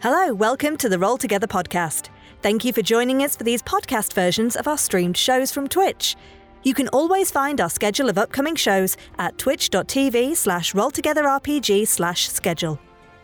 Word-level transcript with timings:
Hello, 0.00 0.32
welcome 0.32 0.76
to 0.76 0.88
the 0.88 0.96
Roll 0.96 1.16
Together 1.16 1.48
podcast. 1.48 2.10
Thank 2.40 2.64
you 2.64 2.72
for 2.72 2.82
joining 2.82 3.24
us 3.24 3.34
for 3.34 3.42
these 3.42 3.64
podcast 3.64 4.12
versions 4.12 4.54
of 4.54 4.68
our 4.68 4.78
streamed 4.78 5.16
shows 5.16 5.50
from 5.50 5.66
Twitch. 5.66 6.14
You 6.62 6.72
can 6.72 6.86
always 6.90 7.32
find 7.32 7.60
our 7.60 7.68
schedule 7.68 8.08
of 8.08 8.16
upcoming 8.16 8.54
shows 8.54 8.96
at 9.18 9.36
twitch.tv 9.38 10.36
slash 10.36 10.72
rolltogetherrpg 10.72 11.88
slash 11.88 12.28
schedule. 12.28 12.78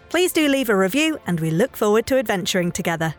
Please 0.09 0.33
do 0.33 0.49
leave 0.49 0.69
a 0.69 0.77
review 0.77 1.17
and 1.29 1.39
we 1.39 1.53
look 1.53 1.77
forward 1.77 2.07
to 2.07 2.19
adventuring 2.19 2.73
together. 2.73 3.15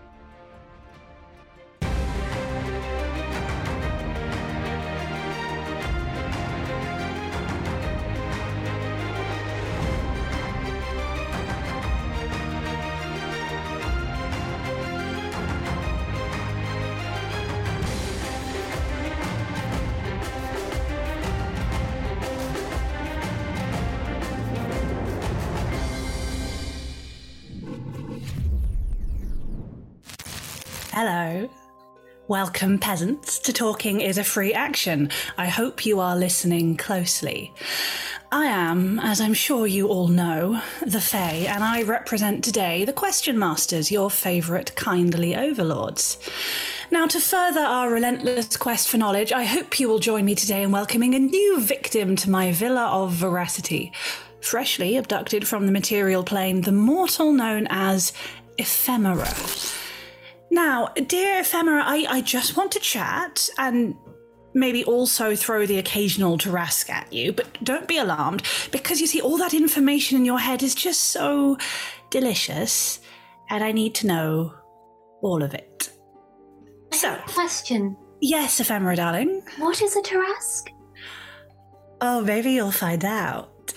Welcome, 32.28 32.80
peasants, 32.80 33.38
to 33.38 33.54
Talking 33.54 34.02
is 34.02 34.18
a 34.18 34.24
Free 34.24 34.52
Action. 34.52 35.12
I 35.38 35.46
hope 35.46 35.86
you 35.86 36.00
are 36.00 36.18
listening 36.18 36.76
closely. 36.76 37.54
I 38.32 38.46
am, 38.46 39.00
as 39.00 39.22
I'm 39.22 39.36
sure 39.36 39.68
you 39.68 39.90
all 39.90 40.08
know, 40.08 40.60
the 40.82 41.00
Fae, 41.00 41.46
and 41.48 41.64
I 41.64 41.84
represent 41.84 42.44
today 42.44 42.84
the 42.84 42.94
Question 42.94 43.38
Masters, 43.38 43.92
your 43.92 44.10
favourite 44.10 44.76
kindly 44.76 45.36
overlords. 45.36 46.18
Now, 46.90 47.06
to 47.06 47.20
further 47.20 47.60
our 47.60 47.92
relentless 47.92 48.58
quest 48.58 48.88
for 48.88 48.98
knowledge, 48.98 49.32
I 49.32 49.44
hope 49.44 49.80
you 49.80 49.88
will 49.88 50.00
join 50.00 50.26
me 50.26 50.34
today 50.34 50.64
in 50.64 50.72
welcoming 50.72 51.14
a 51.14 51.20
new 51.20 51.60
victim 51.60 52.16
to 52.16 52.32
my 52.32 52.52
Villa 52.52 52.88
of 52.88 53.12
Veracity. 53.12 53.92
Freshly 54.42 54.98
abducted 54.98 55.48
from 55.48 55.68
the 55.68 55.72
material 55.72 56.24
plane, 56.24 56.62
the 56.62 56.72
mortal 56.72 57.32
known 57.32 57.68
as 57.70 58.14
Ephemera. 58.58 59.32
Now, 60.56 60.88
dear 60.96 61.42
Ephemera, 61.42 61.84
I, 61.86 62.06
I 62.10 62.22
just 62.22 62.56
want 62.56 62.72
to 62.72 62.80
chat 62.80 63.50
and 63.58 63.94
maybe 64.54 64.86
also 64.86 65.36
throw 65.36 65.66
the 65.66 65.80
occasional 65.80 66.38
Tarrasque 66.38 66.90
at 66.90 67.12
you, 67.12 67.34
but 67.34 67.62
don't 67.62 67.90
be 67.90 67.98
alarmed 67.98 68.42
because 68.72 69.02
you 69.02 69.06
see, 69.06 69.20
all 69.20 69.38
that 69.38 69.54
information 69.54 70.18
in 70.18 70.24
your 70.24 70.40
head 70.40 70.64
is 70.64 70.74
just 70.74 71.10
so 71.10 71.58
delicious, 72.10 73.02
and 73.50 73.66
I 73.66 73.74
need 73.74 73.96
to 73.96 74.08
know 74.08 74.54
all 75.22 75.44
of 75.44 75.54
it. 75.54 75.90
So, 76.94 77.18
Question 77.28 77.98
yes, 78.22 78.62
Ephemera, 78.62 78.96
darling. 78.96 79.42
What 79.58 79.82
is 79.82 79.98
a 79.98 80.02
Tarrasque? 80.02 80.70
Oh, 82.00 82.22
maybe 82.22 82.52
you'll 82.52 82.72
find 82.72 83.04
out. 83.04 83.74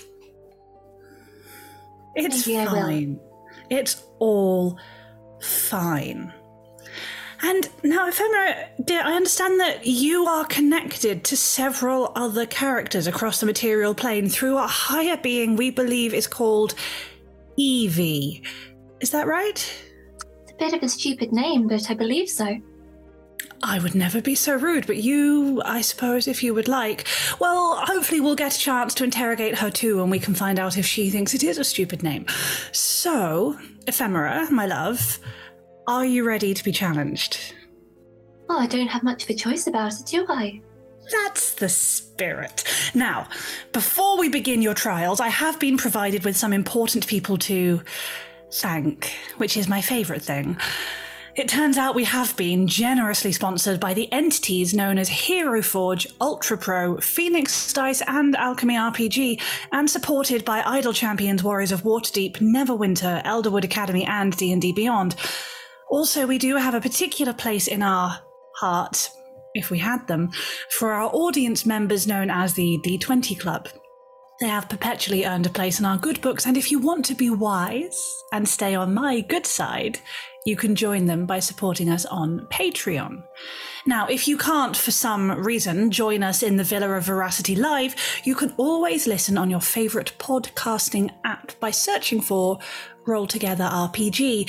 It's 2.15 2.47
Maybe 2.47 2.65
fine. 2.67 3.21
It's 3.69 4.05
all 4.21 4.79
fine. 5.43 6.33
And 7.41 7.69
now, 7.85 8.09
Ephemera, 8.09 8.69
dear, 8.85 9.01
I 9.05 9.15
understand 9.15 9.61
that 9.61 9.87
you 9.87 10.27
are 10.27 10.45
connected 10.45 11.23
to 11.25 11.37
several 11.37 12.13
other 12.17 12.47
characters 12.47 13.07
across 13.07 13.41
the 13.41 13.47
material 13.47 13.95
plane 13.95 14.29
through 14.29 14.59
a 14.59 14.67
higher 14.67 15.17
being 15.17 15.55
we 15.55 15.71
believe 15.71 16.15
is 16.15 16.27
called 16.27 16.75
Evie. 17.57 18.43
Is 19.01 19.11
that 19.11 19.29
right? 19.29 19.73
It's 20.43 20.53
a 20.53 20.57
bit 20.59 20.73
of 20.75 20.83
a 20.83 20.89
stupid 20.89 21.33
name, 21.33 21.69
but 21.69 21.89
I 21.91 21.95
believe 21.95 22.29
so. 22.29 22.61
I 23.63 23.79
would 23.81 23.95
never 23.95 24.21
be 24.21 24.35
so 24.35 24.55
rude, 24.55 24.87
but 24.87 24.97
you, 24.97 25.63
I 25.65 25.81
suppose, 25.81 26.29
if 26.29 26.43
you 26.43 26.55
would 26.55 26.69
like. 26.69 27.07
Well, 27.41 27.77
hopefully, 27.77 28.21
we'll 28.21 28.37
get 28.37 28.55
a 28.55 28.59
chance 28.59 28.95
to 28.95 29.05
interrogate 29.05 29.59
her 29.59 29.71
too, 29.71 30.01
and 30.01 30.11
we 30.11 30.21
can 30.21 30.35
find 30.35 30.59
out 30.59 30.77
if 30.77 30.87
she 30.87 31.11
thinks 31.11 31.35
it 31.35 31.43
is 31.43 31.59
a 31.59 31.65
stupid 31.65 32.03
name. 32.03 32.27
So, 32.73 33.59
Ephemera, 33.87 34.49
my 34.51 34.67
love, 34.67 35.19
are 35.89 36.05
you 36.05 36.25
ready 36.25 36.53
to 36.53 36.63
be 36.63 36.71
challenged? 36.71 37.55
Well, 38.49 38.59
I 38.59 38.67
don't 38.67 38.89
have 38.89 39.03
much 39.03 39.25
of 39.25 39.31
a 39.31 39.35
choice 39.35 39.67
about 39.67 39.95
it, 39.95 40.07
do 40.07 40.27
I? 40.29 40.61
That's 41.11 41.55
the 41.55 41.71
spirit. 41.71 42.63
Now, 42.95 43.27
before 43.73 44.19
we 44.19 44.29
begin 44.29 44.61
your 44.61 44.75
trials, 44.75 45.19
I 45.19 45.29
have 45.29 45.59
been 45.59 45.79
provided 45.79 46.25
with 46.25 46.37
some 46.37 46.53
important 46.53 47.07
people 47.07 47.39
to 47.39 47.81
thank, 48.53 49.13
which 49.39 49.57
is 49.57 49.67
my 49.67 49.81
favourite 49.81 50.23
thing. 50.23 50.59
It 51.35 51.49
turns 51.49 51.79
out 51.79 51.95
we 51.95 52.05
have 52.05 52.37
been 52.37 52.67
generously 52.67 53.33
sponsored 53.33 53.81
by 53.81 53.95
the 53.95 54.13
entities 54.13 54.75
known 54.75 54.99
as 54.99 55.09
Hero 55.09 55.63
Forge, 55.63 56.07
Ultra 56.21 56.59
Pro, 56.59 56.99
Phoenix 56.99 57.73
Dice, 57.73 58.03
and 58.07 58.37
Alchemy 58.37 58.75
RPG, 58.75 59.41
and 59.73 59.89
supported 59.89 60.45
by 60.45 60.63
Idle 60.67 60.93
Champions, 60.93 61.43
Warriors 61.43 61.73
of 61.73 61.85
Waterdeep, 61.85 62.39
Neverwinter, 62.39 63.23
Elderwood 63.25 63.65
Academy, 63.65 64.05
and 64.05 64.37
D&D 64.37 64.73
Beyond. 64.73 65.15
Also, 65.91 66.27
we 66.27 66.39
do 66.39 66.57
have 66.57 66.75
a 66.75 66.81
particular 66.81 67.33
place 67.33 67.67
in 67.67 67.83
our 67.83 68.21
heart, 68.57 69.11
if 69.55 69.71
we 69.71 69.79
had 69.79 70.07
them, 70.07 70.31
for 70.71 70.93
our 70.93 71.11
audience 71.13 71.65
members 71.65 72.07
known 72.07 72.31
as 72.31 72.55
the 72.55 72.79
D20 72.85 73.39
Club. 73.39 73.69
They 74.41 74.47
have 74.47 74.69
perpetually 74.69 75.25
earned 75.25 75.47
a 75.47 75.51
place 75.51 75.81
in 75.81 75.85
our 75.85 75.99
good 75.99 76.21
books, 76.21 76.47
and 76.47 76.57
if 76.57 76.71
you 76.71 76.79
want 76.79 77.05
to 77.07 77.15
be 77.15 77.29
wise 77.29 78.01
and 78.33 78.49
stay 78.49 78.75
on 78.75 78.95
my 78.95 79.21
good 79.21 79.47
side, 79.47 79.99
you 80.47 80.55
can 80.55 80.77
join 80.77 81.07
them 81.07 81.27
by 81.27 81.41
supporting 81.41 81.89
us 81.89 82.07
on 82.07 82.47
Patreon. 82.51 83.25
Now, 83.85 84.07
if 84.07 84.29
you 84.29 84.39
can't, 84.39 84.77
for 84.77 84.93
some 84.93 85.31
reason, 85.31 85.91
join 85.91 86.23
us 86.23 86.43
in 86.43 86.57
the 86.57 86.65
Villa 86.65 86.91
of 86.93 87.05
Veracity 87.05 87.57
Live, 87.57 87.97
you 88.25 88.35
can 88.35 88.55
always 88.57 89.07
listen 89.07 89.37
on 89.37 89.51
your 89.51 89.61
favourite 89.61 90.13
podcasting 90.19 91.11
app 91.25 91.59
by 91.59 91.71
searching 91.71 92.21
for 92.21 92.59
Roll 93.07 93.27
Together 93.27 93.65
RPG. 93.65 94.49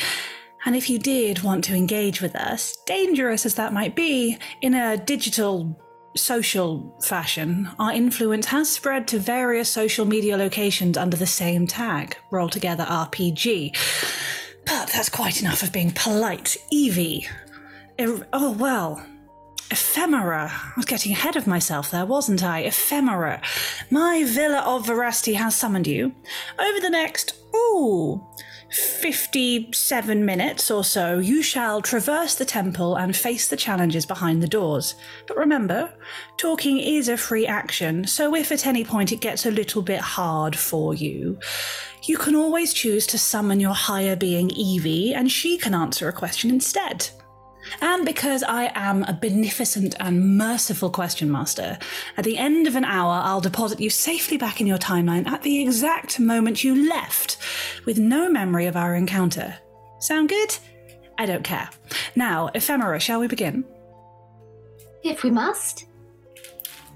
And 0.66 0.76
if 0.76 0.90
you 0.90 1.00
did 1.00 1.42
want 1.42 1.64
to 1.66 1.76
engage 1.76 2.22
with 2.22 2.36
us, 2.36 2.76
dangerous 2.86 3.46
as 3.46 3.56
that 3.56 3.74
might 3.74 3.96
be, 3.96 4.38
in 4.62 4.74
a 4.74 4.98
digital 4.98 5.80
social 6.18 6.98
fashion, 7.02 7.70
our 7.80 7.94
influence 7.94 8.48
has 8.48 8.70
spread 8.70 9.08
to 9.08 9.20
various 9.20 9.70
social 9.70 10.06
media 10.06 10.36
locations 10.36 10.98
under 10.98 11.16
the 11.16 11.26
same 11.26 11.66
tag, 11.66 12.18
Roll 12.32 12.50
Together 12.50 12.84
RPG. 12.84 13.76
But 14.66 14.90
that's 14.90 15.10
quite 15.10 15.42
enough 15.42 15.64
of 15.64 15.72
being 15.72 15.92
polite. 15.92 16.58
Evie. 16.72 17.28
Er- 18.00 18.28
oh, 18.34 18.52
well. 18.52 19.04
Ephemera. 19.72 20.52
I 20.52 20.74
was 20.76 20.86
getting 20.86 21.12
ahead 21.12 21.36
of 21.36 21.46
myself 21.48 21.92
there, 21.92 22.06
wasn't 22.06 22.44
I? 22.44 22.62
Ephemera. 22.62 23.42
My 23.92 24.24
Villa 24.26 24.62
of 24.66 24.88
Veracity 24.88 25.34
has 25.34 25.56
summoned 25.56 25.88
you. 25.88 26.14
Over 26.58 26.80
the 26.80 26.90
next, 26.90 27.36
ooh, 27.56 28.26
57 28.72 30.26
minutes 30.26 30.70
or 30.70 30.84
so, 30.84 31.20
you 31.20 31.42
shall 31.42 31.82
traverse 31.82 32.36
the 32.36 32.46
temple 32.46 32.96
and 32.96 33.16
face 33.16 33.48
the 33.48 33.58
challenges 33.58 34.06
behind 34.06 34.44
the 34.44 34.48
doors. 34.48 34.96
But 35.28 35.38
remember, 35.38 35.92
talking 36.38 36.78
is 36.78 37.10
a 37.10 37.18
free 37.18 37.48
action, 37.48 38.06
so 38.06 38.36
if 38.36 38.52
at 38.52 38.68
any 38.68 38.84
point 38.84 39.12
it 39.12 39.22
gets 39.22 39.46
a 39.46 39.52
little 39.52 39.82
bit 39.82 40.02
hard 40.02 40.56
for 40.56 40.94
you, 40.94 41.40
you 42.04 42.18
can 42.18 42.36
always 42.36 42.74
choose 42.74 43.08
to 43.08 43.18
summon 43.18 43.60
your 43.60 43.74
higher 43.74 44.16
being 44.16 44.50
Evie, 44.52 45.14
and 45.14 45.32
she 45.32 45.58
can 45.58 45.74
answer 45.74 46.08
a 46.08 46.14
question 46.14 46.50
instead. 46.50 47.10
And 47.82 48.06
because 48.06 48.44
I 48.44 48.72
am 48.76 49.04
a 49.04 49.14
beneficent 49.14 49.96
and 50.00 50.38
merciful 50.38 50.90
question 50.90 51.32
master, 51.32 51.78
at 52.18 52.24
the 52.24 52.38
end 52.38 52.68
of 52.68 52.76
an 52.76 52.86
hour, 52.86 53.22
I'll 53.24 53.42
deposit 53.42 53.80
you 53.80 53.90
safely 53.90 54.38
back 54.38 54.60
in 54.62 54.68
your 54.68 54.78
timeline 54.78 55.28
at 55.28 55.44
the 55.44 55.62
exact 55.62 56.20
moment 56.20 56.64
you 56.64 56.90
left, 56.90 57.38
with 57.86 57.98
no 57.98 58.30
memory 58.30 58.66
of 58.66 58.76
our 58.76 58.96
encounter. 58.96 59.58
Sound 60.00 60.30
good? 60.30 60.58
I 61.18 61.26
don't 61.26 61.44
care. 61.44 61.70
Now, 62.16 62.50
Ephemera, 62.54 63.00
shall 63.00 63.20
we 63.20 63.28
begin? 63.28 63.66
If 65.04 65.24
we 65.24 65.32
must. 65.32 65.86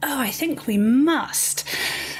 Oh, 0.01 0.19
I 0.19 0.31
think 0.31 0.67
we 0.67 0.77
must. 0.77 1.65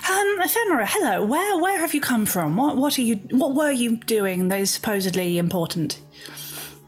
Um, 0.09 0.37
Ephemera, 0.41 0.85
hello. 0.85 1.25
Where 1.25 1.57
where 1.59 1.79
have 1.79 1.93
you 1.93 2.01
come 2.01 2.25
from? 2.25 2.55
What 2.57 2.77
what 2.77 2.97
are 2.97 3.01
you 3.01 3.15
what 3.31 3.55
were 3.55 3.71
you 3.71 3.97
doing 3.97 4.49
that 4.49 4.59
is 4.59 4.71
supposedly 4.71 5.37
important? 5.37 5.99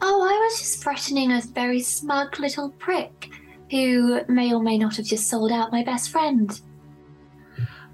Oh, 0.02 0.22
I 0.22 0.34
was 0.46 0.60
just 0.60 0.84
threatening 0.84 1.32
a 1.32 1.42
very 1.42 1.82
smug 1.82 2.40
little 2.40 2.70
prick 2.72 3.30
who 3.72 4.22
may 4.28 4.54
or 4.54 4.62
may 4.62 4.78
not 4.78 4.96
have 4.98 5.06
just 5.06 5.30
sold 5.30 5.52
out 5.52 5.72
my 5.72 5.84
best 5.84 6.10
friend. 6.10 6.60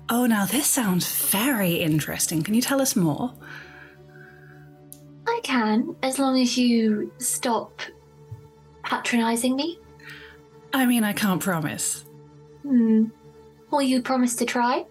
Oh, 0.09 0.25
now 0.25 0.45
this 0.45 0.67
sounds 0.67 1.29
very 1.29 1.75
interesting. 1.75 2.43
Can 2.43 2.53
you 2.53 2.61
tell 2.61 2.81
us 2.81 2.95
more? 2.95 3.33
I 5.27 5.39
can, 5.43 5.95
as 6.03 6.19
long 6.19 6.39
as 6.39 6.57
you 6.57 7.11
stop 7.17 7.81
patronizing 8.83 9.55
me. 9.55 9.79
I 10.73 10.85
mean, 10.85 11.03
I 11.03 11.13
can't 11.13 11.41
promise. 11.41 12.05
Hmm. 12.63 13.05
Will 13.69 13.81
you 13.81 14.01
promise 14.01 14.35
to 14.37 14.45
try? 14.45 14.85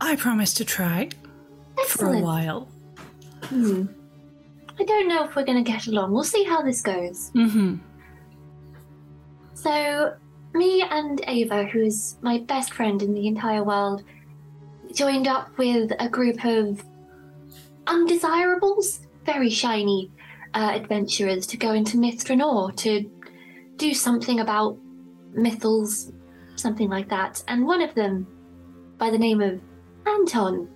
I 0.00 0.14
promise 0.14 0.54
to 0.54 0.64
try 0.64 1.08
for 1.88 2.14
a 2.14 2.20
while. 2.20 2.68
Hmm. 3.44 3.86
I 4.80 4.84
don't 4.84 5.08
know 5.08 5.24
if 5.24 5.34
we're 5.34 5.44
going 5.44 5.62
to 5.62 5.70
get 5.70 5.86
along. 5.86 6.12
We'll 6.12 6.24
see 6.24 6.44
how 6.44 6.62
this 6.62 6.82
goes. 6.82 7.30
Mm-hmm. 7.34 7.76
So, 9.54 10.14
me 10.54 10.82
and 10.82 11.20
Ava, 11.26 11.64
who 11.64 11.80
is 11.82 12.16
my 12.22 12.38
best 12.38 12.72
friend 12.72 13.02
in 13.02 13.12
the 13.12 13.26
entire 13.26 13.64
world, 13.64 14.04
joined 14.94 15.26
up 15.26 15.56
with 15.58 15.92
a 15.98 16.08
group 16.08 16.44
of 16.44 16.84
undesirables, 17.86 19.00
very 19.24 19.50
shiny 19.50 20.10
uh, 20.54 20.72
adventurers, 20.74 21.46
to 21.48 21.56
go 21.56 21.72
into 21.72 21.96
Mithranor 21.96 22.74
to 22.76 23.10
do 23.76 23.94
something 23.94 24.40
about 24.40 24.78
Mythals, 25.36 26.12
something 26.56 26.88
like 26.88 27.08
that. 27.08 27.42
And 27.48 27.66
one 27.66 27.82
of 27.82 27.94
them, 27.94 28.26
by 28.96 29.10
the 29.10 29.18
name 29.18 29.40
of 29.40 29.60
Anton, 30.06 30.68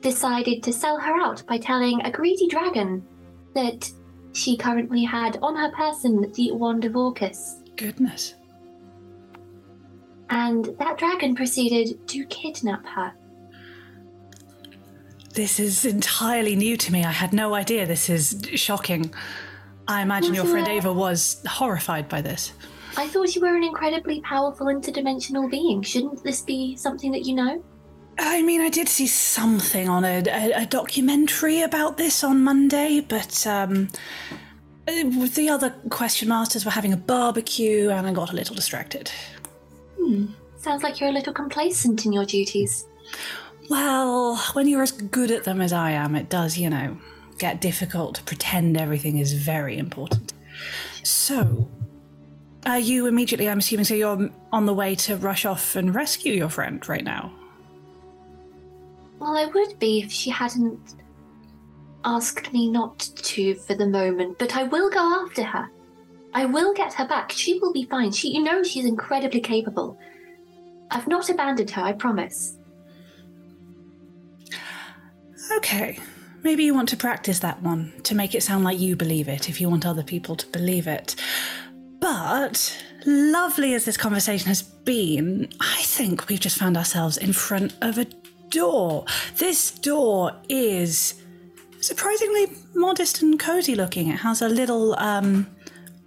decided 0.00 0.62
to 0.62 0.72
sell 0.72 0.98
her 0.98 1.16
out 1.20 1.46
by 1.46 1.58
telling 1.58 2.00
a 2.02 2.10
greedy 2.10 2.48
dragon 2.48 3.06
that 3.54 3.90
she 4.32 4.56
currently 4.56 5.04
had 5.04 5.38
on 5.42 5.56
her 5.56 5.70
person 5.72 6.30
the 6.32 6.52
wand 6.52 6.84
of 6.84 6.96
Orcus. 6.96 7.62
Goodness. 7.76 8.34
And 10.28 10.66
that 10.78 10.98
dragon 10.98 11.34
proceeded 11.34 12.06
to 12.08 12.24
kidnap 12.26 12.86
her. 12.86 13.12
This 15.34 15.58
is 15.60 15.84
entirely 15.84 16.56
new 16.56 16.76
to 16.76 16.92
me. 16.92 17.04
I 17.04 17.12
had 17.12 17.32
no 17.32 17.54
idea. 17.54 17.86
This 17.86 18.08
is 18.08 18.40
shocking. 18.54 19.12
I 19.86 20.02
imagine 20.02 20.34
your 20.34 20.44
friend? 20.44 20.68
Ava 20.68 20.92
was 20.92 21.42
horrified 21.48 22.08
by 22.08 22.20
this. 22.20 22.52
I 22.96 23.08
thought 23.08 23.34
you 23.34 23.40
were 23.40 23.56
an 23.56 23.62
incredibly 23.62 24.20
powerful 24.20 24.66
interdimensional 24.66 25.50
being. 25.50 25.82
Shouldn't 25.82 26.22
this 26.22 26.42
be 26.42 26.76
something 26.76 27.12
that 27.12 27.24
you 27.24 27.34
know? 27.34 27.64
I 28.22 28.42
mean, 28.42 28.60
I 28.60 28.68
did 28.68 28.88
see 28.88 29.06
something 29.06 29.88
on 29.88 30.04
a, 30.04 30.22
a, 30.26 30.62
a 30.62 30.66
documentary 30.66 31.62
about 31.62 31.96
this 31.96 32.22
on 32.22 32.44
Monday, 32.44 33.00
but 33.00 33.46
um, 33.46 33.88
uh, 34.86 35.26
the 35.34 35.48
other 35.48 35.70
question 35.88 36.28
masters 36.28 36.66
were 36.66 36.70
having 36.70 36.92
a 36.92 36.98
barbecue 36.98 37.88
and 37.88 38.06
I 38.06 38.12
got 38.12 38.30
a 38.30 38.36
little 38.36 38.54
distracted. 38.54 39.10
Hmm. 39.98 40.26
Sounds 40.58 40.82
like 40.82 41.00
you're 41.00 41.08
a 41.08 41.12
little 41.12 41.32
complacent 41.32 42.04
in 42.04 42.12
your 42.12 42.26
duties. 42.26 42.86
Well, 43.70 44.36
when 44.52 44.68
you're 44.68 44.82
as 44.82 44.92
good 44.92 45.30
at 45.30 45.44
them 45.44 45.62
as 45.62 45.72
I 45.72 45.92
am, 45.92 46.14
it 46.14 46.28
does, 46.28 46.58
you 46.58 46.68
know, 46.68 46.98
get 47.38 47.62
difficult 47.62 48.16
to 48.16 48.22
pretend 48.24 48.76
everything 48.76 49.16
is 49.16 49.32
very 49.32 49.78
important. 49.78 50.34
So, 51.04 51.70
are 52.66 52.78
you 52.78 53.06
immediately, 53.06 53.48
I'm 53.48 53.60
assuming, 53.60 53.86
so 53.86 53.94
you're 53.94 54.28
on 54.52 54.66
the 54.66 54.74
way 54.74 54.94
to 54.96 55.16
rush 55.16 55.46
off 55.46 55.74
and 55.74 55.94
rescue 55.94 56.34
your 56.34 56.50
friend 56.50 56.86
right 56.86 57.04
now? 57.04 57.32
Well, 59.20 59.36
I 59.36 59.44
would 59.44 59.78
be 59.78 60.00
if 60.00 60.10
she 60.10 60.30
hadn't 60.30 60.94
asked 62.04 62.52
me 62.54 62.70
not 62.70 62.98
to 62.98 63.54
for 63.54 63.74
the 63.74 63.86
moment, 63.86 64.38
but 64.38 64.56
I 64.56 64.62
will 64.62 64.88
go 64.88 65.22
after 65.22 65.42
her. 65.42 65.68
I 66.32 66.46
will 66.46 66.72
get 66.72 66.94
her 66.94 67.06
back. 67.06 67.30
She 67.30 67.58
will 67.58 67.72
be 67.72 67.84
fine. 67.84 68.12
She, 68.12 68.28
you 68.30 68.42
know, 68.42 68.62
she's 68.62 68.86
incredibly 68.86 69.40
capable. 69.40 69.98
I've 70.90 71.06
not 71.06 71.28
abandoned 71.28 71.70
her, 71.70 71.82
I 71.82 71.92
promise. 71.92 72.56
Okay. 75.56 75.98
Maybe 76.42 76.64
you 76.64 76.72
want 76.72 76.88
to 76.88 76.96
practice 76.96 77.40
that 77.40 77.62
one 77.62 77.92
to 78.04 78.14
make 78.14 78.34
it 78.34 78.42
sound 78.42 78.64
like 78.64 78.78
you 78.78 78.96
believe 78.96 79.28
it 79.28 79.50
if 79.50 79.60
you 79.60 79.68
want 79.68 79.84
other 79.84 80.02
people 80.02 80.36
to 80.36 80.46
believe 80.46 80.86
it. 80.86 81.14
But, 82.00 82.82
lovely 83.04 83.74
as 83.74 83.84
this 83.84 83.98
conversation 83.98 84.48
has 84.48 84.62
been, 84.62 85.50
I 85.60 85.82
think 85.82 86.28
we've 86.28 86.40
just 86.40 86.56
found 86.56 86.78
ourselves 86.78 87.18
in 87.18 87.34
front 87.34 87.74
of 87.82 87.98
a 87.98 88.06
door. 88.50 89.04
This 89.36 89.70
door 89.70 90.32
is 90.48 91.14
surprisingly 91.80 92.48
modest 92.74 93.22
and 93.22 93.38
cozy 93.38 93.74
looking. 93.74 94.08
It 94.08 94.20
has 94.20 94.42
a 94.42 94.48
little 94.48 94.98
um, 94.98 95.46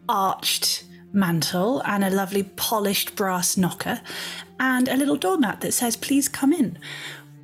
arched 0.07 0.85
mantle 1.11 1.81
and 1.85 2.03
a 2.03 2.09
lovely 2.09 2.43
polished 2.43 3.15
brass 3.15 3.55
knocker 3.55 4.01
and 4.59 4.87
a 4.87 4.95
little 4.97 5.15
doormat 5.15 5.61
that 5.61 5.73
says, 5.73 5.95
Please 5.95 6.27
come 6.27 6.53
in. 6.53 6.77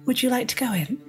Would 0.05 0.23
you 0.23 0.29
like 0.29 0.47
to 0.49 0.55
go 0.55 0.73
in? 0.73 1.01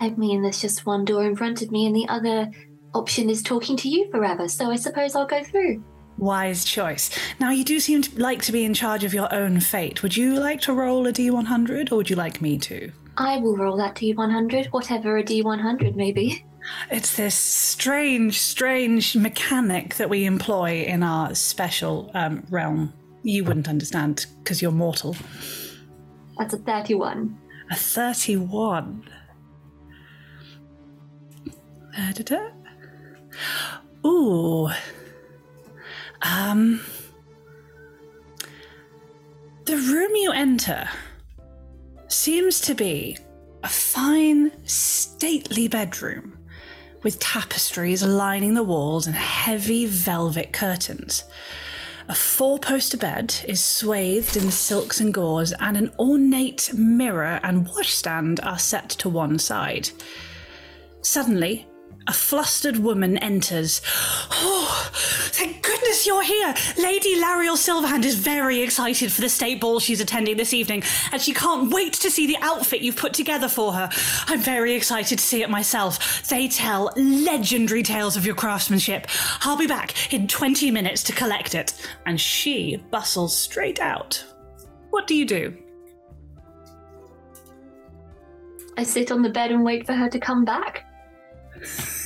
I 0.00 0.10
mean, 0.10 0.42
there's 0.42 0.60
just 0.60 0.86
one 0.86 1.04
door 1.04 1.24
in 1.24 1.36
front 1.36 1.62
of 1.62 1.70
me, 1.70 1.86
and 1.86 1.94
the 1.94 2.08
other 2.08 2.50
option 2.94 3.30
is 3.30 3.42
talking 3.42 3.76
to 3.78 3.88
you 3.88 4.10
forever, 4.10 4.48
so 4.48 4.70
I 4.70 4.76
suppose 4.76 5.14
I'll 5.14 5.26
go 5.26 5.42
through. 5.42 5.82
Wise 6.18 6.64
choice. 6.64 7.10
Now, 7.40 7.50
you 7.50 7.64
do 7.64 7.80
seem 7.80 8.02
to 8.02 8.20
like 8.20 8.42
to 8.42 8.52
be 8.52 8.64
in 8.64 8.74
charge 8.74 9.04
of 9.04 9.12
your 9.12 9.32
own 9.34 9.60
fate. 9.60 10.02
Would 10.02 10.16
you 10.16 10.38
like 10.38 10.60
to 10.62 10.72
roll 10.72 11.06
a 11.06 11.12
d100 11.12 11.90
or 11.90 11.96
would 11.96 12.10
you 12.10 12.16
like 12.16 12.40
me 12.40 12.58
to? 12.58 12.92
I 13.16 13.38
will 13.38 13.56
roll 13.56 13.76
that 13.76 13.94
D100, 13.94 14.66
whatever 14.72 15.18
a 15.18 15.22
D100 15.22 15.94
may 15.94 16.12
be. 16.12 16.44
It's 16.90 17.16
this 17.16 17.34
strange, 17.34 18.40
strange 18.40 19.14
mechanic 19.16 19.96
that 19.96 20.08
we 20.08 20.24
employ 20.24 20.82
in 20.82 21.02
our 21.02 21.34
special 21.34 22.10
um, 22.14 22.44
realm. 22.50 22.92
You 23.22 23.44
wouldn't 23.44 23.68
understand 23.68 24.26
because 24.42 24.60
you're 24.62 24.72
mortal. 24.72 25.16
That's 26.38 26.54
a 26.54 26.58
31. 26.58 27.38
A 27.70 27.76
31. 27.76 29.08
Da-da-da. 31.96 32.48
Ooh. 34.06 34.70
Um. 36.24 36.80
The 39.66 39.76
room 39.76 40.10
you 40.14 40.32
enter 40.32 40.88
seems 42.08 42.60
to 42.62 42.74
be 42.74 43.18
a 43.62 43.68
fine, 43.68 44.52
stately 44.66 45.68
bedroom 45.68 46.38
with 47.02 47.18
tapestries 47.18 48.02
lining 48.02 48.54
the 48.54 48.62
walls 48.62 49.06
and 49.06 49.14
heavy 49.14 49.86
velvet 49.86 50.52
curtains. 50.52 51.24
A 52.08 52.14
four 52.14 52.58
poster 52.58 52.98
bed 52.98 53.34
is 53.48 53.64
swathed 53.64 54.36
in 54.36 54.50
silks 54.50 55.00
and 55.00 55.12
gauze, 55.12 55.52
and 55.52 55.76
an 55.76 55.90
ornate 55.98 56.70
mirror 56.74 57.40
and 57.42 57.66
washstand 57.68 58.40
are 58.40 58.58
set 58.58 58.90
to 58.90 59.08
one 59.08 59.38
side. 59.38 59.88
Suddenly, 61.00 61.66
a 62.06 62.12
flustered 62.12 62.76
woman 62.78 63.16
enters. 63.18 63.80
Oh, 64.30 64.90
thank 64.92 65.62
goodness 65.62 66.06
you're 66.06 66.22
here! 66.22 66.54
Lady 66.76 67.16
Laeral 67.16 67.56
Silverhand 67.56 68.04
is 68.04 68.16
very 68.16 68.60
excited 68.60 69.12
for 69.12 69.20
the 69.20 69.28
state 69.28 69.60
ball 69.60 69.80
she's 69.80 70.00
attending 70.00 70.36
this 70.36 70.52
evening, 70.52 70.82
and 71.12 71.20
she 71.20 71.32
can't 71.32 71.72
wait 71.72 71.94
to 71.94 72.10
see 72.10 72.26
the 72.26 72.36
outfit 72.40 72.82
you've 72.82 72.96
put 72.96 73.14
together 73.14 73.48
for 73.48 73.72
her. 73.72 73.88
I'm 74.26 74.40
very 74.40 74.74
excited 74.74 75.18
to 75.18 75.24
see 75.24 75.42
it 75.42 75.50
myself. 75.50 76.28
They 76.28 76.48
tell 76.48 76.92
legendary 76.96 77.82
tales 77.82 78.16
of 78.16 78.26
your 78.26 78.34
craftsmanship. 78.34 79.06
I'll 79.40 79.56
be 79.56 79.66
back 79.66 80.12
in 80.12 80.28
20 80.28 80.70
minutes 80.70 81.02
to 81.04 81.12
collect 81.12 81.54
it. 81.54 81.74
And 82.06 82.20
she 82.20 82.76
bustles 82.90 83.36
straight 83.36 83.80
out. 83.80 84.24
What 84.90 85.06
do 85.06 85.14
you 85.14 85.24
do? 85.24 85.56
I 88.76 88.82
sit 88.82 89.10
on 89.12 89.22
the 89.22 89.30
bed 89.30 89.52
and 89.52 89.64
wait 89.64 89.86
for 89.86 89.92
her 89.92 90.08
to 90.08 90.18
come 90.18 90.44
back. 90.44 90.84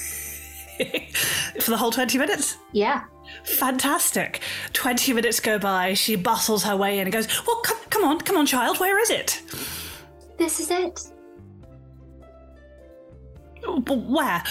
for 1.61 1.71
the 1.71 1.77
whole 1.77 1.91
20 1.91 2.19
minutes? 2.19 2.57
Yeah. 2.73 3.05
Fantastic. 3.45 4.41
20 4.73 5.13
minutes 5.13 5.41
go 5.41 5.59
by, 5.59 5.95
she 5.95 6.17
bustles 6.17 6.65
her 6.65 6.77
way 6.77 6.99
in 6.99 7.07
and 7.07 7.13
goes, 7.13 7.27
Well, 7.47 7.57
come, 7.63 7.79
come 7.91 8.05
on, 8.05 8.19
come 8.21 8.37
on, 8.37 8.47
child, 8.47 8.79
where 8.81 9.01
is 9.01 9.11
it? 9.11 9.43
This 10.39 10.61
is 10.61 10.71
it. 10.71 11.01
"W- 13.63 14.15
Where? 14.15 14.43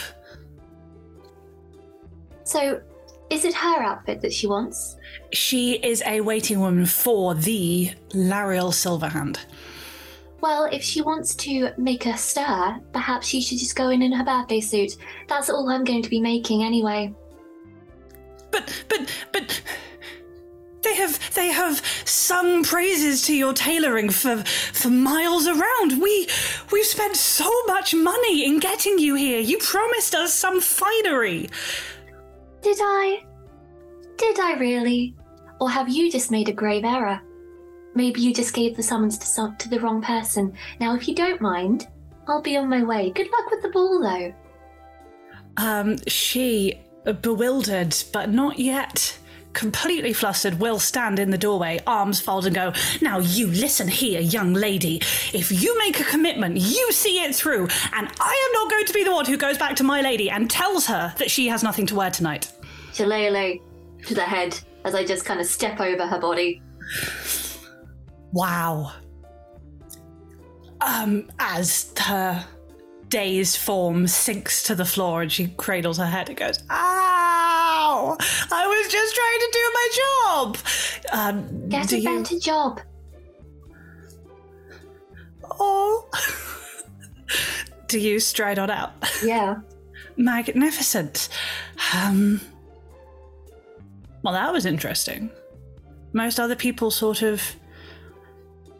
So, 2.44 2.82
is 3.30 3.44
it 3.46 3.54
her 3.54 3.82
outfit 3.84 4.22
that 4.22 4.34
she 4.34 4.48
wants? 4.48 4.96
She 5.34 5.74
is 5.74 6.02
a 6.06 6.22
waiting 6.22 6.60
woman 6.60 6.86
for 6.86 7.36
the 7.36 7.92
Laeral 8.14 8.72
Silverhand. 8.72 9.40
Well, 10.42 10.66
if 10.66 10.84
she 10.84 11.02
wants 11.02 11.34
to 11.36 11.72
make 11.78 12.06
a 12.06 12.16
stir, 12.18 12.80
perhaps 12.94 13.28
she 13.28 13.42
should 13.42 13.58
just 13.58 13.76
go 13.76 13.90
in 13.90 14.02
in 14.02 14.12
her 14.12 14.24
birthday 14.24 14.60
suit. 14.60 14.98
That's 15.28 15.50
all 15.50 15.68
I'm 15.70 15.84
going 15.84 16.04
to 16.04 16.10
be 16.10 16.22
making 16.22 16.64
anyway. 16.64 17.14
But, 18.52 18.86
but, 18.88 19.12
but. 19.32 19.62
They 20.84 20.96
have 20.96 21.34
they 21.34 21.48
have 21.48 21.86
sung 22.06 22.64
praises 22.64 23.24
to 23.24 23.36
your 23.36 23.52
tailoring 23.52 24.10
for 24.10 24.38
for 24.46 24.90
miles 24.90 25.48
around. 25.48 26.02
We 26.02 26.30
we've 26.72 26.86
spent 26.86 27.18
so 27.18 27.52
much 27.66 27.94
money 27.94 28.46
in 28.46 28.60
getting 28.60 28.98
you 28.98 29.16
here. 29.16 29.40
You 29.40 29.58
promised 29.58 30.16
us 30.16 30.34
some 30.34 30.62
finery. 30.62 31.50
Did 32.62 32.78
I? 32.80 33.24
Did 34.18 34.40
I 34.40 34.54
really? 34.54 35.16
Or 35.60 35.70
have 35.70 35.90
you 35.90 36.12
just 36.12 36.32
made 36.32 36.48
a 36.48 36.54
grave 36.54 36.86
error? 36.86 37.22
Maybe 37.98 38.22
you 38.22 38.32
just 38.32 38.54
gave 38.54 38.78
the 38.78 38.84
summons 38.84 39.18
to, 39.18 39.26
some, 39.26 39.58
to 39.58 39.68
the 39.68 39.80
wrong 39.80 40.04
person. 40.04 40.54
Now, 40.80 40.96
if 40.96 41.08
you 41.08 41.16
don't 41.16 41.42
mind, 41.42 41.88
I'll 42.28 42.44
be 42.44 42.56
on 42.56 42.70
my 42.70 42.84
way. 42.84 43.10
Good 43.10 43.28
luck 43.32 43.50
with 43.50 43.64
the 43.64 43.70
ball, 43.70 44.00
though. 44.00 44.34
Um, 45.58 45.98
she, 46.06 46.80
uh, 47.08 47.14
bewildered 47.14 47.96
but 48.14 48.30
not 48.30 48.60
yet 48.60 49.18
completely 49.54 50.14
flustered, 50.14 50.60
will 50.60 50.78
stand 50.78 51.18
in 51.18 51.32
the 51.32 51.38
doorway, 51.38 51.80
arms 51.88 52.22
folded, 52.22 52.56
and 52.56 52.56
go, 52.56 52.80
Now 53.02 53.18
you 53.18 53.48
listen 53.48 53.88
here, 53.88 54.22
young 54.22 54.54
lady. 54.54 54.98
If 55.34 55.52
you 55.52 55.76
make 55.80 56.00
a 56.00 56.04
commitment, 56.04 56.58
you 56.58 56.92
see 56.92 57.24
it 57.24 57.34
through, 57.34 57.64
and 57.64 58.08
I 58.20 58.46
am 58.46 58.54
not 58.54 58.70
going 58.70 58.86
to 58.86 58.94
be 58.94 59.04
the 59.04 59.12
one 59.12 59.26
who 59.26 59.36
goes 59.36 59.58
back 59.58 59.76
to 59.78 59.84
my 59.84 60.02
lady 60.02 60.30
and 60.30 60.48
tells 60.48 60.86
her 60.86 61.12
that 61.18 61.32
she 61.32 61.48
has 61.48 61.64
nothing 61.64 61.88
to 61.88 61.96
wear 61.96 62.12
tonight. 62.12 62.54
Shillelagh 62.94 63.58
to 64.06 64.14
the 64.14 64.22
head 64.22 64.60
as 64.86 64.94
I 64.94 65.04
just 65.04 65.26
kind 65.26 65.40
of 65.40 65.48
step 65.48 65.80
over 65.80 66.06
her 66.06 66.20
body. 66.20 66.62
Wow. 68.38 68.94
Um, 70.80 71.28
as 71.40 71.92
her 71.98 72.46
dazed 73.10 73.58
form 73.58 74.06
sinks 74.06 74.62
to 74.64 74.76
the 74.76 74.86
floor 74.86 75.24
and 75.24 75.32
she 75.32 75.48
cradles 75.48 75.98
her 75.98 76.06
head 76.06 76.30
and 76.30 76.38
goes, 76.38 76.60
Ow! 76.70 78.16
I 78.52 78.68
was 78.68 78.92
just 78.92 79.16
trying 79.16 79.40
to 79.40 79.50
do 79.52 79.72
my 79.74 79.90
job! 79.98 80.58
Um, 81.12 81.70
Get 81.70 81.92
a 81.94 82.00
you- 82.00 82.04
better 82.04 82.38
job. 82.40 82.80
Oh. 85.60 86.08
do 87.88 88.00
you 88.00 88.20
stride 88.20 88.60
on 88.60 88.70
out? 88.70 88.92
Yeah. 89.24 89.62
Magnificent. 90.16 91.30
Um, 91.96 92.40
well, 94.22 94.36
that 94.36 94.54
was 94.54 94.68
interesting. 94.68 95.32
Most 96.14 96.40
other 96.40 96.56
people 96.56 96.92
sort 96.92 97.24
of 97.24 97.42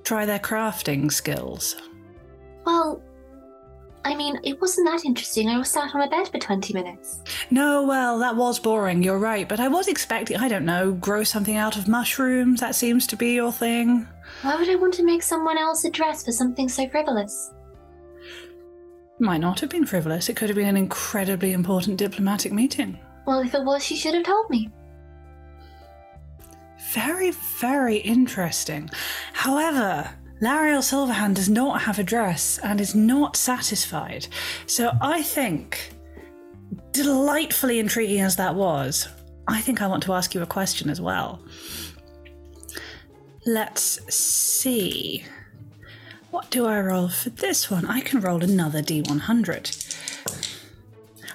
try 0.08 0.26
their 0.26 0.40
crafting 0.40 1.12
skills. 1.12 1.76
Well, 2.66 3.04
I 4.06 4.16
mean, 4.16 4.40
it 4.44 4.62
wasn't 4.62 4.88
that 4.88 5.04
interesting. 5.04 5.50
I 5.50 5.58
was 5.58 5.70
sat 5.70 5.94
on 5.94 6.00
my 6.00 6.08
bed 6.08 6.30
for 6.30 6.40
20 6.40 6.74
minutes. 6.74 7.20
No, 7.52 7.84
well, 7.84 8.18
that 8.20 8.38
was 8.38 8.58
boring, 8.58 9.04
you're 9.04 9.20
right, 9.20 9.50
but 9.50 9.60
I 9.60 9.68
was 9.68 9.90
expecting, 9.90 10.38
I 10.38 10.48
don't 10.48 10.66
know, 10.66 10.94
grow 10.94 11.26
something 11.26 11.58
out 11.58 11.76
of 11.76 11.90
mushrooms. 11.90 12.62
That 12.62 12.74
seems 12.74 13.06
to 13.08 13.18
be 13.18 13.34
your 13.34 13.52
thing. 13.52 14.08
Why 14.44 14.56
would 14.56 14.70
I 14.70 14.76
want 14.76 14.94
to 14.94 15.04
make 15.04 15.24
someone 15.24 15.58
else 15.58 15.84
a 15.84 15.90
dress 15.90 16.24
for 16.24 16.32
something 16.32 16.70
so 16.70 16.88
frivolous? 16.88 17.54
Might 19.20 19.42
not 19.42 19.60
have 19.60 19.70
been 19.70 19.86
frivolous. 19.86 20.30
It 20.30 20.38
could 20.38 20.48
have 20.48 20.56
been 20.56 20.70
an 20.70 20.78
incredibly 20.78 21.52
important 21.52 21.98
diplomatic 21.98 22.54
meeting. 22.54 22.98
Well, 23.26 23.42
if 23.42 23.54
it 23.54 23.64
was, 23.64 23.84
she 23.84 23.98
should 23.98 24.14
have 24.14 24.24
told 24.24 24.50
me. 24.50 24.70
Very, 26.94 27.32
very 27.32 27.98
interesting. 27.98 28.90
However, 29.34 30.10
Laeral 30.42 30.82
Silverhand 30.82 31.36
does 31.36 31.50
not 31.50 31.82
have 31.82 32.00
a 32.00 32.04
dress 32.04 32.60
and 32.64 32.80
is 32.80 32.94
not 32.94 33.36
satisfied. 33.36 34.28
So 34.68 34.92
I 35.02 35.24
think, 35.24 35.94
delightfully 36.92 37.80
intriguing 37.80 38.22
as 38.22 38.36
that 38.36 38.56
was, 38.56 39.08
I 39.48 39.62
think 39.62 39.82
I 39.82 39.88
want 39.88 40.04
to 40.04 40.14
ask 40.14 40.36
you 40.36 40.42
a 40.42 40.46
question 40.46 40.90
as 40.90 41.02
well. 41.02 41.42
Let's 43.46 44.14
see. 44.14 45.26
What 46.32 46.52
do 46.52 46.66
I 46.66 46.80
roll 46.82 47.08
for 47.08 47.30
this 47.32 47.72
one? 47.72 47.86
I 47.86 48.02
can 48.02 48.20
roll 48.20 48.44
another 48.44 48.82
D100. 48.82 49.96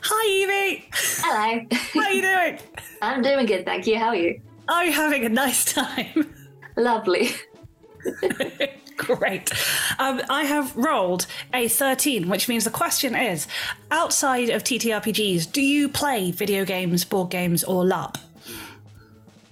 Hi, 0.02 0.28
Evie! 0.28 0.84
Hello. 0.92 1.66
How 1.72 2.00
are 2.00 2.12
you 2.12 2.22
doing? 2.22 2.58
I'm 3.02 3.22
doing 3.22 3.46
good, 3.46 3.64
thank 3.64 3.86
you. 3.86 3.98
How 3.98 4.08
are 4.08 4.16
you? 4.16 4.40
Are 4.68 4.84
you 4.84 4.92
having 4.92 5.24
a 5.24 5.28
nice 5.28 5.72
time? 5.72 6.34
Lovely. 6.76 7.30
Great. 8.96 9.50
Um, 9.98 10.20
I 10.28 10.44
have 10.44 10.76
rolled 10.76 11.26
a 11.52 11.68
13, 11.68 12.28
which 12.28 12.48
means 12.48 12.64
the 12.64 12.70
question 12.70 13.14
is 13.14 13.46
outside 13.90 14.48
of 14.48 14.62
TTRPGs, 14.62 15.50
do 15.50 15.60
you 15.60 15.88
play 15.88 16.30
video 16.30 16.64
games, 16.64 17.04
board 17.04 17.30
games, 17.30 17.64
or 17.64 17.84
LARP? 17.84 18.16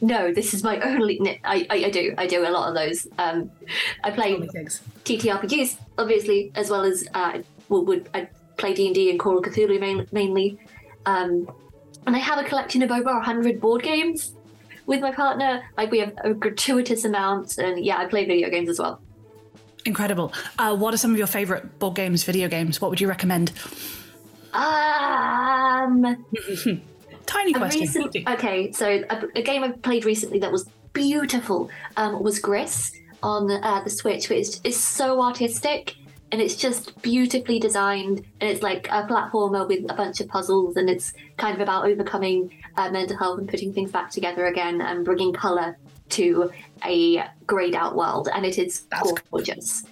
No, 0.00 0.32
this 0.32 0.54
is 0.54 0.62
my 0.62 0.80
only. 0.80 1.40
I, 1.44 1.66
I, 1.68 1.84
I 1.84 1.90
do. 1.90 2.14
I 2.16 2.26
do 2.26 2.46
a 2.46 2.50
lot 2.50 2.68
of 2.68 2.74
those. 2.74 3.06
Um, 3.18 3.50
I 4.02 4.10
play. 4.10 4.34
TTRPGs, 4.34 5.76
obviously, 5.98 6.52
as 6.54 6.70
well 6.70 6.84
as 6.84 7.06
uh, 7.12 7.40
well, 7.68 7.84
would 7.84 8.08
I 8.14 8.28
play 8.56 8.72
D 8.72 8.86
and 8.86 8.94
D 8.94 9.10
and 9.10 9.20
Call 9.20 9.36
of 9.36 9.44
Cthulhu 9.44 9.78
main, 9.78 10.06
mainly, 10.10 10.58
um, 11.04 11.50
and 12.06 12.16
I 12.16 12.18
have 12.18 12.38
a 12.38 12.48
collection 12.48 12.82
of 12.82 12.90
over 12.90 13.20
hundred 13.20 13.60
board 13.60 13.82
games 13.82 14.36
with 14.90 15.00
my 15.00 15.12
partner. 15.12 15.62
Like 15.78 15.90
we 15.90 16.00
have 16.00 16.12
a 16.22 16.34
gratuitous 16.34 17.04
amount, 17.04 17.56
and 17.56 17.82
yeah, 17.82 17.96
I 17.96 18.06
play 18.06 18.26
video 18.26 18.50
games 18.50 18.68
as 18.68 18.78
well. 18.78 19.00
Incredible. 19.86 20.34
Uh, 20.58 20.76
what 20.76 20.92
are 20.92 20.98
some 20.98 21.12
of 21.12 21.16
your 21.16 21.28
favorite 21.28 21.78
board 21.78 21.94
games, 21.94 22.24
video 22.24 22.48
games? 22.48 22.80
What 22.80 22.90
would 22.90 23.00
you 23.00 23.08
recommend? 23.08 23.52
Um, 24.52 26.02
Tiny 27.26 27.52
question. 27.54 27.80
recent, 27.80 28.16
okay, 28.28 28.72
so 28.72 29.04
a, 29.08 29.26
a 29.36 29.42
game 29.42 29.62
I've 29.62 29.80
played 29.80 30.04
recently 30.04 30.40
that 30.40 30.50
was 30.50 30.68
beautiful 30.92 31.70
um, 31.96 32.20
was 32.20 32.40
Gris 32.40 32.92
on 33.22 33.48
uh, 33.48 33.82
the 33.84 33.90
Switch, 33.90 34.28
which 34.28 34.40
is, 34.40 34.60
is 34.64 34.82
so 34.82 35.22
artistic 35.22 35.94
and 36.32 36.40
it's 36.40 36.56
just 36.56 37.00
beautifully 37.02 37.58
designed 37.58 38.24
and 38.40 38.50
it's 38.50 38.62
like 38.62 38.88
a 38.88 39.04
platformer 39.04 39.66
with 39.66 39.90
a 39.90 39.94
bunch 39.94 40.20
of 40.20 40.28
puzzles 40.28 40.76
and 40.76 40.88
it's 40.88 41.12
kind 41.36 41.54
of 41.54 41.60
about 41.60 41.86
overcoming 41.86 42.50
uh, 42.76 42.90
mental 42.90 43.16
health 43.16 43.38
and 43.38 43.48
putting 43.48 43.72
things 43.72 43.90
back 43.90 44.10
together 44.10 44.46
again 44.46 44.80
and 44.80 45.04
bringing 45.04 45.32
color 45.32 45.78
to 46.10 46.50
a 46.84 47.24
grayed 47.46 47.74
out 47.74 47.96
world. 47.96 48.28
And 48.32 48.44
it 48.44 48.58
is 48.58 48.82
That's 48.90 49.12
gorgeous. 49.30 49.84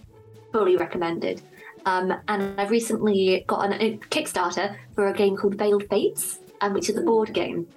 Fully 0.53 0.77
recommended. 0.77 1.43
Um, 1.87 2.13
and 2.27 2.61
i've 2.61 2.71
recently 2.71 3.45
got 3.47 3.65
an, 3.65 3.81
a 3.81 3.97
kickstarter 4.11 4.77
for 4.95 5.07
a 5.07 5.15
game 5.15 5.37
called 5.37 5.55
veiled 5.55 5.89
fates 5.89 6.41
um, 6.61 6.75
which 6.75 6.91
is 6.91 6.97
a 6.97 7.03
board 7.03 7.33
game 7.33 7.69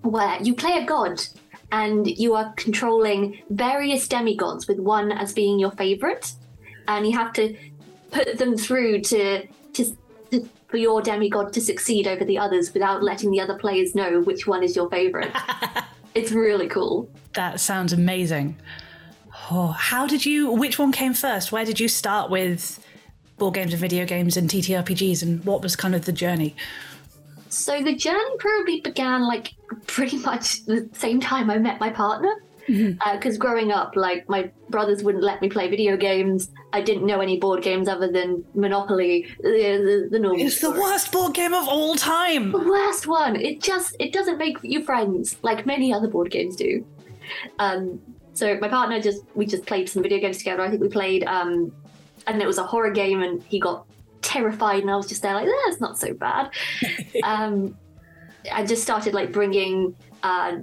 where 0.00 0.42
you 0.42 0.54
play 0.54 0.78
a 0.78 0.86
god 0.86 1.20
and 1.72 2.06
you 2.06 2.34
are 2.34 2.52
controlling 2.56 3.40
various 3.50 4.08
demigods 4.08 4.66
with 4.66 4.78
one 4.78 5.12
as 5.12 5.32
being 5.32 5.58
your 5.58 5.70
favorite. 5.72 6.32
And 6.88 7.06
you 7.06 7.16
have 7.16 7.32
to 7.34 7.56
put 8.10 8.38
them 8.38 8.56
through 8.56 9.02
to, 9.02 9.46
to 9.46 9.96
for 10.70 10.76
your 10.76 11.02
demigod 11.02 11.52
to 11.52 11.60
succeed 11.60 12.06
over 12.06 12.24
the 12.24 12.38
others 12.38 12.72
without 12.72 13.02
letting 13.02 13.30
the 13.30 13.40
other 13.40 13.58
players 13.58 13.94
know 13.94 14.20
which 14.22 14.46
one 14.46 14.62
is 14.62 14.76
your 14.76 14.88
favorite 14.90 15.32
it's 16.14 16.32
really 16.32 16.68
cool 16.68 17.08
That 17.34 17.60
sounds 17.60 17.92
amazing. 17.92 18.56
Oh, 19.50 19.68
how 19.68 20.06
did 20.06 20.26
you? 20.26 20.50
Which 20.50 20.78
one 20.78 20.92
came 20.92 21.14
first? 21.14 21.52
Where 21.52 21.64
did 21.64 21.80
you 21.80 21.88
start 21.88 22.30
with 22.30 22.84
board 23.38 23.54
games 23.54 23.72
and 23.72 23.80
video 23.80 24.04
games 24.04 24.36
and 24.36 24.50
TTRPGs, 24.50 25.22
and 25.22 25.44
what 25.44 25.62
was 25.62 25.76
kind 25.76 25.94
of 25.94 26.04
the 26.04 26.12
journey? 26.12 26.54
So 27.48 27.82
the 27.82 27.94
journey 27.94 28.36
probably 28.38 28.80
began 28.80 29.22
like 29.22 29.54
pretty 29.86 30.18
much 30.18 30.64
the 30.66 30.88
same 30.92 31.20
time 31.20 31.50
I 31.50 31.58
met 31.58 31.80
my 31.80 31.90
partner. 31.90 32.32
Because 32.66 33.38
growing 33.38 33.72
up, 33.72 33.96
like 33.96 34.28
my 34.28 34.50
brothers 34.68 35.02
wouldn't 35.02 35.24
let 35.24 35.40
me 35.42 35.48
play 35.48 35.68
video 35.68 35.96
games. 35.96 36.50
I 36.72 36.80
didn't 36.80 37.06
know 37.06 37.20
any 37.20 37.38
board 37.38 37.62
games 37.62 37.88
other 37.88 38.10
than 38.10 38.44
Monopoly, 38.54 39.26
the, 39.40 39.50
the, 39.50 40.08
the 40.10 40.18
normal. 40.18 40.46
It's 40.46 40.60
the 40.60 40.70
worst 40.70 41.12
board 41.12 41.34
game 41.34 41.54
of 41.54 41.68
all 41.68 41.96
time. 41.96 42.52
The 42.52 42.58
worst 42.58 43.06
one. 43.06 43.36
It 43.36 43.60
just 43.60 43.96
it 43.98 44.12
doesn't 44.12 44.38
make 44.38 44.58
you 44.62 44.84
friends 44.84 45.36
like 45.42 45.66
many 45.66 45.92
other 45.92 46.08
board 46.08 46.30
games 46.30 46.56
do. 46.56 46.84
Um, 47.58 48.00
so 48.34 48.58
my 48.58 48.68
partner 48.68 49.00
just 49.00 49.22
we 49.34 49.46
just 49.46 49.66
played 49.66 49.88
some 49.88 50.02
video 50.02 50.18
games 50.18 50.38
together. 50.38 50.62
I 50.62 50.70
think 50.70 50.80
we 50.80 50.88
played 50.88 51.24
um, 51.24 51.72
and 52.26 52.40
it 52.40 52.46
was 52.46 52.58
a 52.58 52.64
horror 52.64 52.90
game, 52.90 53.22
and 53.22 53.42
he 53.42 53.58
got 53.58 53.86
terrified, 54.22 54.82
and 54.82 54.90
I 54.90 54.96
was 54.96 55.06
just 55.06 55.22
there 55.22 55.34
like, 55.34 55.48
that's 55.66 55.80
not 55.80 55.98
so 55.98 56.14
bad. 56.14 56.50
um, 57.24 57.76
I 58.52 58.64
just 58.64 58.82
started 58.82 59.14
like 59.14 59.32
bringing 59.32 59.94
uh, 60.22 60.58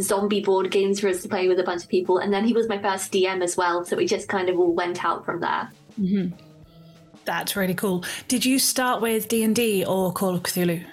zombie 0.00 0.40
board 0.40 0.70
games 0.70 1.00
for 1.00 1.08
us 1.08 1.22
to 1.22 1.28
play 1.28 1.48
with 1.48 1.58
a 1.60 1.64
bunch 1.64 1.82
of 1.82 1.88
people, 1.88 2.18
and 2.18 2.32
then 2.32 2.44
he 2.44 2.52
was 2.52 2.68
my 2.68 2.80
first 2.80 3.12
DM 3.12 3.42
as 3.42 3.56
well. 3.56 3.84
So 3.84 3.96
we 3.96 4.06
just 4.06 4.28
kind 4.28 4.48
of 4.48 4.58
all 4.58 4.72
went 4.72 5.04
out 5.04 5.24
from 5.24 5.40
there. 5.40 5.70
That's 7.24 7.56
really 7.56 7.74
cool. 7.74 8.04
Did 8.28 8.44
you 8.44 8.58
start 8.58 9.02
with 9.02 9.28
D 9.28 9.42
and 9.42 9.54
D 9.54 9.84
or 9.84 10.12
Call 10.12 10.34
of 10.34 10.42
Cthulhu? 10.42 10.84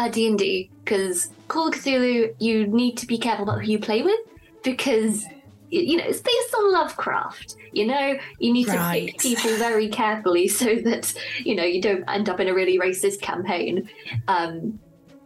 uh, 0.00 0.08
D&D 0.08 0.70
because 0.84 1.28
Call 1.48 1.68
of 1.68 1.74
Cthulhu, 1.74 2.34
you 2.38 2.66
need 2.66 2.96
to 2.98 3.06
be 3.06 3.18
careful 3.18 3.44
about 3.44 3.62
who 3.62 3.70
you 3.70 3.78
play 3.78 4.02
with 4.02 4.18
because 4.62 5.24
you 5.68 5.96
know 5.96 6.04
it's 6.04 6.20
based 6.20 6.54
on 6.56 6.72
Lovecraft. 6.72 7.56
You 7.72 7.86
know, 7.86 8.18
you 8.38 8.52
need 8.52 8.66
to 8.66 8.90
pick 8.92 9.18
people 9.18 9.54
very 9.56 9.88
carefully 9.88 10.48
so 10.60 10.76
that 10.76 11.12
you 11.38 11.54
know 11.54 11.64
you 11.64 11.80
don't 11.82 12.04
end 12.08 12.28
up 12.28 12.40
in 12.40 12.48
a 12.48 12.54
really 12.54 12.78
racist 12.78 13.20
campaign. 13.20 13.88
Um, 14.26 14.80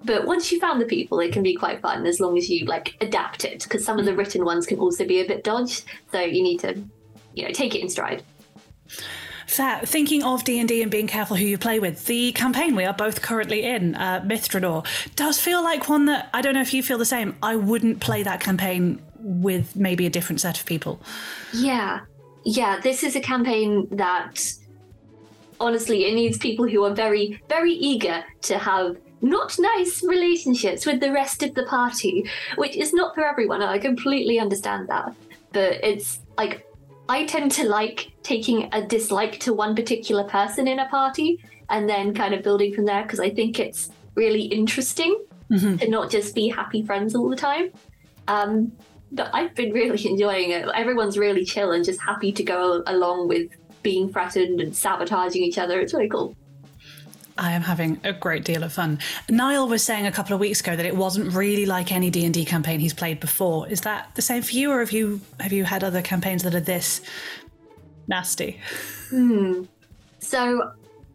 but 0.05 0.27
once 0.27 0.53
you 0.53 0.61
found 0.61 0.81
the 0.81 0.87
people, 0.87 1.19
it 1.21 1.33
can 1.33 1.43
be 1.43 1.55
quite 1.55 1.81
fun 1.81 2.07
as 2.07 2.21
long 2.21 2.37
as 2.37 2.49
you 2.49 2.67
like 2.67 2.97
adapt 3.01 3.45
it 3.45 3.63
because 3.63 3.85
some 3.85 3.99
of 3.99 4.05
the 4.05 4.15
written 4.15 4.45
ones 4.45 4.67
can 4.67 4.79
also 4.79 5.07
be 5.07 5.21
a 5.21 5.27
bit 5.27 5.43
dodged. 5.43 5.85
So 6.13 6.21
you 6.21 6.43
need 6.43 6.61
to, 6.61 6.83
you 7.35 7.45
know, 7.45 7.53
take 7.53 7.75
it 7.75 7.81
in 7.81 7.89
stride. 7.89 8.23
Fair. 9.47 9.81
Thinking 9.81 10.23
of 10.23 10.45
D 10.45 10.59
and 10.61 10.91
being 10.91 11.07
careful 11.07 11.37
who 11.37 11.45
you 11.45 11.59
play 11.59 11.79
with, 11.79 12.07
the 12.07 12.33
campaign 12.33 12.75
we 12.77 12.85
are 12.85 12.95
both 12.95 13.23
currently 13.23 13.65
in, 13.65 13.95
uh, 13.95 14.21
Mithranor, 14.23 14.87
does 15.17 15.41
feel 15.41 15.63
like 15.63 15.89
one 15.89 16.07
that 16.07 16.31
I 16.33 16.41
don't 16.41 16.55
know 16.55 16.63
if 16.63 16.75
you 16.75 16.83
feel 16.83 16.99
the 16.99 17.05
same. 17.05 17.37
I 17.43 17.57
wouldn't 17.57 18.01
play 18.01 18.23
that 18.23 18.41
campaign 18.41 19.03
with 19.19 19.77
maybe 19.77 20.07
a 20.07 20.11
different 20.11 20.41
set 20.41 20.59
of 20.59 20.67
people. 20.67 21.01
Yeah. 21.53 22.01
Yeah, 22.45 22.81
this 22.81 23.03
is 23.03 23.17
a 23.17 23.21
campaign 23.21 23.89
that 23.93 24.53
honestly 25.61 26.05
it 26.05 26.15
needs 26.15 26.37
people 26.37 26.69
who 26.69 26.85
are 26.85 26.95
very, 26.95 27.41
very 27.49 27.73
eager 27.73 28.25
to 28.43 28.59
have 28.59 28.97
not 29.25 29.57
nice 29.59 30.03
relationships 30.05 30.87
with 30.87 31.01
the 31.01 31.11
rest 31.13 31.43
of 31.43 31.55
the 31.55 31.65
party, 31.65 32.29
which 32.57 32.77
is 32.77 32.93
not 32.93 33.15
for 33.15 33.25
everyone. 33.25 33.63
I 33.63 33.79
completely 33.79 34.39
understand 34.39 34.89
that. 34.89 35.15
But 35.53 35.83
it's 35.83 36.21
like, 36.37 36.67
I 37.09 37.25
tend 37.25 37.51
to 37.53 37.69
like 37.69 38.13
taking 38.23 38.69
a 38.73 38.83
dislike 38.83 39.41
to 39.41 39.53
one 39.53 39.75
particular 39.75 40.25
person 40.25 40.69
in 40.69 40.79
a 40.79 40.89
party 40.89 41.43
and 41.71 41.89
then 41.89 42.15
kind 42.15 42.35
of 42.35 42.43
building 42.43 42.75
from 42.75 42.85
there 42.85 43.03
because 43.03 43.21
I 43.21 43.31
think 43.31 43.59
it's 43.59 43.91
really 44.15 44.43
interesting 44.43 45.25
Mhm. 45.51 45.79
to 45.81 45.89
not 45.91 46.11
just 46.11 46.35
be 46.35 46.49
happy 46.49 46.83
friends 46.83 47.15
all 47.15 47.29
the 47.29 47.37
time. 47.37 47.71
Um, 48.29 48.73
but 49.13 49.29
I've 49.35 49.55
been 49.55 49.73
really 49.73 50.07
enjoying 50.13 50.51
it. 50.51 50.67
Everyone's 50.75 51.19
really 51.19 51.45
chill 51.45 51.73
and 51.73 51.85
just 51.85 52.01
happy 52.01 52.33
to 52.33 52.43
go 52.43 52.83
along 52.87 53.29
with 53.29 53.51
being 53.83 54.11
threatened 54.11 54.61
and 54.63 54.75
sabotaging 54.75 55.43
each 55.43 55.59
other. 55.59 55.79
It's 55.81 55.93
really 55.93 56.09
cool. 56.09 56.35
I 57.37 57.53
am 57.53 57.63
having 57.63 58.01
a 58.05 58.13
great 58.13 58.45
deal 58.45 58.63
of 58.63 58.73
fun. 58.73 58.99
Niall 59.29 59.69
was 59.69 59.83
saying 59.83 60.07
a 60.07 60.13
couple 60.13 60.35
of 60.35 60.41
weeks 60.41 60.61
ago 60.61 60.77
that 60.77 60.87
it 60.87 60.97
wasn't 60.97 61.33
really 61.35 61.67
like 61.67 61.91
any 61.91 62.11
D 62.11 62.25
and 62.25 62.33
D 62.33 62.45
campaign 62.45 62.81
he's 62.81 62.95
played 62.95 63.19
before. 63.21 63.69
Is 63.69 63.81
that 63.83 64.15
the 64.15 64.23
same 64.23 64.43
for 64.43 64.53
you, 64.53 64.71
or 64.71 64.81
have 64.81 64.93
you 64.93 65.21
have 65.41 65.53
you 65.53 65.65
had 65.65 65.83
other 65.83 66.03
campaigns 66.03 66.43
that 66.45 66.55
are 66.55 66.61
this 66.61 67.01
nasty? 68.07 68.61
So, 70.21 70.73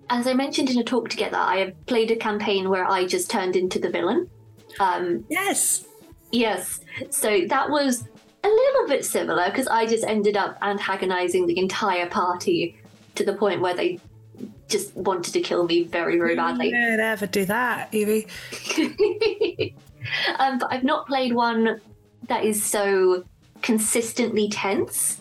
as 0.09 0.27
I 0.27 0.33
mentioned 0.33 0.69
in 0.69 0.77
a 0.77 0.83
talk 0.83 1.09
together, 1.09 1.38
I 1.38 1.57
have 1.57 1.85
played 1.85 2.11
a 2.11 2.15
campaign 2.15 2.69
where 2.69 2.85
I 2.89 3.05
just 3.05 3.29
turned 3.29 3.55
into 3.55 3.79
the 3.79 3.89
villain. 3.89 4.29
Um, 4.79 5.25
Yes. 5.29 5.85
yes, 6.31 6.79
so 7.09 7.41
that 7.47 7.69
was 7.69 8.03
a 8.43 8.47
little 8.47 8.88
bit 8.88 9.03
similar 9.03 9.49
because 9.49 9.67
I 9.67 9.85
just 9.85 10.03
ended 10.05 10.38
up 10.38 10.57
antagonizing 10.61 11.47
the 11.47 11.57
entire 11.57 12.07
party 12.07 12.77
to 13.15 13.25
the 13.25 13.33
point 13.33 13.61
where 13.61 13.73
they 13.73 13.99
just 14.67 14.96
wanted 14.96 15.34
to 15.34 15.41
kill 15.41 15.65
me 15.65 15.84
very, 15.84 16.17
very 16.17 16.36
badly. 16.36 16.69
You 16.69 16.91
would 16.91 17.00
ever 17.00 17.27
do 17.27 17.46
that, 17.46 17.93
Evie? 17.93 18.27
um, 20.39 20.60
but 20.60 20.72
I've 20.72 20.84
not 20.84 21.08
played 21.08 21.34
one 21.34 21.81
that 22.27 22.43
is 22.43 22.63
so 22.63 23.24
consistently 23.62 24.50
tense. 24.50 25.19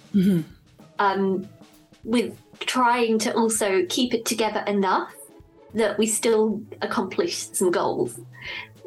Um, 0.98 1.48
with 2.04 2.36
trying 2.60 3.18
to 3.20 3.34
also 3.34 3.84
keep 3.88 4.14
it 4.14 4.24
together 4.24 4.60
enough 4.66 5.14
that 5.74 5.98
we 5.98 6.06
still 6.06 6.60
accomplish 6.82 7.36
some 7.52 7.70
goals. 7.70 8.18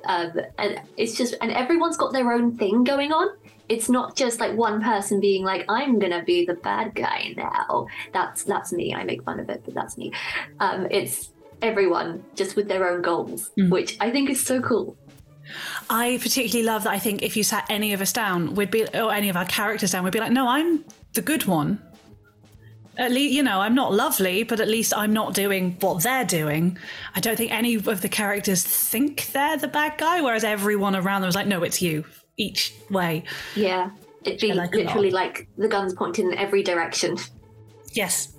Um, 0.06 0.32
and 0.58 0.82
it's 0.98 1.16
just, 1.16 1.36
and 1.42 1.52
everyone's 1.52 1.98
got 1.98 2.12
their 2.12 2.32
own 2.32 2.58
thing 2.58 2.84
going 2.84 3.12
on. 3.12 3.30
It's 3.70 3.90
not 3.90 4.16
just 4.16 4.40
like 4.40 4.56
one 4.56 4.82
person 4.82 5.20
being 5.20 5.44
like, 5.44 5.66
"I'm 5.70 6.00
gonna 6.00 6.24
be 6.24 6.46
the 6.46 6.56
bad 6.56 6.94
guy 6.96 7.34
now." 7.38 7.88
That's 8.14 8.44
that's 8.44 8.74
me. 8.74 8.94
I 8.94 9.04
make 9.04 9.24
fun 9.24 9.40
of 9.40 9.50
it, 9.50 9.62
but 9.64 9.74
that's 9.74 9.98
me. 9.98 10.12
Um, 10.60 10.88
it's 10.92 11.32
everyone 11.62 12.24
just 12.36 12.56
with 12.56 12.68
their 12.68 12.90
own 12.90 13.02
goals, 13.02 13.52
which 13.56 13.98
I 14.00 14.10
think 14.12 14.30
is 14.30 14.44
so 14.44 14.62
cool. 14.62 14.98
I 15.90 16.18
particularly 16.22 16.66
love 16.66 16.84
that. 16.84 16.92
I 16.92 17.00
think 17.00 17.22
if 17.24 17.36
you 17.36 17.44
sat 17.44 17.66
any 17.70 17.94
of 17.94 18.02
us 18.02 18.14
down, 18.14 18.56
we'd 18.56 18.72
be, 18.72 18.86
or 18.88 19.12
any 19.14 19.30
of 19.30 19.36
our 19.36 19.46
characters 19.46 19.92
down, 19.92 20.04
we'd 20.04 20.14
be 20.14 20.20
like, 20.20 20.32
no, 20.32 20.48
I'm 20.48 20.86
the 21.14 21.22
good 21.22 21.46
one. 21.46 21.82
At 22.98 23.12
least, 23.12 23.34
you 23.34 23.44
know, 23.44 23.60
I'm 23.62 23.76
not 23.76 23.94
lovely, 23.94 24.44
but 24.44 24.60
at 24.60 24.68
least 24.68 24.94
I'm 24.96 25.14
not 25.14 25.34
doing 25.34 25.78
what 25.80 26.04
they're 26.04 26.26
doing. 26.26 26.78
I 27.16 27.20
don't 27.20 27.36
think 27.36 27.52
any 27.52 27.76
of 27.76 28.02
the 28.02 28.10
characters 28.10 28.64
think 28.64 29.32
they're 29.32 29.58
the 29.58 29.68
bad 29.68 29.98
guy, 29.98 30.22
whereas 30.22 30.44
everyone 30.44 30.96
around 30.96 31.22
them 31.22 31.28
was 31.28 31.36
like, 31.36 31.48
no, 31.48 31.64
it's 31.64 31.82
you, 31.82 32.06
each 32.38 32.74
way. 32.90 33.24
Yeah, 33.56 33.92
it'd 34.24 34.40
be 34.40 34.54
like 34.54 34.74
it 34.74 34.76
a 34.76 34.78
lot. 34.78 34.86
literally 34.86 35.12
like 35.12 35.48
the 35.58 35.68
guns 35.68 35.94
pointing 35.94 36.32
in 36.32 36.38
every 36.38 36.64
direction. 36.64 37.18
Yes. 37.94 38.34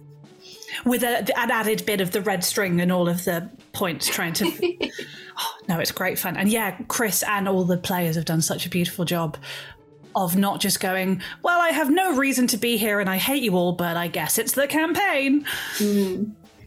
With 0.87 1.03
a, 1.03 1.19
an 1.39 1.51
added 1.51 1.85
bit 1.85 2.01
of 2.01 2.13
the 2.13 2.23
red 2.23 2.43
string 2.43 2.81
and 2.81 2.91
all 2.91 3.09
of 3.09 3.25
the 3.25 3.51
points 3.73 4.07
trying 4.07 4.33
to. 4.35 4.47
oh, 5.39 5.57
no, 5.69 5.79
it's 5.79 5.93
great 5.93 6.19
fun. 6.19 6.37
And 6.37 6.49
yeah, 6.49 6.79
Chris 6.89 7.23
and 7.23 7.47
all 7.47 7.65
the 7.65 7.77
players 7.77 8.17
have 8.17 8.25
done 8.25 8.41
such 8.41 8.65
a 8.65 8.71
beautiful 8.71 9.05
job 9.05 9.37
of 10.15 10.37
not 10.37 10.61
just 10.61 10.81
going, 10.81 11.23
well, 11.43 11.61
I 11.61 11.69
have 11.69 11.91
no 11.91 12.17
reason 12.17 12.47
to 12.49 12.57
be 12.57 12.77
here 12.77 13.01
and 13.01 13.09
I 13.09 13.17
hate 13.17 13.43
you 13.43 13.55
all, 13.55 13.73
but 13.73 13.97
I 13.97 14.09
guess 14.09 14.39
it's 14.39 14.53
the 14.53 14.67
campaign. 14.67 15.47
Hmm. 15.77 16.25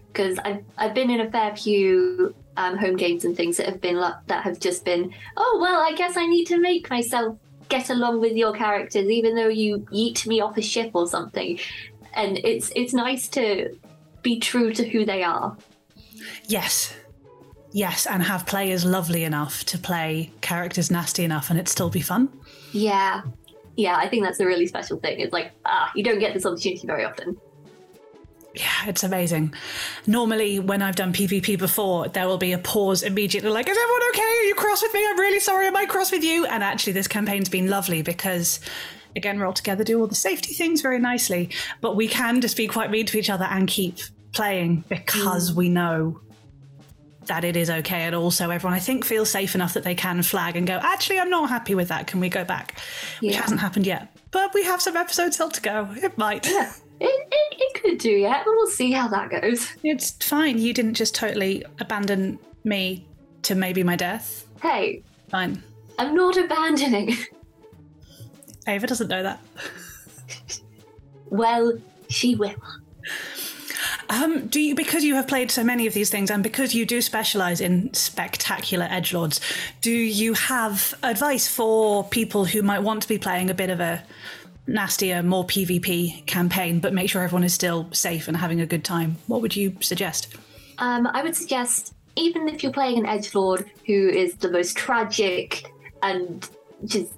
because 0.08 0.40
I've 0.40 0.64
I've 0.78 0.94
been 0.94 1.10
in 1.10 1.22
a 1.22 1.30
fair 1.30 1.56
few 1.56 2.34
um, 2.58 2.78
home 2.78 2.96
games 2.96 3.26
and 3.26 3.36
things 3.36 3.58
that 3.58 3.66
have 3.68 3.82
been 3.82 3.98
like, 3.98 4.16
that 4.28 4.44
have 4.44 4.60
just 4.60 4.86
been 4.86 5.14
oh 5.38 5.58
well 5.62 5.82
I 5.82 5.94
guess 5.94 6.18
I 6.18 6.26
need 6.26 6.46
to 6.46 6.58
make 6.58 6.90
myself 6.90 7.38
get 7.70 7.90
along 7.90 8.22
with 8.22 8.34
your 8.34 8.54
characters 8.54 9.10
even 9.10 9.36
though 9.36 9.48
you 9.48 9.80
yeet 9.92 10.26
me 10.28 10.42
off 10.42 10.58
a 10.58 10.62
ship 10.62 10.92
or 10.94 11.08
something, 11.08 11.60
and 12.14 12.38
it's 12.40 12.72
it's 12.76 12.94
nice 12.94 13.28
to 13.30 13.76
be 14.22 14.40
true 14.40 14.74
to 14.74 14.88
who 14.88 15.06
they 15.06 15.24
are. 15.24 15.56
Yes. 16.48 16.96
Yes, 17.72 18.06
and 18.06 18.24
have 18.24 18.46
players 18.46 18.86
lovely 18.86 19.26
enough 19.26 19.66
to 19.66 19.78
play 19.78 20.32
characters 20.40 20.90
nasty 20.90 21.26
enough 21.26 21.50
and 21.50 21.60
it 21.60 21.68
still 21.68 21.90
be 21.90 22.00
fun. 22.00 22.30
Yeah, 22.72 23.24
yeah, 23.76 23.98
I 23.98 24.08
think 24.08 24.24
that's 24.24 24.40
a 24.40 24.46
really 24.46 24.66
special 24.66 24.98
thing. 24.98 25.20
It's 25.20 25.34
like 25.34 25.52
ah, 25.66 25.92
you 25.94 26.04
don't 26.04 26.20
get 26.20 26.34
this 26.34 26.46
opportunity 26.46 26.88
very 26.88 27.04
often. 27.04 27.38
Yeah, 28.56 28.88
it's 28.88 29.04
amazing. 29.04 29.54
Normally, 30.08 30.60
when 30.60 30.82
I've 30.82 30.96
done 30.96 31.12
PvP 31.12 31.58
before, 31.58 32.08
there 32.08 32.28
will 32.28 32.38
be 32.38 32.54
a 32.54 32.58
pause 32.58 33.04
immediately, 33.04 33.50
like, 33.50 33.68
is 33.68 33.78
everyone 33.78 34.02
okay? 34.14 34.22
Are 34.22 34.44
you 34.44 34.56
cross 34.56 34.82
with 34.82 34.94
me? 34.94 35.06
I'm 35.06 35.20
really 35.20 35.40
sorry. 35.42 35.68
Am 35.68 35.76
I 35.76 35.86
cross 35.86 36.12
with 36.12 36.24
you? 36.24 36.46
And 36.46 36.64
actually, 36.64 36.94
this 36.94 37.08
campaign's 37.08 37.50
been 37.50 37.70
lovely 37.70 38.02
because, 38.02 38.62
again, 39.16 39.40
we're 39.40 39.46
all 39.46 39.54
together, 39.54 39.84
do 39.84 40.00
all 40.00 40.08
the 40.08 40.16
safety 40.16 40.54
things 40.54 40.82
very 40.82 41.00
nicely, 41.00 41.50
but 41.82 41.96
we 41.96 42.08
can 42.08 42.40
just 42.40 42.56
be 42.56 42.68
quite 42.68 42.92
mean 42.92 43.06
to 43.08 43.18
each 43.18 43.30
other 43.30 43.46
and 43.46 43.68
keep 43.68 43.98
playing 44.32 44.86
because 44.88 45.52
mm. 45.52 45.56
we 45.56 45.70
know 45.70 46.22
that 47.28 47.44
it 47.44 47.56
is 47.56 47.70
okay. 47.70 48.04
And 48.04 48.16
also, 48.16 48.50
everyone, 48.52 48.76
I 48.76 48.80
think, 48.80 49.04
feels 49.04 49.30
safe 49.30 49.56
enough 49.56 49.74
that 49.74 49.84
they 49.84 49.96
can 49.96 50.22
flag 50.24 50.56
and 50.56 50.66
go, 50.66 50.80
actually, 50.82 51.20
I'm 51.20 51.30
not 51.30 51.50
happy 51.50 51.76
with 51.76 51.90
that. 51.90 52.08
Can 52.08 52.20
we 52.20 52.30
go 52.30 52.46
back? 52.46 52.80
Which 53.20 53.36
hasn't 53.36 53.60
happened 53.60 53.86
yet. 53.86 54.16
But 54.32 54.54
we 54.54 54.64
have 54.64 54.82
some 54.82 54.96
episodes 54.96 55.36
still 55.36 55.50
to 55.50 55.62
go. 55.62 55.90
It 55.96 56.18
might. 56.18 56.48
Yeah, 56.48 56.72
it, 57.00 57.28
it, 57.32 57.58
it 57.60 57.82
could 57.82 57.98
do 57.98 58.10
yeah, 58.10 58.42
but 58.46 58.52
we'll 58.56 58.68
see 58.68 58.92
how 58.92 59.08
that 59.10 59.30
goes. 59.30 59.70
It's 59.84 60.12
fine. 60.12 60.58
You 60.58 60.74
didn't 60.74 60.96
just 60.96 61.16
totally 61.16 61.64
abandon 61.80 62.40
me 62.64 63.08
to 63.44 63.56
maybe 63.56 63.84
my 63.84 63.96
death. 63.96 64.48
Hey, 64.62 65.04
Fine. 65.30 65.62
I'm 65.98 66.16
not 66.16 66.38
abandoning. 66.38 67.16
Ava 68.68 68.88
doesn't 68.88 69.08
know 69.08 69.24
that. 69.24 69.40
well, 71.26 71.74
she 72.10 72.36
will. 72.36 72.56
Um, 74.10 74.48
do 74.48 74.62
you 74.62 74.76
because 74.76 75.04
you 75.04 75.16
have 75.16 75.28
played 75.28 75.50
so 75.50 75.64
many 75.64 75.88
of 75.88 75.94
these 75.94 76.10
things 76.12 76.30
and 76.30 76.44
because 76.44 76.76
you 76.76 76.86
do 76.86 77.02
specialize 77.02 77.60
in 77.60 77.92
spectacular 77.94 78.88
edge 78.90 79.14
lords, 79.14 79.42
do 79.82 79.92
you 79.92 80.34
have 80.34 80.94
advice 81.02 81.48
for 81.48 82.04
people 82.04 82.46
who 82.46 82.62
might 82.62 82.80
want 82.80 83.02
to 83.02 83.08
be 83.08 83.18
playing 83.18 83.50
a 83.50 83.54
bit 83.54 83.70
of 83.70 83.80
a 83.80 84.04
nastier, 84.68 85.22
more 85.22 85.46
PvP 85.46 86.26
campaign, 86.26 86.80
but 86.80 86.94
make 86.94 87.10
sure 87.10 87.22
everyone 87.22 87.44
is 87.44 87.54
still 87.54 87.88
safe 87.92 88.28
and 88.28 88.38
having 88.38 88.62
a 88.62 88.66
good 88.66 88.84
time? 88.84 89.18
What 89.28 89.42
would 89.42 89.56
you 89.56 89.76
suggest? 89.80 90.36
Um, 90.78 91.08
I 91.08 91.24
would 91.24 91.36
suggest, 91.36 91.94
even 92.16 92.48
if 92.50 92.64
you're 92.64 92.72
playing 92.72 92.98
an 92.98 93.06
edge 93.06 93.34
lord 93.36 93.70
who 93.86 94.10
is 94.10 94.36
the 94.36 94.50
most 94.50 94.76
tragic 94.76 95.72
and 96.02 96.48
just. 96.86 97.14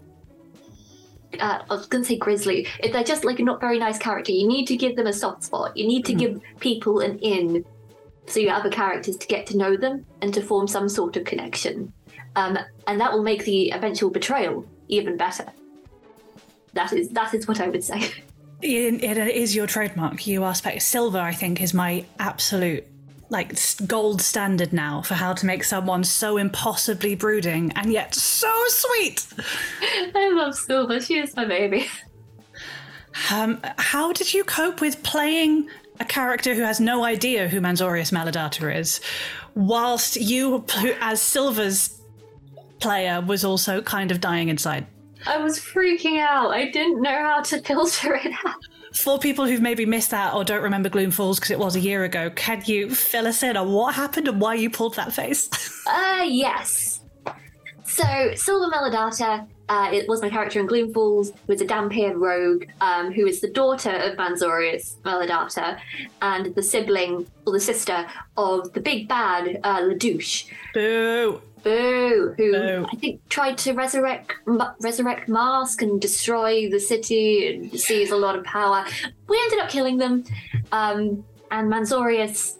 Uh, 1.39 1.59
I 1.69 1.73
was 1.73 1.85
going 1.87 2.03
to 2.03 2.07
say 2.07 2.17
grizzly. 2.17 2.67
If 2.79 2.93
they're 2.93 3.03
just 3.03 3.25
like 3.25 3.39
a 3.39 3.43
not 3.43 3.59
very 3.59 3.77
nice 3.77 3.97
character, 3.97 4.31
you 4.31 4.47
need 4.47 4.65
to 4.67 4.77
give 4.77 4.95
them 4.95 5.07
a 5.07 5.13
soft 5.13 5.43
spot. 5.43 5.75
You 5.75 5.85
need 5.85 6.05
to 6.05 6.13
give 6.13 6.41
people 6.59 7.01
an 7.01 7.19
in 7.19 7.65
so 8.27 8.39
your 8.39 8.53
other 8.53 8.69
characters 8.69 9.17
to 9.17 9.27
get 9.27 9.45
to 9.47 9.57
know 9.57 9.75
them 9.75 10.05
and 10.21 10.33
to 10.33 10.41
form 10.41 10.67
some 10.67 10.87
sort 10.87 11.15
of 11.17 11.25
connection. 11.25 11.91
Um, 12.35 12.57
and 12.87 12.99
that 13.01 13.11
will 13.11 13.23
make 13.23 13.43
the 13.45 13.71
eventual 13.71 14.09
betrayal 14.09 14.65
even 14.87 15.17
better. 15.17 15.45
That 16.77 16.93
is 16.93 17.09
that 17.09 17.33
is 17.33 17.47
what 17.47 17.59
I 17.59 17.67
would 17.69 17.83
say. 17.83 18.11
It, 18.59 19.03
it 19.03 19.17
is 19.35 19.55
your 19.55 19.67
trademark. 19.67 20.25
You 20.25 20.43
are 20.43 20.55
spec. 20.55 20.81
Silver, 20.81 21.19
I 21.19 21.31
think, 21.31 21.61
is 21.61 21.75
my 21.75 22.05
absolute 22.17 22.87
like 23.29 23.55
gold 23.85 24.19
standard 24.19 24.73
now 24.73 25.03
for 25.03 25.13
how 25.13 25.33
to 25.33 25.45
make 25.45 25.63
someone 25.63 26.03
so 26.03 26.37
impossibly 26.37 27.13
brooding 27.13 27.71
and 27.75 27.93
yet 27.93 28.15
so 28.15 28.51
sweet. 28.67 29.27
I 30.15 30.31
love 30.33 30.55
Silver. 30.55 30.99
She 30.99 31.19
is 31.19 31.35
my 31.35 31.45
baby. 31.45 31.87
Um, 33.31 33.61
how 33.77 34.11
did 34.11 34.33
you 34.33 34.43
cope 34.43 34.81
with 34.81 35.03
playing 35.03 35.69
a 35.99 36.05
character 36.05 36.55
who 36.55 36.63
has 36.63 36.79
no 36.79 37.03
idea 37.03 37.47
who 37.47 37.61
Manzorius 37.61 38.11
Maladata 38.11 38.75
is, 38.75 39.01
whilst 39.53 40.15
you, 40.15 40.65
as 40.99 41.21
Silver's 41.21 42.01
player, 42.79 43.21
was 43.21 43.45
also 43.45 43.83
kind 43.83 44.09
of 44.09 44.19
dying 44.19 44.49
inside? 44.49 44.87
I 45.25 45.37
was 45.37 45.59
freaking 45.59 46.19
out. 46.19 46.51
I 46.51 46.69
didn't 46.69 47.01
know 47.01 47.23
how 47.23 47.41
to 47.41 47.61
filter 47.63 48.15
it 48.15 48.33
out. 48.45 48.55
For 48.93 49.19
people 49.19 49.45
who've 49.45 49.61
maybe 49.61 49.85
missed 49.85 50.11
that 50.11 50.33
or 50.33 50.43
don't 50.43 50.63
remember 50.63 50.89
Gloom 50.89 51.11
Falls 51.11 51.39
because 51.39 51.51
it 51.51 51.59
was 51.59 51.75
a 51.75 51.79
year 51.79 52.03
ago, 52.03 52.29
can 52.31 52.63
you 52.65 52.89
fill 52.89 53.27
us 53.27 53.43
in 53.43 53.57
on 53.57 53.71
what 53.71 53.95
happened 53.95 54.27
and 54.27 54.39
why 54.39 54.55
you 54.55 54.69
pulled 54.69 54.95
that 54.95 55.13
face? 55.13 55.49
Uh, 55.87 56.25
yes. 56.27 56.99
So, 57.85 58.03
Silver 58.35 58.69
Meladata 58.69 59.47
uh, 59.69 59.89
it 59.91 60.07
was 60.07 60.21
my 60.21 60.29
character 60.29 60.59
in 60.59 60.65
Gloom 60.65 60.93
Falls, 60.93 61.31
who 61.45 61.53
is 61.53 61.61
a 61.61 61.65
dhampir 61.65 62.15
rogue, 62.15 62.65
um, 62.79 63.11
who 63.11 63.25
is 63.25 63.41
the 63.41 63.49
daughter 63.49 63.91
of 63.91 64.17
Manzorius 64.17 64.95
Maladapta, 65.01 65.79
and 66.21 66.55
the 66.55 66.63
sibling 66.63 67.27
or 67.45 67.53
the 67.53 67.59
sister 67.59 68.07
of 68.37 68.71
the 68.73 68.79
big 68.79 69.07
bad 69.07 69.59
uh, 69.63 69.81
Ladouche. 69.81 70.49
Boo. 70.73 71.41
Boo! 71.63 72.33
Who 72.37 72.51
Boo. 72.51 72.85
I 72.91 72.95
think 72.95 73.27
tried 73.29 73.57
to 73.59 73.73
resurrect 73.73 74.33
resurrect 74.45 75.27
Mask 75.27 75.81
and 75.81 75.99
destroy 75.99 76.69
the 76.69 76.79
city 76.79 77.47
and 77.47 77.79
seize 77.79 78.11
a 78.11 78.17
lot 78.17 78.37
of 78.37 78.43
power. 78.43 78.85
We 79.27 79.39
ended 79.45 79.59
up 79.59 79.69
killing 79.69 79.97
them, 79.97 80.23
um, 80.71 81.23
and 81.51 81.71
Manzorius 81.71 82.55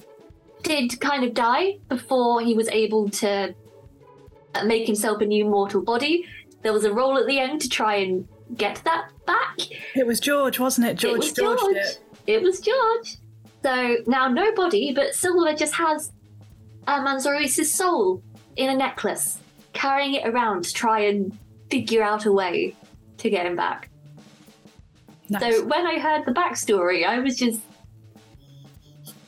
did 0.63 0.99
kind 0.99 1.23
of 1.23 1.33
die 1.33 1.77
before 1.87 2.41
he 2.41 2.53
was 2.53 2.67
able 2.69 3.09
to 3.09 3.53
uh, 4.55 4.63
make 4.65 4.87
himself 4.87 5.21
a 5.21 5.25
new 5.25 5.45
mortal 5.45 5.81
body. 5.81 6.25
There 6.63 6.73
was 6.73 6.83
a 6.83 6.91
roll 6.91 7.17
at 7.17 7.27
the 7.27 7.39
end 7.39 7.61
to 7.61 7.69
try 7.69 7.95
and 7.95 8.27
get 8.55 8.81
that 8.83 9.09
back. 9.25 9.59
It 9.95 10.07
was 10.07 10.19
George, 10.19 10.59
wasn't 10.59 10.87
it? 10.87 10.95
George, 10.95 11.13
it 11.13 11.17
was 11.19 11.33
George. 11.33 11.59
George. 11.59 11.73
did. 11.75 11.97
It 12.27 12.41
was 12.41 12.59
George. 12.59 13.17
So 13.63 13.97
now 14.07 14.27
no 14.27 14.53
body, 14.53 14.93
but 14.93 15.13
Silver 15.13 15.53
just 15.53 15.73
has 15.75 16.11
uh, 16.87 17.03
Manzorius' 17.05 17.65
soul 17.65 18.21
in 18.57 18.69
a 18.69 18.75
necklace, 18.75 19.39
carrying 19.73 20.15
it 20.15 20.27
around 20.27 20.65
to 20.65 20.73
try 20.73 21.01
and 21.01 21.37
figure 21.69 22.03
out 22.03 22.25
a 22.25 22.31
way 22.31 22.75
to 23.17 23.29
get 23.29 23.45
him 23.45 23.55
back. 23.55 23.89
Nice. 25.29 25.41
So 25.41 25.65
when 25.65 25.85
I 25.85 25.99
heard 25.99 26.25
the 26.25 26.31
backstory, 26.31 27.05
I 27.05 27.19
was 27.19 27.37
just 27.37 27.61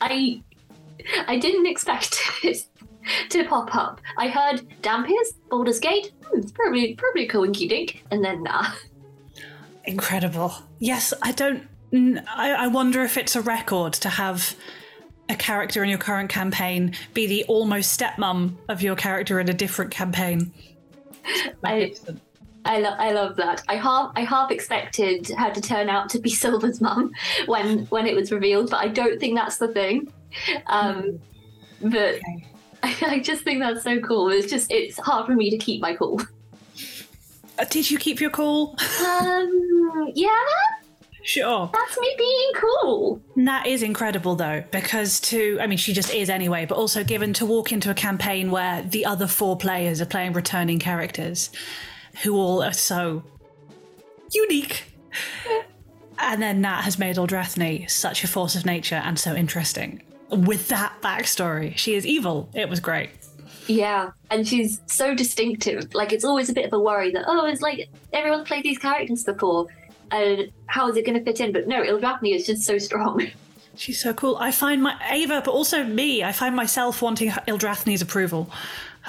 I 0.01 0.41
I 1.27 1.37
didn't 1.37 1.67
expect 1.67 2.19
it 2.43 2.65
to 3.29 3.43
pop 3.45 3.75
up. 3.75 4.01
I 4.17 4.29
heard 4.29 4.67
dhampirs, 4.81 5.33
Baldur's 5.49 5.79
Gate, 5.79 6.11
hmm, 6.25 6.39
it's 6.39 6.51
probably 6.51 6.95
probably 6.95 7.27
a 7.27 7.31
coinky 7.31 7.69
dink, 7.69 8.03
and 8.11 8.23
then 8.23 8.43
nah. 8.43 8.71
Incredible. 9.85 10.53
Yes, 10.79 11.13
I 11.21 11.31
don't. 11.31 11.67
I 11.91 12.67
wonder 12.67 13.01
if 13.03 13.17
it's 13.17 13.35
a 13.35 13.41
record 13.41 13.93
to 13.93 14.09
have 14.09 14.55
a 15.29 15.35
character 15.35 15.83
in 15.83 15.89
your 15.89 15.99
current 15.99 16.29
campaign 16.29 16.93
be 17.13 17.27
the 17.27 17.43
almost 17.45 17.97
stepmom 17.99 18.55
of 18.67 18.81
your 18.81 18.95
character 18.95 19.39
in 19.39 19.47
a 19.49 19.53
different 19.53 19.91
campaign. 19.91 20.51
I 21.63 21.93
I, 22.65 22.79
lo- 22.79 22.95
I 22.97 23.13
love 23.13 23.37
that. 23.37 23.63
I 23.67 23.75
half 23.75 24.11
I 24.15 24.21
half 24.21 24.51
expected 24.51 25.29
her 25.29 25.51
to 25.51 25.61
turn 25.61 25.89
out 25.89 26.09
to 26.09 26.19
be 26.19 26.29
Silver's 26.43 26.81
mum 26.81 27.11
when 27.45 27.85
when 27.85 28.05
it 28.07 28.15
was 28.15 28.31
revealed, 28.31 28.71
but 28.71 28.77
I 28.77 28.87
don't 28.87 29.19
think 29.19 29.35
that's 29.35 29.57
the 29.57 29.69
thing. 29.69 30.11
Um, 30.67 31.19
but 31.81 32.15
Okay. 32.15 32.45
I, 32.83 33.19
just 33.19 33.43
think 33.43 33.59
that's 33.59 33.83
so 33.83 33.99
cool. 33.99 34.29
It's 34.29 34.49
just 34.49 34.71
it's 34.71 34.97
hard 34.97 35.25
for 35.25 35.33
me 35.35 35.49
to 35.49 35.57
keep 35.57 35.81
my 35.81 35.95
cool. 35.95 36.21
Uh, 37.57 37.65
did 37.69 37.91
you 37.91 37.97
keep 37.97 38.21
your 38.21 38.29
cool? 38.29 38.77
Um, 39.05 40.11
yeah, 40.15 40.29
Sure. 41.23 41.69
that's 41.73 41.99
me 41.99 42.15
being 42.17 42.51
cool. 42.55 43.21
That 43.36 43.67
is 43.67 43.84
incredible, 43.84 44.36
though, 44.36 44.63
because 44.71 45.19
to, 45.21 45.58
I 45.60 45.67
mean, 45.67 45.77
she 45.77 45.93
just 45.93 46.13
is 46.13 46.29
anyway, 46.29 46.65
but 46.65 46.75
also 46.75 47.03
given 47.03 47.34
to 47.34 47.45
walk 47.45 47.71
into 47.71 47.89
a 47.91 47.93
campaign 47.93 48.51
where 48.51 48.82
the 48.82 49.05
other 49.05 49.27
four 49.27 49.58
players 49.58 50.01
are 50.01 50.05
playing 50.05 50.34
returning 50.34 50.79
characters 50.79 51.49
who 52.23 52.36
all 52.36 52.63
are 52.63 52.73
so 52.73 53.23
unique. 54.32 54.86
And 56.21 56.41
then 56.41 56.62
that 56.63 56.84
has 56.84 56.99
made 56.99 57.15
Eldrathni 57.15 57.89
such 57.89 58.23
a 58.23 58.27
force 58.27 58.55
of 58.55 58.65
nature 58.65 59.01
and 59.03 59.17
so 59.17 59.34
interesting. 59.34 60.03
With 60.29 60.67
that 60.67 61.01
backstory, 61.01 61.77
she 61.77 61.95
is 61.95 62.05
evil. 62.05 62.49
It 62.53 62.69
was 62.69 62.79
great. 62.79 63.10
Yeah, 63.67 64.12
and 64.29 64.47
she's 64.47 64.82
so 64.88 65.15
distinctive. 65.15 65.93
Like 65.93 66.12
it's 66.12 66.25
always 66.25 66.49
a 66.49 66.53
bit 66.53 66.65
of 66.65 66.73
a 66.73 66.79
worry 66.79 67.12
that 67.12 67.23
oh, 67.27 67.45
it's 67.45 67.62
like 67.62 67.89
everyone's 68.12 68.47
played 68.47 68.63
these 68.63 68.79
characters 68.79 69.23
before, 69.23 69.67
and 70.12 70.52
how 70.67 70.88
is 70.89 70.98
it 70.98 71.06
going 71.06 71.17
to 71.17 71.24
fit 71.24 71.39
in? 71.39 71.52
But 71.52 71.67
no, 71.67 71.82
Ildrafni 71.84 72.36
is 72.36 72.45
just 72.45 72.63
so 72.63 72.78
strong. 72.78 73.28
She's 73.76 74.02
so 74.02 74.13
cool. 74.13 74.36
I 74.38 74.52
find 74.52 74.84
my 74.84 75.00
Ava, 75.10 75.41
but 75.45 75.52
also 75.52 75.84
me, 75.86 76.22
I 76.24 76.34
find 76.34 76.54
myself 76.56 77.02
wanting 77.02 77.30
Ildrathni's 77.30 78.02
approval. 78.02 78.50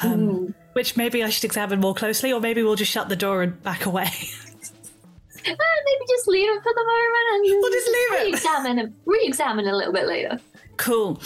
Um, 0.03 0.55
Which 0.75 0.97
maybe 0.97 1.25
I 1.25 1.29
should 1.31 1.45
examine 1.45 1.81
more 1.81 1.95
closely, 1.95 2.33
or 2.33 2.41
maybe 2.41 2.63
we'll 2.63 2.77
just 2.77 2.93
shut 2.93 3.09
the 3.09 3.17
door 3.17 3.43
and 3.43 3.61
back 3.65 3.85
away. 3.87 4.05
Eh, 4.05 4.07
Maybe 5.45 6.05
just 6.09 6.29
leave 6.29 6.49
it 6.49 6.63
for 6.63 6.73
the 6.75 6.85
moment 6.85 7.33
and 7.33 7.61
We'll 7.61 7.73
just 7.73 7.89
leave 7.89 8.13
it. 8.13 8.25
re-examine, 8.25 8.95
re-examine 9.07 9.67
a 9.67 9.77
little 9.77 9.93
bit 9.93 10.07
later. 10.07 10.39
Cool. 10.77 11.21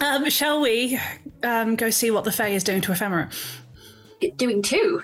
Um, 0.00 0.30
shall 0.30 0.60
we 0.62 0.98
um, 1.42 1.76
go 1.76 1.90
see 1.90 2.10
what 2.10 2.24
the 2.24 2.32
Fae 2.32 2.48
is 2.48 2.64
doing 2.64 2.80
to 2.82 2.92
Ephemera? 2.92 3.28
Doing 4.36 4.62
two. 4.62 5.02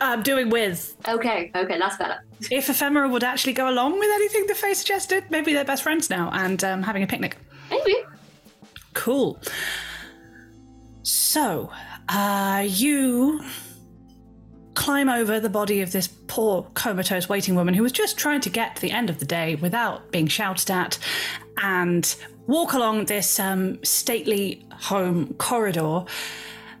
Um, 0.00 0.22
doing 0.22 0.50
with. 0.50 0.96
Okay, 1.06 1.52
okay, 1.54 1.78
that's 1.78 1.96
better. 1.96 2.24
If 2.50 2.68
Ephemera 2.68 3.08
would 3.08 3.24
actually 3.24 3.54
go 3.54 3.68
along 3.68 3.98
with 3.98 4.10
anything 4.14 4.46
the 4.46 4.54
Fae 4.54 4.72
suggested, 4.72 5.24
maybe 5.30 5.52
they're 5.52 5.64
best 5.64 5.82
friends 5.82 6.10
now 6.10 6.30
and 6.32 6.62
um, 6.62 6.82
having 6.82 7.02
a 7.02 7.06
picnic. 7.06 7.36
Maybe. 7.70 7.94
Cool. 8.94 9.40
So, 11.02 11.70
uh, 12.08 12.64
you 12.68 13.42
climb 14.74 15.08
over 15.08 15.40
the 15.40 15.48
body 15.48 15.80
of 15.80 15.92
this 15.92 16.08
poor 16.26 16.62
comatose 16.74 17.28
waiting 17.28 17.54
woman 17.54 17.74
who 17.74 17.82
was 17.82 17.92
just 17.92 18.18
trying 18.18 18.40
to 18.42 18.50
get 18.50 18.76
to 18.76 18.82
the 18.82 18.90
end 18.90 19.08
of 19.08 19.18
the 19.18 19.24
day 19.24 19.54
without 19.56 20.12
being 20.12 20.26
shouted 20.26 20.70
at 20.70 20.98
and 21.62 22.16
walk 22.46 22.74
along 22.74 23.06
this 23.06 23.40
um, 23.40 23.82
stately 23.82 24.66
home 24.72 25.34
corridor, 25.34 26.04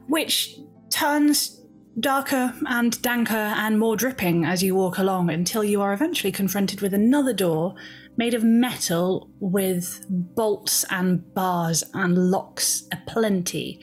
which 0.06 0.58
turns 0.90 1.55
darker 1.98 2.52
and 2.66 2.92
danker 2.98 3.30
and 3.56 3.78
more 3.78 3.96
dripping 3.96 4.44
as 4.44 4.62
you 4.62 4.74
walk 4.74 4.98
along 4.98 5.30
until 5.30 5.64
you 5.64 5.80
are 5.80 5.92
eventually 5.94 6.30
confronted 6.30 6.80
with 6.80 6.92
another 6.92 7.32
door 7.32 7.74
made 8.18 8.34
of 8.34 8.44
metal 8.44 9.30
with 9.40 10.04
bolts 10.08 10.84
and 10.90 11.32
bars 11.34 11.84
and 11.94 12.30
locks 12.30 12.86
aplenty. 12.92 13.80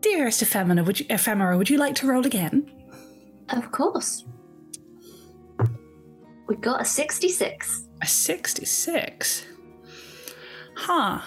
Dearest 0.00 0.42
Ephemera, 0.42 0.84
would 0.84 1.00
you, 1.00 1.06
Ephemera, 1.10 1.56
would 1.56 1.70
you 1.70 1.78
like 1.78 1.94
to 1.96 2.06
roll 2.06 2.26
again? 2.26 2.70
Of 3.50 3.70
course. 3.72 4.24
We 6.48 6.56
got 6.56 6.80
a 6.80 6.84
66. 6.84 7.88
A 8.02 8.06
66. 8.06 9.46
Huh. 10.76 11.20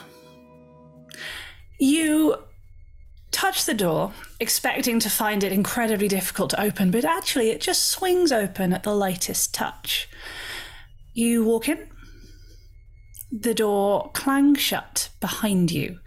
You 1.79 2.35
touch 3.39 3.63
the 3.63 3.73
door, 3.73 4.11
expecting 4.41 4.99
to 4.99 5.09
find 5.09 5.45
it 5.45 5.53
incredibly 5.53 6.09
difficult 6.09 6.49
to 6.49 6.61
open, 6.61 6.91
but 6.91 7.05
actually 7.05 7.49
it 7.49 7.61
just 7.61 7.85
swings 7.85 8.33
open 8.33 8.73
at 8.73 8.83
the 8.83 8.93
lightest 8.93 9.53
touch. 9.53 10.09
You 11.13 11.45
walk 11.45 11.69
in. 11.69 11.87
The 13.31 13.53
door 13.53 14.11
clangs 14.13 14.59
shut 14.59 15.07
behind 15.21 15.71
you. 15.71 15.99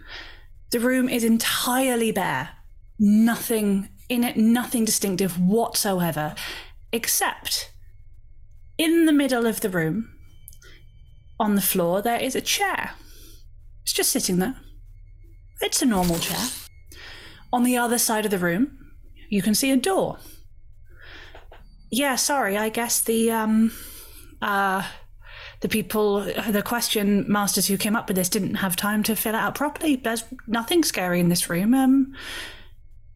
The 0.69 0.79
room 0.79 1.09
is 1.09 1.23
entirely 1.23 2.11
bare. 2.11 2.49
Nothing 2.99 3.89
in 4.09 4.23
it, 4.23 4.37
nothing 4.37 4.85
distinctive 4.85 5.39
whatsoever, 5.39 6.35
except 6.91 7.71
in 8.77 9.07
the 9.07 9.11
middle 9.11 9.47
of 9.47 9.61
the 9.61 9.69
room, 9.69 10.07
on 11.39 11.55
the 11.55 11.61
floor, 11.61 12.03
there 12.03 12.19
is 12.19 12.35
a 12.35 12.41
chair. 12.41 12.91
It's 13.81 13.93
just 13.93 14.11
sitting 14.11 14.37
there. 14.37 14.55
It's 15.61 15.81
a 15.81 15.87
normal 15.87 16.19
chair. 16.19 16.62
On 17.53 17.63
the 17.63 17.77
other 17.77 17.99
side 17.99 18.25
of 18.25 18.31
the 18.31 18.39
room, 18.39 18.79
you 19.29 19.43
can 19.43 19.53
see 19.53 19.69
a 19.69 19.77
door. 19.77 20.17
Yeah, 21.91 22.15
sorry, 22.15 22.57
I 22.57 22.69
guess 22.69 22.99
the 22.99 23.31
um 23.31 23.71
uh 24.41 24.81
the 25.61 25.69
people 25.69 26.21
the 26.49 26.63
question 26.63 27.25
masters 27.27 27.67
who 27.67 27.77
came 27.77 27.95
up 27.95 28.07
with 28.07 28.17
this 28.17 28.27
didn't 28.27 28.55
have 28.55 28.75
time 28.75 29.03
to 29.03 29.15
fill 29.15 29.35
it 29.35 29.37
out 29.37 29.53
properly. 29.53 29.95
There's 29.95 30.23
nothing 30.47 30.83
scary 30.83 31.19
in 31.19 31.29
this 31.29 31.47
room. 31.47 31.75
Um 31.75 32.13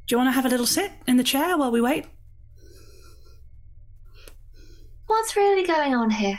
do 0.06 0.14
you 0.14 0.18
want 0.18 0.28
to 0.28 0.34
have 0.34 0.46
a 0.46 0.50
little 0.50 0.68
sit 0.68 0.92
in 1.08 1.18
the 1.18 1.24
chair 1.24 1.58
while 1.58 1.72
we 1.72 1.82
wait? 1.82 2.06
What's 5.08 5.36
really 5.36 5.66
going 5.66 5.96
on 5.96 6.12
here? 6.12 6.38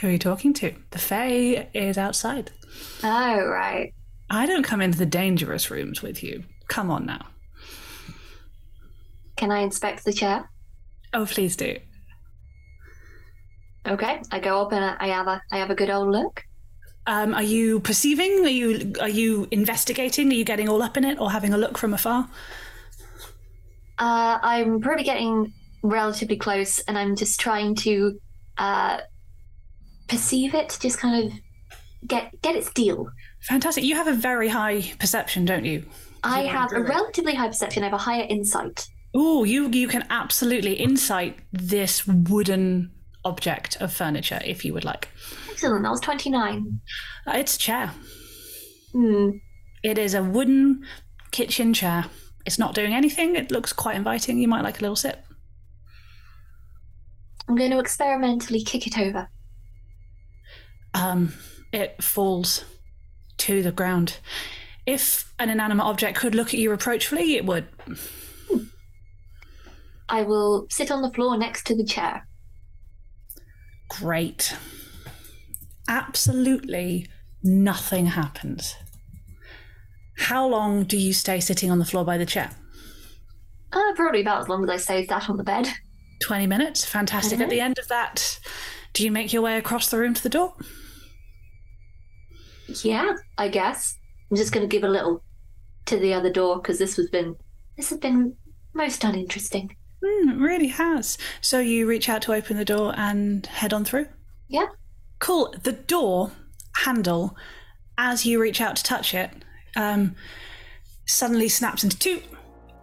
Who 0.00 0.08
are 0.08 0.10
you 0.12 0.18
talking 0.18 0.52
to? 0.54 0.74
The 0.90 0.98
Fae 0.98 1.68
is 1.74 1.98
outside. 1.98 2.50
Oh, 3.02 3.44
right. 3.46 3.92
I 4.30 4.46
don't 4.46 4.62
come 4.62 4.80
into 4.80 4.98
the 4.98 5.06
dangerous 5.06 5.70
rooms 5.70 6.02
with 6.02 6.22
you. 6.22 6.44
Come 6.68 6.90
on 6.90 7.06
now. 7.06 7.26
Can 9.36 9.50
I 9.50 9.60
inspect 9.60 10.04
the 10.04 10.12
chair? 10.12 10.48
Oh, 11.14 11.26
please 11.26 11.56
do. 11.56 11.78
Okay, 13.86 14.20
I 14.30 14.38
go 14.38 14.60
up 14.60 14.72
and 14.72 14.84
I 14.84 15.08
have 15.08 15.26
a 15.26 15.40
I 15.50 15.58
have 15.58 15.70
a 15.70 15.74
good 15.74 15.88
old 15.88 16.10
look. 16.10 16.44
Um, 17.06 17.32
are 17.32 17.42
you 17.42 17.80
perceiving? 17.80 18.44
Are 18.44 18.50
you 18.50 18.92
are 19.00 19.08
you 19.08 19.48
investigating? 19.50 20.30
Are 20.30 20.34
you 20.34 20.44
getting 20.44 20.68
all 20.68 20.82
up 20.82 20.96
in 20.96 21.04
it, 21.04 21.18
or 21.18 21.30
having 21.30 21.54
a 21.54 21.58
look 21.58 21.78
from 21.78 21.94
afar? 21.94 22.28
Uh, 23.98 24.38
I'm 24.42 24.80
probably 24.80 25.04
getting 25.04 25.52
relatively 25.82 26.36
close, 26.36 26.80
and 26.80 26.98
I'm 26.98 27.16
just 27.16 27.40
trying 27.40 27.74
to 27.76 28.20
uh, 28.58 28.98
perceive 30.08 30.54
it, 30.54 30.76
just 30.80 30.98
kind 30.98 31.24
of 31.32 31.32
get 32.08 32.40
get 32.42 32.56
its 32.56 32.72
deal. 32.72 33.10
Fantastic. 33.42 33.84
You 33.84 33.94
have 33.96 34.08
a 34.08 34.12
very 34.14 34.48
high 34.48 34.92
perception, 34.98 35.44
don't 35.44 35.64
you? 35.64 35.84
I 36.24 36.42
You 36.44 36.48
have 36.48 36.72
a 36.72 36.76
it. 36.76 36.88
relatively 36.88 37.34
high 37.34 37.48
perception. 37.48 37.82
I 37.82 37.86
have 37.86 37.94
a 37.94 37.98
higher 37.98 38.26
insight. 38.28 38.86
Oh, 39.14 39.44
you 39.44 39.68
you 39.70 39.88
can 39.88 40.04
absolutely 40.10 40.74
insight 40.74 41.38
this 41.52 42.06
wooden 42.06 42.90
object 43.24 43.76
of 43.80 43.92
furniture 43.92 44.40
if 44.44 44.64
you 44.64 44.72
would 44.74 44.84
like. 44.84 45.08
Excellent. 45.50 45.82
That 45.82 45.90
was 45.90 46.00
29. 46.00 46.80
Uh, 47.26 47.32
It's 47.36 47.56
a 47.56 47.58
chair. 47.58 47.92
Hmm. 48.92 49.30
It 49.82 49.98
is 49.98 50.14
a 50.14 50.22
wooden 50.22 50.84
kitchen 51.30 51.72
chair. 51.74 52.06
It's 52.46 52.58
not 52.58 52.74
doing 52.74 52.94
anything. 52.94 53.36
It 53.36 53.50
looks 53.50 53.72
quite 53.72 53.96
inviting. 53.96 54.38
You 54.38 54.48
might 54.48 54.62
like 54.64 54.78
a 54.78 54.82
little 54.82 54.96
sip. 54.96 55.24
I'm 57.48 57.56
going 57.56 57.70
to 57.70 57.78
experimentally 57.78 58.62
kick 58.62 58.86
it 58.86 58.98
over. 58.98 59.28
Um, 60.94 61.34
it 61.72 62.02
falls 62.02 62.64
to 63.38 63.62
the 63.62 63.72
ground. 63.72 64.18
If 64.86 65.32
an 65.38 65.50
inanimate 65.50 65.86
object 65.86 66.18
could 66.18 66.34
look 66.34 66.48
at 66.48 66.60
you 66.60 66.70
reproachfully, 66.70 67.36
it 67.36 67.44
would. 67.44 67.66
I 70.08 70.22
will 70.22 70.66
sit 70.70 70.90
on 70.90 71.02
the 71.02 71.10
floor 71.10 71.36
next 71.36 71.66
to 71.66 71.76
the 71.76 71.84
chair. 71.84 72.26
Great. 73.90 74.56
Absolutely 75.88 77.06
nothing 77.42 78.06
happens. 78.06 78.76
How 80.18 80.46
long 80.46 80.84
do 80.84 80.96
you 80.96 81.12
stay 81.12 81.40
sitting 81.40 81.70
on 81.70 81.78
the 81.78 81.84
floor 81.84 82.04
by 82.04 82.18
the 82.18 82.26
chair? 82.26 82.50
Uh, 83.72 83.92
probably 83.94 84.22
about 84.22 84.42
as 84.42 84.48
long 84.48 84.64
as 84.64 84.70
I 84.70 84.76
stay 84.76 85.06
sat 85.06 85.28
on 85.30 85.36
the 85.36 85.44
bed. 85.44 85.68
20 86.22 86.46
minutes. 86.46 86.84
Fantastic. 86.84 87.40
At 87.40 87.50
the 87.50 87.60
end 87.60 87.78
of 87.78 87.88
that, 87.88 88.40
do 88.92 89.04
you 89.04 89.10
make 89.10 89.32
your 89.32 89.42
way 89.42 89.56
across 89.56 89.88
the 89.90 89.98
room 89.98 90.14
to 90.14 90.22
the 90.22 90.28
door? 90.28 90.54
Yeah, 92.82 93.14
I 93.36 93.48
guess. 93.48 93.96
I'm 94.30 94.36
just 94.36 94.52
going 94.52 94.68
to 94.68 94.70
give 94.70 94.84
a 94.84 94.88
little 94.88 95.22
to 95.86 95.98
the 95.98 96.12
other 96.12 96.30
door 96.30 96.56
because 96.56 96.78
this 96.78 96.96
has 96.96 97.08
been 97.08 97.34
this 97.76 97.90
has 97.90 97.98
been 97.98 98.36
most 98.74 99.04
uninteresting. 99.04 99.74
Hmm, 100.04 100.30
it 100.30 100.36
really 100.36 100.68
has. 100.68 101.18
So 101.40 101.60
you 101.60 101.86
reach 101.86 102.08
out 102.08 102.22
to 102.22 102.34
open 102.34 102.56
the 102.56 102.64
door 102.64 102.92
and 102.96 103.46
head 103.46 103.72
on 103.72 103.84
through? 103.84 104.06
Yeah. 104.48 104.66
Cool. 105.18 105.54
The 105.62 105.72
door 105.72 106.32
handle, 106.76 107.36
as 107.96 108.26
you 108.26 108.40
reach 108.40 108.60
out 108.60 108.76
to 108.76 108.82
touch 108.84 109.14
it, 109.14 109.30
um, 109.76 110.14
suddenly 111.06 111.48
snaps 111.48 111.82
into 111.82 111.98
two, 111.98 112.20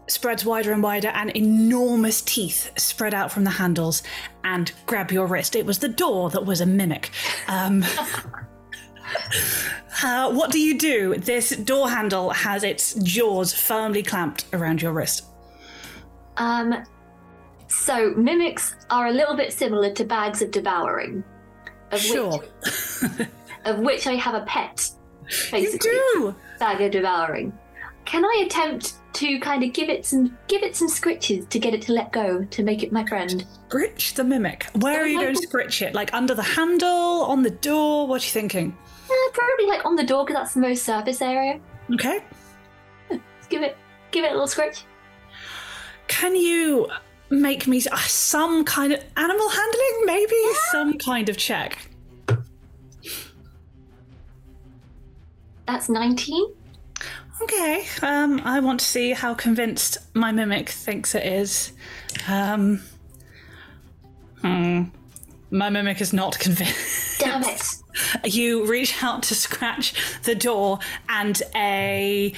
spreads 0.07 0.45
wider 0.45 0.71
and 0.71 0.83
wider, 0.83 1.09
and 1.09 1.31
enormous 1.31 2.21
teeth 2.21 2.71
spread 2.77 3.13
out 3.13 3.31
from 3.31 3.43
the 3.43 3.49
handles 3.51 4.03
and 4.43 4.71
grab 4.85 5.11
your 5.11 5.27
wrist. 5.27 5.55
It 5.55 5.65
was 5.65 5.79
the 5.79 5.89
door 5.89 6.29
that 6.31 6.45
was 6.45 6.61
a 6.61 6.65
mimic. 6.65 7.11
Um, 7.47 7.83
uh, 10.03 10.31
what 10.31 10.51
do 10.51 10.59
you 10.59 10.77
do? 10.77 11.15
This 11.15 11.49
door 11.51 11.89
handle 11.89 12.29
has 12.31 12.63
its 12.63 12.93
jaws 12.95 13.53
firmly 13.53 14.03
clamped 14.03 14.45
around 14.53 14.81
your 14.81 14.93
wrist. 14.93 15.25
Um, 16.37 16.83
so 17.67 18.13
mimics 18.15 18.75
are 18.89 19.07
a 19.07 19.11
little 19.11 19.35
bit 19.35 19.53
similar 19.53 19.91
to 19.93 20.03
bags 20.03 20.41
of 20.41 20.51
devouring, 20.51 21.23
of 21.91 21.99
Sure. 21.99 22.39
which 22.39 23.27
of 23.65 23.79
which 23.79 24.05
I 24.07 24.13
have 24.13 24.35
a 24.35 24.45
pet. 24.45 24.89
You 25.51 25.77
do! 25.79 26.35
bag 26.59 26.81
of 26.81 26.91
devouring. 26.91 27.51
Can 28.05 28.23
I 28.23 28.43
attempt 28.45 28.93
to 29.15 29.39
kind 29.39 29.63
of 29.63 29.73
give 29.73 29.89
it 29.89 30.05
some 30.05 30.37
give 30.47 30.61
it 30.61 30.75
some 30.75 30.89
scritches 30.89 31.47
to 31.49 31.59
get 31.59 31.73
it 31.73 31.81
to 31.83 31.93
let 31.93 32.11
go 32.11 32.43
to 32.43 32.63
make 32.63 32.83
it 32.83 32.91
my 32.91 33.05
friend? 33.05 33.45
Scritch 33.69 34.13
the 34.13 34.23
mimic. 34.23 34.65
Where 34.75 35.01
are 35.01 35.07
you 35.07 35.19
going 35.19 35.35
to 35.35 35.41
scritch 35.41 35.81
it? 35.81 35.93
Like 35.93 36.13
under 36.13 36.35
the 36.35 36.43
handle, 36.43 37.23
on 37.23 37.41
the 37.41 37.49
door? 37.49 38.07
What 38.07 38.21
are 38.21 38.25
you 38.25 38.31
thinking? 38.31 38.77
Uh, 39.09 39.31
probably 39.33 39.67
like 39.67 39.85
on 39.85 39.95
the 39.95 40.03
door 40.03 40.25
because 40.25 40.35
that's 40.35 40.53
the 40.53 40.59
most 40.59 40.83
surface 40.83 41.21
area. 41.21 41.59
Okay. 41.93 42.23
Let's 43.09 43.47
give 43.49 43.61
it 43.61 43.77
give 44.11 44.25
it 44.25 44.29
a 44.29 44.33
little 44.33 44.47
scritch. 44.47 44.83
Can 46.07 46.35
you 46.35 46.87
make 47.29 47.67
me 47.67 47.81
uh, 47.91 47.97
some 47.97 48.65
kind 48.65 48.93
of 48.93 49.03
animal 49.17 49.49
handling? 49.49 50.05
Maybe 50.05 50.35
some 50.71 50.97
kind 50.97 51.29
of 51.29 51.37
check. 51.37 51.89
That's 55.67 55.89
nineteen. 55.89 56.53
Okay. 57.41 57.85
Um, 58.01 58.41
I 58.43 58.59
want 58.59 58.79
to 58.79 58.85
see 58.85 59.11
how 59.11 59.33
convinced 59.33 59.97
my 60.13 60.31
mimic 60.31 60.69
thinks 60.69 61.15
it 61.15 61.25
is. 61.25 61.73
Um, 62.27 62.81
hmm. 64.41 64.83
My 65.51 65.69
mimic 65.69 66.01
is 66.01 66.13
not 66.13 66.39
convinced. 66.39 67.19
Damn 67.19 67.43
it! 67.43 67.63
you 68.25 68.65
reach 68.65 69.03
out 69.03 69.23
to 69.23 69.35
scratch 69.35 69.93
the 70.23 70.35
door 70.35 70.79
and 71.07 71.41
a 71.55 72.33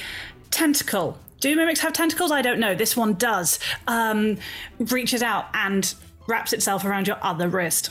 tentacle 0.52 1.18
do 1.40 1.56
mimics 1.56 1.80
have 1.80 1.94
tentacles 1.94 2.32
i 2.32 2.42
don't 2.42 2.60
know 2.60 2.74
this 2.74 2.96
one 2.96 3.14
does 3.16 3.60
um, 3.88 4.38
reaches 4.80 5.22
out 5.22 5.48
and 5.54 5.96
wraps 6.28 6.54
itself 6.54 6.86
around 6.86 7.08
your 7.08 7.18
other 7.22 7.50
wrist 7.50 7.90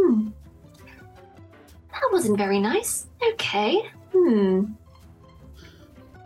Hmm. 0.00 0.28
That 1.92 2.08
wasn't 2.12 2.38
very 2.38 2.58
nice. 2.58 3.06
Okay. 3.32 3.82
Hmm. 4.12 4.64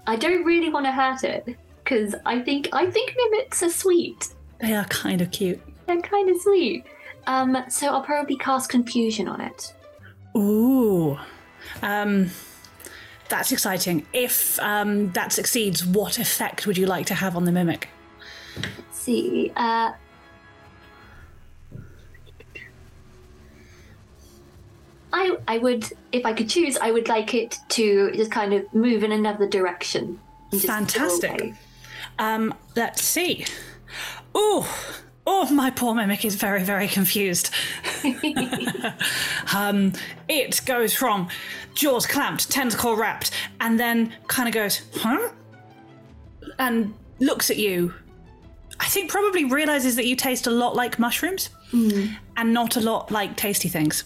I 0.07 0.17
don't 0.17 0.45
really 0.45 0.69
want 0.71 0.87
to 0.87 0.93
hurt 0.93 1.25
it 1.25 1.57
because 1.83 2.15
I 2.27 2.41
think 2.41 2.69
I 2.73 2.91
think 2.91 3.15
mimics 3.17 3.63
are 3.63 3.71
sweet. 3.71 4.29
they 4.61 4.75
are 4.75 4.85
kind 4.87 5.21
of 5.21 5.31
cute 5.31 5.61
They're 5.87 6.01
kind 6.01 6.29
of 6.31 6.41
sweet. 6.41 6.85
Um, 7.27 7.57
so 7.69 7.89
I'll 7.89 8.03
probably 8.03 8.37
cast 8.37 8.69
confusion 8.71 9.29
on 9.29 9.41
it. 9.41 9.75
ooh 10.37 11.19
um, 11.83 12.31
that's 13.29 13.51
exciting 13.51 14.07
if 14.13 14.59
um, 14.61 15.11
that 15.13 15.33
succeeds 15.33 15.85
what 15.85 16.19
effect 16.19 16.67
would 16.67 16.77
you 16.77 16.87
like 16.87 17.07
to 17.07 17.15
have 17.15 17.37
on 17.37 17.45
the 17.45 17.53
mimic 17.53 17.89
Let's 18.57 18.99
see. 18.99 19.53
Uh, 19.57 19.93
I 25.15 25.39
I 25.47 25.59
would 25.59 25.91
if 26.13 26.27
I 26.27 26.33
could 26.33 26.49
choose, 26.51 26.77
I 26.77 26.91
would 26.91 27.09
like 27.09 27.35
it 27.35 27.59
to 27.71 28.11
just 28.13 28.33
kind 28.33 28.53
of 28.53 28.75
move 28.75 29.05
in 29.05 29.13
another 29.13 29.49
direction. 29.49 30.19
and 30.51 30.61
just 30.61 30.67
go 30.67 30.73
Fantastic. 30.73 31.55
Um, 32.19 32.53
let's 32.75 33.03
see. 33.03 33.47
Oh, 34.35 34.69
oh, 35.25 35.49
my 35.51 35.71
poor 35.71 35.95
mimic 35.95 36.25
is 36.25 36.35
very, 36.35 36.65
very 36.65 36.89
confused. 36.89 37.51
um, 39.55 39.93
it 40.29 40.61
goes 40.67 40.95
from 40.95 41.29
jaws 41.75 42.07
clamped, 42.07 42.51
tentacle 42.51 42.97
wrapped, 42.97 43.31
and 43.61 43.79
then 43.79 44.13
kind 44.27 44.49
of 44.49 44.55
goes, 44.55 44.83
huh? 44.97 45.31
And 46.59 46.93
looks 47.21 47.51
at 47.51 47.57
you. 47.57 47.95
I 48.81 48.87
think 48.87 49.11
probably 49.11 49.45
realizes 49.45 49.95
that 49.97 50.07
you 50.07 50.17
taste 50.17 50.49
a 50.49 50.51
lot 50.51 50.75
like 50.75 50.99
mushrooms 50.99 51.51
and 52.37 52.53
not 52.53 52.77
a 52.77 52.81
lot 52.81 53.13
like 53.13 53.37
tasty 53.37 53.69
things. 53.69 54.05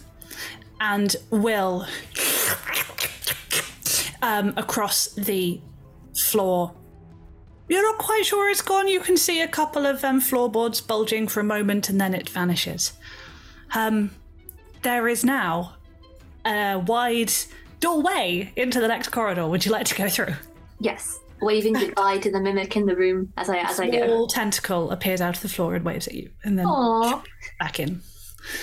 And 0.81 1.15
will 1.29 1.85
um, 4.21 4.53
across 4.57 5.07
the 5.13 5.61
floor 6.15 6.73
you're 7.69 7.83
not 7.83 7.99
quite 7.99 8.25
sure 8.25 8.49
it's 8.49 8.63
gone. 8.63 8.87
You 8.87 8.99
can 8.99 9.15
see 9.15 9.41
a 9.41 9.47
couple 9.47 9.85
of 9.85 10.03
um, 10.03 10.19
floorboards 10.19 10.81
bulging 10.81 11.27
for 11.27 11.39
a 11.39 11.43
moment 11.43 11.87
and 11.87 12.01
then 12.01 12.15
it 12.15 12.27
vanishes. 12.27 12.93
Um, 13.75 14.09
there 14.81 15.07
is 15.07 15.23
now 15.23 15.75
a 16.45 16.79
wide 16.79 17.31
doorway 17.79 18.51
into 18.55 18.81
the 18.81 18.87
next 18.87 19.09
corridor. 19.09 19.47
Would 19.47 19.65
you 19.65 19.71
like 19.71 19.85
to 19.85 19.95
go 19.95 20.09
through? 20.09 20.33
Yes, 20.79 21.19
waving 21.41 21.73
goodbye 21.79 22.17
to 22.17 22.31
the 22.31 22.39
mimic 22.39 22.75
in 22.75 22.87
the 22.87 22.95
room 22.95 23.31
as 23.37 23.49
I 23.49 23.57
as 23.57 23.79
I 23.79 23.89
go. 23.89 24.05
Small 24.05 24.27
tentacle 24.27 24.89
appears 24.89 25.21
out 25.21 25.35
of 25.35 25.43
the 25.43 25.49
floor 25.49 25.75
and 25.75 25.85
waves 25.85 26.07
at 26.07 26.15
you, 26.15 26.31
and 26.43 26.57
then 26.57 26.65
Aww. 26.65 27.23
back 27.59 27.79
in. 27.79 28.01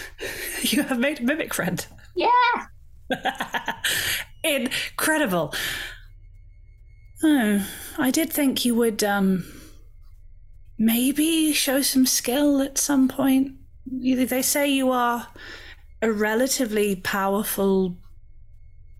you 0.63 0.83
have 0.83 0.99
made 0.99 1.21
a 1.21 1.23
mimic 1.23 1.55
friend. 1.55 1.87
Yeah. 2.17 2.67
Incredible. 4.45 5.55
Oh, 7.23 7.67
I 7.99 8.11
did 8.11 8.33
think 8.33 8.65
you 8.65 8.75
would 8.75 9.05
um 9.05 9.45
maybe 10.79 11.53
show 11.53 11.83
some 11.83 12.07
skill 12.07 12.61
at 12.61 12.79
some 12.79 13.09
point. 13.09 13.53
They 13.87 14.43
say 14.43 14.69
you 14.69 14.91
are 14.91 15.29
a 16.03 16.11
relatively 16.13 16.97
powerful 16.97 17.97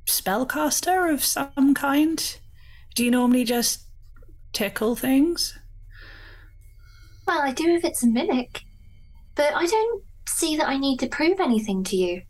spellcaster 0.07 1.13
of 1.13 1.25
some 1.25 1.75
kind. 1.75 2.39
Do 2.95 3.05
you 3.05 3.11
normally 3.11 3.45
just 3.45 3.85
tickle 4.53 4.97
things? 4.97 5.59
Well, 7.27 7.41
I 7.43 7.53
do 7.53 7.69
if 7.75 7.85
it's 7.85 8.03
a 8.03 8.07
mimic, 8.07 8.63
but 9.35 9.53
I 9.55 9.67
don't 9.67 10.05
see 10.29 10.57
that 10.57 10.69
I 10.69 10.79
need 10.79 10.99
to 11.01 11.09
prove 11.09 11.41
anything 11.41 11.83
to 11.85 11.97
you. 11.97 12.23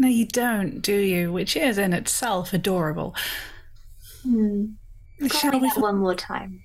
No, 0.00 0.08
you 0.08 0.24
don't, 0.24 0.80
do 0.80 0.96
you? 0.96 1.30
Which 1.30 1.54
is 1.54 1.76
in 1.76 1.92
itself 1.92 2.54
adorable. 2.54 3.14
Hmm. 4.22 4.64
Shall 5.28 5.60
we, 5.60 5.68
that 5.68 5.76
one 5.76 5.98
more 5.98 6.14
time. 6.14 6.62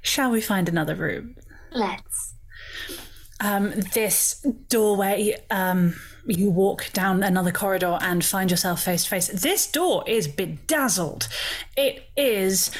shall 0.00 0.30
we 0.30 0.40
find 0.40 0.68
another 0.68 0.94
room? 0.94 1.34
Let's. 1.72 2.34
Um, 3.40 3.72
this 3.94 4.46
doorway, 4.68 5.34
um, 5.50 5.96
you 6.24 6.50
walk 6.50 6.92
down 6.92 7.24
another 7.24 7.50
corridor 7.50 7.98
and 8.00 8.24
find 8.24 8.48
yourself 8.48 8.84
face 8.84 9.02
to 9.02 9.10
face. 9.10 9.26
This 9.26 9.66
door 9.66 10.04
is 10.06 10.28
bedazzled. 10.28 11.26
It 11.76 12.08
is 12.16 12.70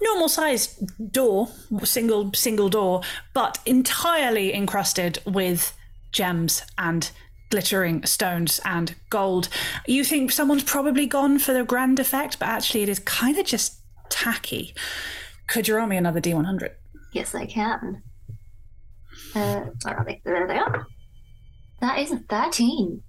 normal 0.00 0.28
sized 0.28 1.12
door, 1.12 1.48
single 1.82 2.32
single 2.32 2.68
door, 2.68 3.00
but 3.34 3.58
entirely 3.66 4.54
encrusted 4.54 5.18
with 5.26 5.76
gems 6.12 6.62
and 6.78 7.10
glittering 7.50 8.04
stones 8.04 8.60
and 8.64 8.94
gold. 9.10 9.48
You 9.86 10.04
think 10.04 10.32
someone's 10.32 10.64
probably 10.64 11.06
gone 11.06 11.38
for 11.38 11.52
the 11.52 11.64
grand 11.64 11.98
effect, 11.98 12.38
but 12.38 12.48
actually 12.48 12.82
it 12.82 12.88
is 12.88 12.98
kind 13.00 13.38
of 13.38 13.46
just 13.46 13.80
tacky. 14.10 14.74
Could 15.48 15.68
you 15.68 15.76
roll 15.76 15.86
me 15.86 15.96
another 15.96 16.20
D100? 16.20 16.70
Yes, 17.12 17.34
I 17.34 17.46
can. 17.46 18.02
Uh, 19.34 19.60
where 19.82 19.96
are 19.96 20.04
they? 20.04 20.20
There 20.24 20.46
they 20.46 20.58
are. 20.58 20.86
That 21.80 21.98
is 21.98 22.12
a 22.12 22.18
13. 22.18 23.02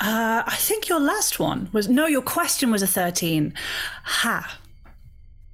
Uh, 0.00 0.42
I 0.44 0.56
think 0.56 0.88
your 0.88 1.00
last 1.00 1.38
one 1.38 1.68
was 1.72 1.88
no. 1.88 2.06
Your 2.06 2.22
question 2.22 2.72
was 2.72 2.82
a 2.82 2.88
thirteen. 2.88 3.54
Ha. 4.04 4.58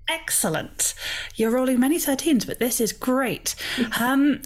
Excellent. 0.08 0.94
You're 1.36 1.50
rolling 1.50 1.78
many 1.78 1.98
13s, 1.98 2.46
but 2.46 2.58
this 2.58 2.80
is 2.80 2.92
great. 2.92 3.54
Um, 4.00 4.40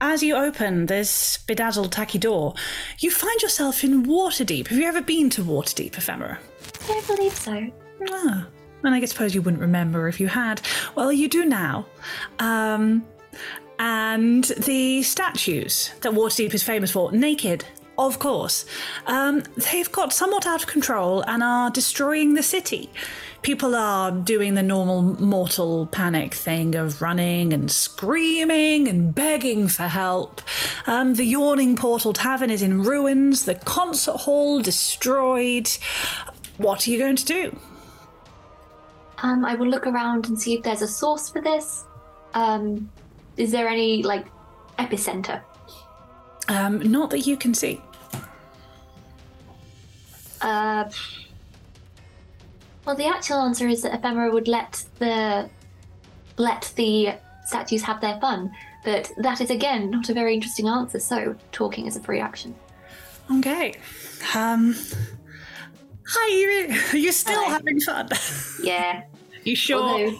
as 0.00 0.22
you 0.22 0.36
open 0.36 0.86
this 0.86 1.38
bedazzled 1.46 1.92
tacky 1.92 2.18
door, 2.18 2.54
you 2.98 3.10
find 3.10 3.40
yourself 3.42 3.84
in 3.84 4.04
Waterdeep. 4.04 4.68
Have 4.68 4.78
you 4.78 4.86
ever 4.86 5.02
been 5.02 5.30
to 5.30 5.42
Waterdeep, 5.42 5.96
Ephemera? 5.96 6.38
I 6.82 6.86
don't 6.86 7.06
believe 7.06 7.34
so. 7.34 7.70
Ah, 8.10 8.46
and 8.82 8.94
I 8.94 9.04
suppose 9.04 9.34
you 9.34 9.42
wouldn't 9.42 9.60
remember 9.60 10.08
if 10.08 10.20
you 10.20 10.28
had. 10.28 10.60
Well, 10.94 11.12
you 11.12 11.28
do 11.28 11.44
now. 11.44 11.86
Um, 12.38 13.04
and 13.78 14.44
the 14.44 15.02
statues 15.02 15.90
that 16.02 16.12
Waterdeep 16.12 16.54
is 16.54 16.62
famous 16.62 16.90
for, 16.90 17.10
naked, 17.12 17.64
of 17.96 18.18
course, 18.18 18.66
um, 19.06 19.42
they've 19.56 19.90
got 19.90 20.12
somewhat 20.12 20.46
out 20.46 20.62
of 20.62 20.68
control 20.68 21.22
and 21.22 21.42
are 21.42 21.70
destroying 21.70 22.34
the 22.34 22.42
city. 22.42 22.90
People 23.44 23.74
are 23.74 24.10
doing 24.10 24.54
the 24.54 24.62
normal 24.62 25.02
mortal 25.02 25.86
panic 25.88 26.32
thing 26.32 26.74
of 26.74 27.02
running 27.02 27.52
and 27.52 27.70
screaming 27.70 28.88
and 28.88 29.14
begging 29.14 29.68
for 29.68 29.82
help. 29.82 30.40
Um, 30.86 31.12
the 31.12 31.26
Yawning 31.26 31.76
Portal 31.76 32.14
Tavern 32.14 32.48
is 32.48 32.62
in 32.62 32.82
ruins, 32.82 33.44
the 33.44 33.54
concert 33.54 34.16
hall 34.16 34.62
destroyed. 34.62 35.68
What 36.56 36.88
are 36.88 36.90
you 36.90 36.96
going 36.98 37.16
to 37.16 37.24
do? 37.26 37.58
Um, 39.18 39.44
I 39.44 39.56
will 39.56 39.68
look 39.68 39.86
around 39.86 40.26
and 40.26 40.40
see 40.40 40.54
if 40.54 40.62
there's 40.62 40.80
a 40.80 40.88
source 40.88 41.28
for 41.28 41.42
this. 41.42 41.84
Um, 42.32 42.90
is 43.36 43.52
there 43.52 43.68
any 43.68 44.02
like 44.02 44.26
epicenter? 44.78 45.42
Um, 46.48 46.90
not 46.90 47.10
that 47.10 47.26
you 47.26 47.36
can 47.36 47.52
see. 47.52 47.82
Uh, 50.40 50.88
well, 52.86 52.96
the 52.96 53.06
actual 53.06 53.38
answer 53.38 53.68
is 53.68 53.82
that 53.82 53.94
Ephemera 53.94 54.30
would 54.30 54.48
let 54.48 54.84
the 54.98 55.48
let 56.36 56.72
the 56.76 57.14
statues 57.46 57.82
have 57.82 58.00
their 58.00 58.18
fun, 58.20 58.52
but 58.84 59.10
that 59.18 59.40
is 59.40 59.50
again 59.50 59.90
not 59.90 60.08
a 60.08 60.14
very 60.14 60.34
interesting 60.34 60.68
answer. 60.68 60.98
So 60.98 61.36
talking 61.52 61.86
is 61.86 61.96
a 61.96 62.00
free 62.00 62.20
action. 62.20 62.54
Okay. 63.30 63.74
Um. 64.34 64.76
Hi, 66.06 66.68
are 66.92 66.96
you 66.96 67.12
still 67.12 67.44
having 67.48 67.80
fun? 67.80 68.08
Yeah. 68.62 69.04
you 69.42 69.56
sure? 69.56 69.80
Although, 69.82 70.18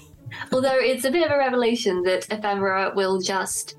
although 0.53 0.79
it's 0.79 1.05
a 1.05 1.11
bit 1.11 1.24
of 1.27 1.31
a 1.31 1.37
revelation 1.37 2.03
that 2.05 2.27
Ephemera 2.31 2.92
will 2.94 3.20
just, 3.20 3.77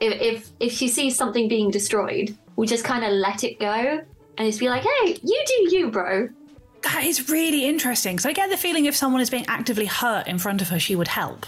if 0.00 0.20
if, 0.20 0.50
if 0.60 0.72
she 0.72 0.88
sees 0.88 1.16
something 1.16 1.48
being 1.48 1.70
destroyed, 1.70 2.36
will 2.56 2.66
just 2.66 2.84
kind 2.84 3.04
of 3.04 3.12
let 3.12 3.42
it 3.44 3.58
go 3.58 4.00
and 4.38 4.46
just 4.46 4.60
be 4.60 4.68
like, 4.68 4.82
"Hey, 4.82 5.18
you 5.22 5.44
do 5.46 5.76
you, 5.76 5.90
bro." 5.90 6.28
That 6.92 7.04
is 7.04 7.28
really 7.28 7.66
interesting. 7.66 8.18
So 8.20 8.28
I 8.28 8.32
get 8.32 8.48
the 8.48 8.56
feeling 8.56 8.84
if 8.86 8.94
someone 8.94 9.20
is 9.20 9.28
being 9.28 9.44
actively 9.48 9.86
hurt 9.86 10.28
in 10.28 10.38
front 10.38 10.62
of 10.62 10.68
her, 10.68 10.78
she 10.78 10.94
would 10.94 11.08
help. 11.08 11.44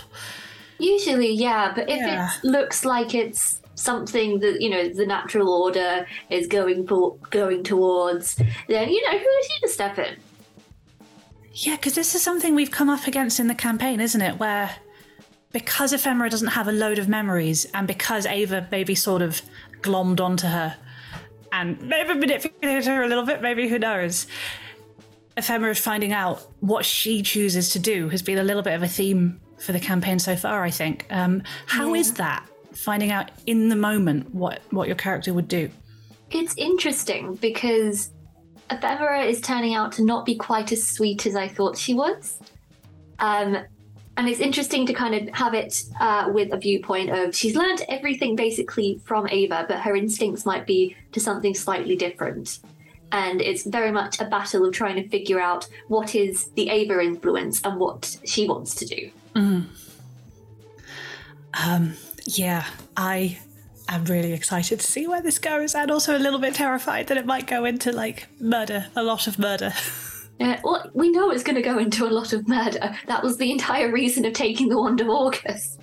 Usually, 0.78 1.32
yeah, 1.32 1.72
but 1.74 1.88
if 1.88 1.98
Yeah. 1.98 2.30
it 2.42 2.44
looks 2.44 2.84
like 2.84 3.14
it's 3.14 3.60
something 3.76 4.40
that 4.40 4.60
you 4.60 4.68
know 4.68 4.88
the 4.88 5.06
natural 5.06 5.48
order 5.48 6.04
is 6.28 6.48
going 6.48 6.86
for 6.88 7.16
going 7.30 7.62
towards, 7.62 8.34
then 8.66 8.88
you 8.90 9.00
know 9.06 9.16
who 9.16 9.28
is 9.40 9.46
she 9.46 9.60
to 9.60 9.68
step 9.68 9.98
in? 9.98 10.16
Yeah, 11.52 11.76
because 11.76 11.94
this 11.94 12.14
is 12.16 12.22
something 12.22 12.54
we've 12.56 12.72
come 12.72 12.90
up 12.90 13.06
against 13.06 13.38
in 13.38 13.46
the 13.46 13.54
campaign, 13.54 14.00
isn't 14.00 14.20
it? 14.20 14.38
Where 14.40 14.70
because 15.52 15.92
Ephemera 15.92 16.28
doesn't 16.30 16.48
have 16.48 16.66
a 16.66 16.72
load 16.72 16.98
of 16.98 17.08
memories, 17.08 17.64
and 17.72 17.86
because 17.86 18.26
Ava 18.26 18.66
maybe 18.72 18.94
sort 18.96 19.22
of 19.22 19.40
glommed 19.82 20.20
onto 20.20 20.48
her 20.48 20.76
and 21.52 21.80
maybe 21.82 22.14
manipulated 22.14 22.86
her 22.86 23.02
a 23.04 23.08
little 23.08 23.24
bit, 23.24 23.40
maybe 23.40 23.68
who 23.68 23.78
knows. 23.78 24.26
Ephemera 25.38 25.74
finding 25.74 26.12
out 26.12 26.44
what 26.60 26.84
she 26.84 27.22
chooses 27.22 27.70
to 27.70 27.78
do 27.78 28.08
has 28.08 28.22
been 28.22 28.38
a 28.38 28.42
little 28.42 28.62
bit 28.62 28.74
of 28.74 28.82
a 28.82 28.88
theme 28.88 29.40
for 29.58 29.70
the 29.70 29.78
campaign 29.78 30.18
so 30.18 30.34
far, 30.34 30.64
I 30.64 30.70
think. 30.70 31.06
Um, 31.10 31.44
how 31.66 31.94
is 31.94 32.14
that? 32.14 32.44
Finding 32.74 33.12
out 33.12 33.30
in 33.46 33.68
the 33.68 33.76
moment 33.76 34.34
what, 34.34 34.60
what 34.70 34.88
your 34.88 34.96
character 34.96 35.32
would 35.32 35.46
do. 35.46 35.70
It's 36.30 36.54
interesting 36.56 37.36
because 37.36 38.10
Ephemera 38.70 39.24
is 39.24 39.40
turning 39.40 39.74
out 39.74 39.92
to 39.92 40.04
not 40.04 40.26
be 40.26 40.34
quite 40.34 40.72
as 40.72 40.86
sweet 40.86 41.24
as 41.24 41.36
I 41.36 41.46
thought 41.46 41.78
she 41.78 41.94
was. 41.94 42.40
Um, 43.20 43.58
and 44.16 44.28
it's 44.28 44.40
interesting 44.40 44.86
to 44.86 44.92
kind 44.92 45.14
of 45.14 45.34
have 45.34 45.54
it 45.54 45.84
uh, 46.00 46.30
with 46.34 46.52
a 46.52 46.56
viewpoint 46.56 47.10
of 47.10 47.34
she's 47.34 47.54
learned 47.54 47.82
everything 47.88 48.34
basically 48.34 49.00
from 49.04 49.28
Ava, 49.28 49.66
but 49.68 49.78
her 49.78 49.94
instincts 49.94 50.44
might 50.44 50.66
be 50.66 50.96
to 51.12 51.20
something 51.20 51.54
slightly 51.54 51.94
different. 51.94 52.58
And 53.10 53.40
it's 53.40 53.64
very 53.64 53.90
much 53.90 54.20
a 54.20 54.26
battle 54.26 54.66
of 54.66 54.74
trying 54.74 54.96
to 54.96 55.08
figure 55.08 55.40
out 55.40 55.66
what 55.88 56.14
is 56.14 56.50
the 56.50 56.68
Ava 56.68 57.00
influence 57.00 57.62
and 57.64 57.80
what 57.80 58.18
she 58.24 58.46
wants 58.46 58.74
to 58.76 58.84
do. 58.84 59.10
Yeah, 62.26 62.66
I 62.96 63.38
am 63.88 64.04
really 64.04 64.34
excited 64.34 64.80
to 64.80 64.86
see 64.86 65.06
where 65.06 65.22
this 65.22 65.38
goes, 65.38 65.74
and 65.74 65.90
also 65.90 66.16
a 66.16 66.20
little 66.20 66.38
bit 66.38 66.54
terrified 66.54 67.06
that 67.06 67.16
it 67.16 67.24
might 67.24 67.46
go 67.46 67.64
into 67.64 67.90
like 67.90 68.28
murder, 68.38 68.88
a 68.94 69.02
lot 69.02 69.26
of 69.26 69.38
murder. 69.38 69.72
Uh, 70.40 70.56
well, 70.62 70.90
we 70.94 71.10
know 71.10 71.30
it's 71.30 71.42
going 71.42 71.56
to 71.56 71.62
go 71.62 71.78
into 71.78 72.06
a 72.06 72.10
lot 72.10 72.32
of 72.32 72.46
murder. 72.46 72.94
That 73.06 73.24
was 73.24 73.38
the 73.38 73.50
entire 73.50 73.90
reason 73.90 74.24
of 74.24 74.34
taking 74.34 74.68
the 74.68 74.76
Wand 74.76 75.00
of 75.00 75.08
Orcus. 75.08 75.78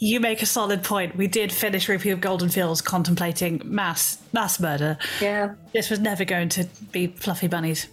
You 0.00 0.18
make 0.18 0.42
a 0.42 0.46
solid 0.46 0.82
point. 0.82 1.14
We 1.14 1.28
did 1.28 1.52
finish 1.52 1.88
Rupee 1.88 2.10
of 2.10 2.22
Golden 2.22 2.48
Fields 2.48 2.80
contemplating 2.80 3.60
mass 3.64 4.18
mass 4.32 4.58
murder. 4.58 4.98
Yeah. 5.20 5.54
This 5.72 5.90
was 5.90 6.00
never 6.00 6.24
going 6.24 6.48
to 6.50 6.64
be 6.90 7.08
fluffy 7.08 7.46
bunnies. 7.46 7.86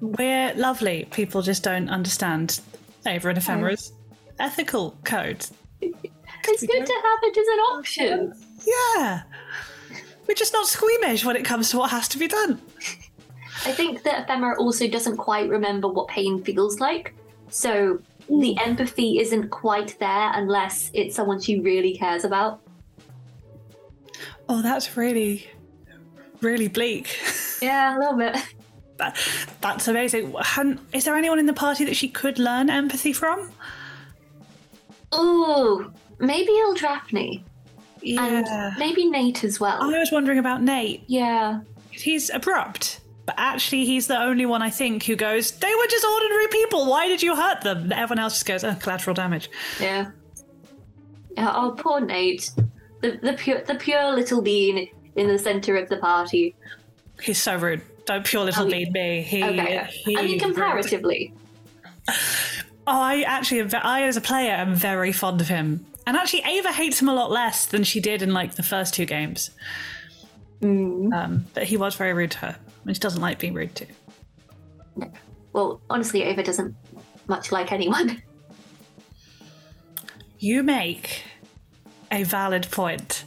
We're 0.00 0.54
lovely. 0.54 1.06
People 1.10 1.42
just 1.42 1.64
don't 1.64 1.90
understand 1.90 2.60
Ava 3.06 3.28
and 3.30 3.38
Ephemera's 3.38 3.92
ethical 4.38 4.96
code. 5.04 5.44
It's 5.80 6.66
good 6.66 6.86
to 6.86 7.02
have 7.02 7.18
it 7.22 7.36
as 7.36 7.46
an 7.46 7.58
option. 7.58 8.34
Yeah. 8.66 9.22
We're 10.26 10.34
just 10.34 10.52
not 10.52 10.66
squeamish 10.68 11.24
when 11.24 11.34
it 11.34 11.44
comes 11.44 11.70
to 11.70 11.78
what 11.78 11.90
has 11.90 12.06
to 12.08 12.18
be 12.18 12.28
done. 12.28 12.60
I 13.66 13.72
think 13.72 14.04
that 14.04 14.24
Ephemera 14.24 14.58
also 14.58 14.88
doesn't 14.88 15.16
quite 15.16 15.48
remember 15.48 15.88
what 15.88 16.08
pain 16.08 16.42
feels 16.44 16.78
like. 16.78 17.14
So 17.50 18.00
the 18.30 18.56
empathy 18.64 19.18
isn't 19.18 19.48
quite 19.50 19.98
there 19.98 20.30
unless 20.34 20.90
it's 20.94 21.16
someone 21.16 21.40
she 21.40 21.60
really 21.60 21.96
cares 21.96 22.24
about. 22.24 22.60
Oh, 24.48 24.62
that's 24.62 24.96
really, 24.96 25.48
really 26.40 26.68
bleak. 26.68 27.18
Yeah, 27.62 27.94
a 27.94 27.98
little 27.98 28.16
bit. 28.16 28.36
That, 28.96 29.18
that's 29.60 29.86
amazing. 29.86 30.34
Is 30.94 31.04
there 31.04 31.14
anyone 31.14 31.38
in 31.38 31.44
the 31.44 31.52
party 31.52 31.84
that 31.84 31.94
she 31.94 32.08
could 32.08 32.38
learn 32.38 32.70
empathy 32.70 33.12
from? 33.12 33.50
Ooh, 35.14 35.92
maybe 36.18 36.50
Eldrafne. 36.52 37.42
Yeah. 38.00 38.24
And 38.24 38.78
maybe 38.78 39.10
Nate 39.10 39.44
as 39.44 39.60
well. 39.60 39.82
I 39.82 39.98
was 39.98 40.10
wondering 40.10 40.38
about 40.38 40.62
Nate. 40.62 41.04
yeah. 41.06 41.60
He's 41.90 42.30
abrupt, 42.30 43.00
but 43.26 43.34
actually, 43.38 43.84
he's 43.84 44.06
the 44.06 44.18
only 44.20 44.46
one 44.46 44.62
I 44.62 44.70
think 44.70 45.04
who 45.04 45.16
goes, 45.16 45.50
They 45.52 45.72
were 45.74 45.86
just 45.88 46.04
ordinary 46.04 46.48
people. 46.48 46.86
Why 46.86 47.06
did 47.08 47.22
you 47.22 47.36
hurt 47.36 47.60
them? 47.62 47.92
Everyone 47.92 48.18
else 48.18 48.34
just 48.34 48.46
goes, 48.46 48.64
Oh, 48.64 48.74
collateral 48.74 49.14
damage. 49.14 49.50
Yeah. 49.80 50.10
Yeah, 51.36 51.52
oh, 51.54 51.74
poor 51.78 52.00
Nate. 52.00 52.50
The, 53.02 53.18
the 53.22 53.32
pure 53.34 53.62
the 53.62 53.76
pure 53.76 54.12
little 54.14 54.42
bean 54.42 54.88
in 55.16 55.28
the 55.28 55.38
center 55.38 55.76
of 55.76 55.88
the 55.88 55.96
party. 55.98 56.54
He's 57.22 57.40
so 57.40 57.56
rude. 57.56 57.82
Don't 58.06 58.24
pure 58.26 58.44
little 58.44 58.66
Oh, 58.66 58.70
bean 58.70 58.92
me. 58.92 59.22
He, 59.22 59.42
Okay. 59.44 59.88
he 59.90 60.16
I 60.18 60.22
mean, 60.22 60.32
rude. 60.32 60.40
comparatively. 60.42 61.32
Oh, 62.08 62.12
I 62.86 63.22
actually, 63.22 63.72
I 63.74 64.02
as 64.02 64.16
a 64.16 64.20
player 64.20 64.50
am 64.52 64.74
very 64.74 65.12
fond 65.12 65.40
of 65.40 65.48
him. 65.48 65.86
And 66.06 66.16
actually, 66.16 66.42
Ava 66.42 66.72
hates 66.72 67.00
him 67.00 67.08
a 67.08 67.14
lot 67.14 67.30
less 67.30 67.66
than 67.66 67.84
she 67.84 68.00
did 68.00 68.22
in 68.22 68.32
like 68.32 68.54
the 68.56 68.62
first 68.62 68.94
two 68.94 69.04
games. 69.06 69.50
Mm. 70.60 71.12
Um, 71.12 71.46
but 71.54 71.64
he 71.64 71.76
was 71.76 71.94
very 71.94 72.12
rude 72.12 72.32
to 72.32 72.38
her, 72.38 72.56
and 72.86 72.96
she 72.96 73.00
doesn't 73.00 73.20
like 73.20 73.38
being 73.38 73.54
rude 73.54 73.74
to. 73.76 73.86
Well, 75.52 75.80
honestly, 75.90 76.22
Ava 76.22 76.42
doesn't 76.42 76.74
much 77.26 77.52
like 77.52 77.72
anyone. 77.72 78.22
You 80.42 80.62
make 80.62 81.22
a 82.10 82.22
valid 82.22 82.66
point. 82.70 83.24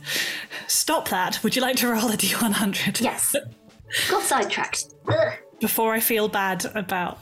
Stop 0.65 1.09
that. 1.09 1.43
Would 1.43 1.55
you 1.55 1.61
like 1.61 1.75
to 1.75 1.87
roll 1.89 2.09
a 2.09 2.17
d100? 2.17 3.01
Yes. 3.01 3.35
Got 4.09 4.23
sidetracked. 4.23 4.95
Ugh. 5.07 5.33
Before 5.59 5.93
I 5.93 5.99
feel 5.99 6.27
bad 6.27 6.65
about 6.73 7.19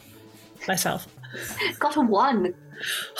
myself. 0.66 1.08
Got 1.78 1.98
a 1.98 2.02
one. 2.02 2.54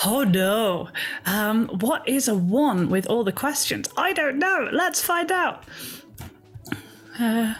Oh 0.02 0.24
no. 0.24 0.88
Um, 1.26 1.68
what 1.68 2.08
is 2.08 2.26
a 2.26 2.34
one 2.34 2.88
with 2.88 3.06
all 3.06 3.22
the 3.22 3.32
questions? 3.32 3.90
I 3.98 4.14
don't 4.14 4.38
know. 4.38 4.70
Let's 4.72 5.02
find 5.02 5.30
out. 5.30 5.64
Uh, 7.20 7.52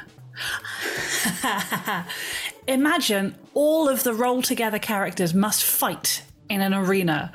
imagine 2.66 3.34
all 3.54 3.88
of 3.88 4.02
the 4.02 4.14
roll 4.14 4.42
together 4.42 4.78
characters 4.78 5.34
must 5.34 5.64
fight 5.64 6.22
in 6.48 6.60
an 6.60 6.74
arena. 6.74 7.32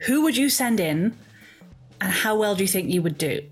Who 0.00 0.22
would 0.22 0.36
you 0.36 0.48
send 0.48 0.80
in, 0.80 1.16
and 2.00 2.12
how 2.12 2.36
well 2.36 2.54
do 2.54 2.62
you 2.62 2.68
think 2.68 2.90
you 2.90 3.02
would 3.02 3.18
do? 3.18 3.42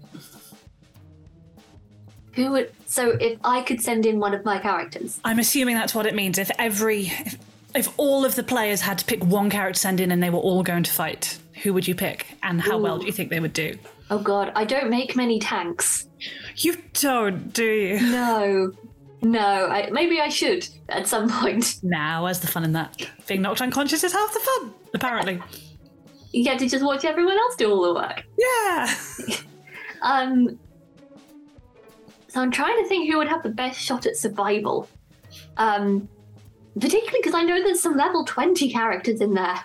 Who 2.34 2.52
would? 2.52 2.72
So 2.86 3.10
if 3.20 3.38
I 3.42 3.62
could 3.62 3.80
send 3.80 4.06
in 4.06 4.20
one 4.20 4.34
of 4.34 4.44
my 4.44 4.58
characters, 4.58 5.20
I'm 5.24 5.38
assuming 5.38 5.74
that's 5.74 5.94
what 5.94 6.06
it 6.06 6.14
means. 6.14 6.38
If 6.38 6.50
every, 6.58 7.06
if, 7.06 7.38
if 7.74 7.88
all 7.96 8.24
of 8.24 8.34
the 8.34 8.42
players 8.42 8.82
had 8.82 8.98
to 8.98 9.04
pick 9.04 9.24
one 9.24 9.50
character 9.50 9.74
to 9.74 9.80
send 9.80 10.00
in 10.00 10.12
and 10.12 10.22
they 10.22 10.30
were 10.30 10.38
all 10.38 10.62
going 10.62 10.82
to 10.84 10.90
fight, 10.92 11.38
who 11.62 11.72
would 11.72 11.88
you 11.88 11.94
pick, 11.94 12.26
and 12.42 12.60
how 12.60 12.78
well 12.78 12.98
do 12.98 13.06
you 13.06 13.12
think 13.12 13.30
they 13.30 13.40
would 13.40 13.54
do? 13.54 13.76
Oh 14.10 14.18
god, 14.18 14.52
I 14.54 14.64
don't 14.64 14.90
make 14.90 15.16
many 15.16 15.38
tanks. 15.38 16.08
You 16.56 16.76
don't, 16.94 17.52
do 17.52 17.64
you? 17.64 18.00
No, 18.00 18.72
no. 19.22 19.66
I, 19.66 19.90
maybe 19.90 20.20
I 20.20 20.28
should 20.28 20.68
at 20.88 21.06
some 21.06 21.28
point. 21.28 21.78
Now, 21.82 22.24
where's 22.24 22.40
the 22.40 22.46
fun 22.46 22.64
in 22.64 22.72
that? 22.72 22.96
Being 23.26 23.42
knocked 23.42 23.60
unconscious 23.60 24.02
is 24.04 24.12
half 24.12 24.32
the 24.32 24.40
fun, 24.40 24.74
apparently. 24.94 25.42
You 26.32 26.44
get 26.44 26.58
to 26.58 26.68
just 26.68 26.84
watch 26.84 27.04
everyone 27.04 27.38
else 27.38 27.56
do 27.56 27.70
all 27.70 27.82
the 27.82 27.94
work. 27.94 28.24
Yeah. 28.38 28.94
Um. 30.02 30.58
So 32.28 32.40
I'm 32.42 32.50
trying 32.50 32.76
to 32.82 32.88
think 32.88 33.10
who 33.10 33.16
would 33.16 33.28
have 33.28 33.42
the 33.42 33.48
best 33.48 33.80
shot 33.80 34.04
at 34.04 34.16
survival. 34.16 34.88
Um, 35.56 36.08
particularly 36.78 37.18
because 37.22 37.34
I 37.34 37.42
know 37.42 37.62
there's 37.62 37.80
some 37.80 37.96
level 37.96 38.24
20 38.24 38.70
characters 38.70 39.20
in 39.20 39.32
there. 39.34 39.58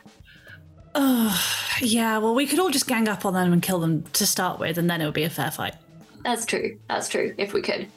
Oh, 0.95 1.67
yeah, 1.81 2.17
well, 2.17 2.35
we 2.35 2.47
could 2.47 2.59
all 2.59 2.69
just 2.69 2.87
gang 2.87 3.07
up 3.07 3.25
on 3.25 3.33
them 3.33 3.53
and 3.53 3.61
kill 3.61 3.79
them 3.79 4.03
to 4.13 4.25
start 4.25 4.59
with, 4.59 4.77
and 4.77 4.89
then 4.89 5.01
it 5.01 5.05
would 5.05 5.13
be 5.13 5.23
a 5.23 5.29
fair 5.29 5.51
fight. 5.51 5.75
That's 6.23 6.45
true. 6.45 6.77
That's 6.87 7.09
true. 7.09 7.33
If 7.37 7.53
we 7.53 7.61
could. 7.61 7.87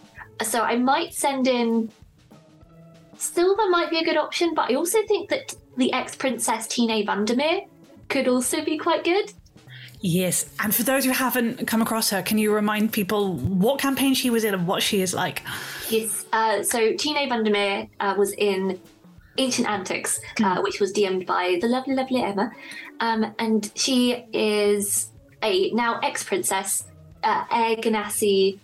So 0.43 0.63
I 0.63 0.77
might 0.77 1.15
send 1.15 1.47
in. 1.47 1.91
Silver 3.17 3.71
might 3.71 3.91
be 3.91 3.99
a 3.99 4.05
good 4.05 4.17
option, 4.17 4.55
but 4.55 4.71
I 4.71 4.75
also 4.75 4.99
think 5.07 5.31
that 5.31 5.55
the 5.77 5.93
ex 5.93 6.17
princess 6.17 6.67
Tine 6.67 7.07
Vandermeer 7.07 7.63
could 8.09 8.29
also 8.29 8.65
be 8.65 8.77
quite 8.77 9.05
good. 9.05 9.33
Yes, 10.01 10.51
and 10.61 10.75
for 10.75 10.83
those 10.83 11.07
who 11.07 11.13
haven't 11.13 11.67
come 11.67 11.81
across 11.81 12.11
her, 12.11 12.21
can 12.21 12.37
you 12.37 12.53
remind 12.53 12.93
people 12.93 13.37
what 13.37 13.81
campaign 13.81 14.13
she 14.13 14.29
was 14.29 14.45
in 14.45 14.53
and 14.53 14.67
what 14.67 14.83
she 14.83 15.01
is 15.01 15.15
like? 15.15 15.43
Yes. 15.89 16.27
Uh, 16.31 16.63
so 16.63 16.93
Tine 16.95 17.29
Vandermeer 17.29 17.89
uh, 18.01 18.15
was 18.19 18.33
in 18.33 18.79
Ancient 19.39 19.69
Antics, 19.69 20.21
uh, 20.43 20.61
which 20.61 20.79
was 20.79 20.93
DM'd 20.93 21.27
by 21.27 21.59
the 21.61 21.69
lovely, 21.69 21.95
lovely 21.95 22.23
Emma, 22.23 22.53
um, 23.01 23.35
and 23.39 23.71
she 23.75 24.25
is 24.33 25.11
a 25.43 25.71
now 25.73 26.01
ex 26.03 26.25
princess, 26.25 26.85
uh, 27.23 27.45
Air 27.51 27.77
Genasi, 27.77 28.59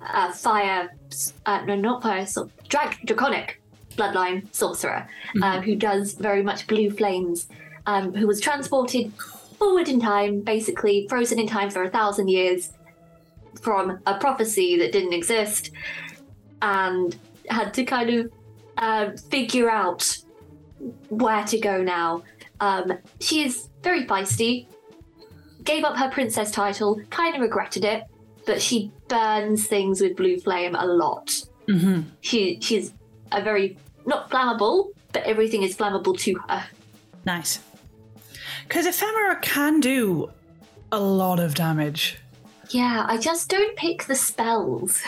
uh, 0.00 0.32
fire, 0.32 0.94
uh, 1.46 1.64
no, 1.64 1.74
not 1.74 2.02
fire, 2.02 2.26
so, 2.26 2.50
drag, 2.68 2.98
draconic 3.06 3.60
bloodline 3.96 4.52
sorcerer, 4.54 5.06
uh, 5.42 5.60
who 5.60 5.76
does 5.76 6.14
very 6.14 6.42
much 6.42 6.66
blue 6.66 6.90
flames, 6.90 7.48
um, 7.86 8.12
who 8.14 8.26
was 8.26 8.40
transported 8.40 9.12
forward 9.58 9.88
in 9.88 10.00
time, 10.00 10.40
basically 10.40 11.06
frozen 11.08 11.38
in 11.38 11.46
time 11.46 11.70
for 11.70 11.82
a 11.84 11.90
thousand 11.90 12.28
years 12.28 12.72
from 13.60 13.98
a 14.06 14.18
prophecy 14.18 14.76
that 14.78 14.92
didn't 14.92 15.12
exist, 15.12 15.70
and 16.60 17.16
had 17.48 17.72
to 17.74 17.84
kind 17.84 18.10
of 18.10 18.32
uh, 18.78 19.10
figure 19.30 19.70
out 19.70 20.18
where 21.08 21.44
to 21.44 21.58
go 21.58 21.82
now. 21.82 22.22
Um, 22.60 22.98
she 23.20 23.44
is 23.44 23.68
very 23.84 24.04
feisty, 24.04 24.66
gave 25.62 25.84
up 25.84 25.96
her 25.96 26.10
princess 26.10 26.50
title, 26.50 27.00
kind 27.10 27.34
of 27.34 27.40
regretted 27.40 27.84
it, 27.84 28.04
but 28.46 28.60
she 28.60 28.90
burns 29.08 29.66
things 29.66 30.00
with 30.00 30.16
blue 30.16 30.38
flame 30.38 30.74
a 30.74 30.86
lot. 30.86 31.42
Mm-hmm. 31.68 32.02
She 32.20 32.58
she's 32.60 32.92
a 33.32 33.42
very 33.42 33.78
not 34.06 34.30
flammable, 34.30 34.90
but 35.12 35.22
everything 35.24 35.62
is 35.62 35.76
flammable 35.76 36.18
to 36.18 36.34
her. 36.48 36.64
Nice. 37.24 37.60
Because 38.66 38.86
ephemera 38.86 39.36
can 39.40 39.80
do 39.80 40.30
a 40.92 40.98
lot 40.98 41.40
of 41.40 41.54
damage. 41.54 42.18
Yeah, 42.70 43.04
I 43.06 43.18
just 43.18 43.48
don't 43.48 43.76
pick 43.76 44.04
the 44.04 44.14
spells. 44.14 45.02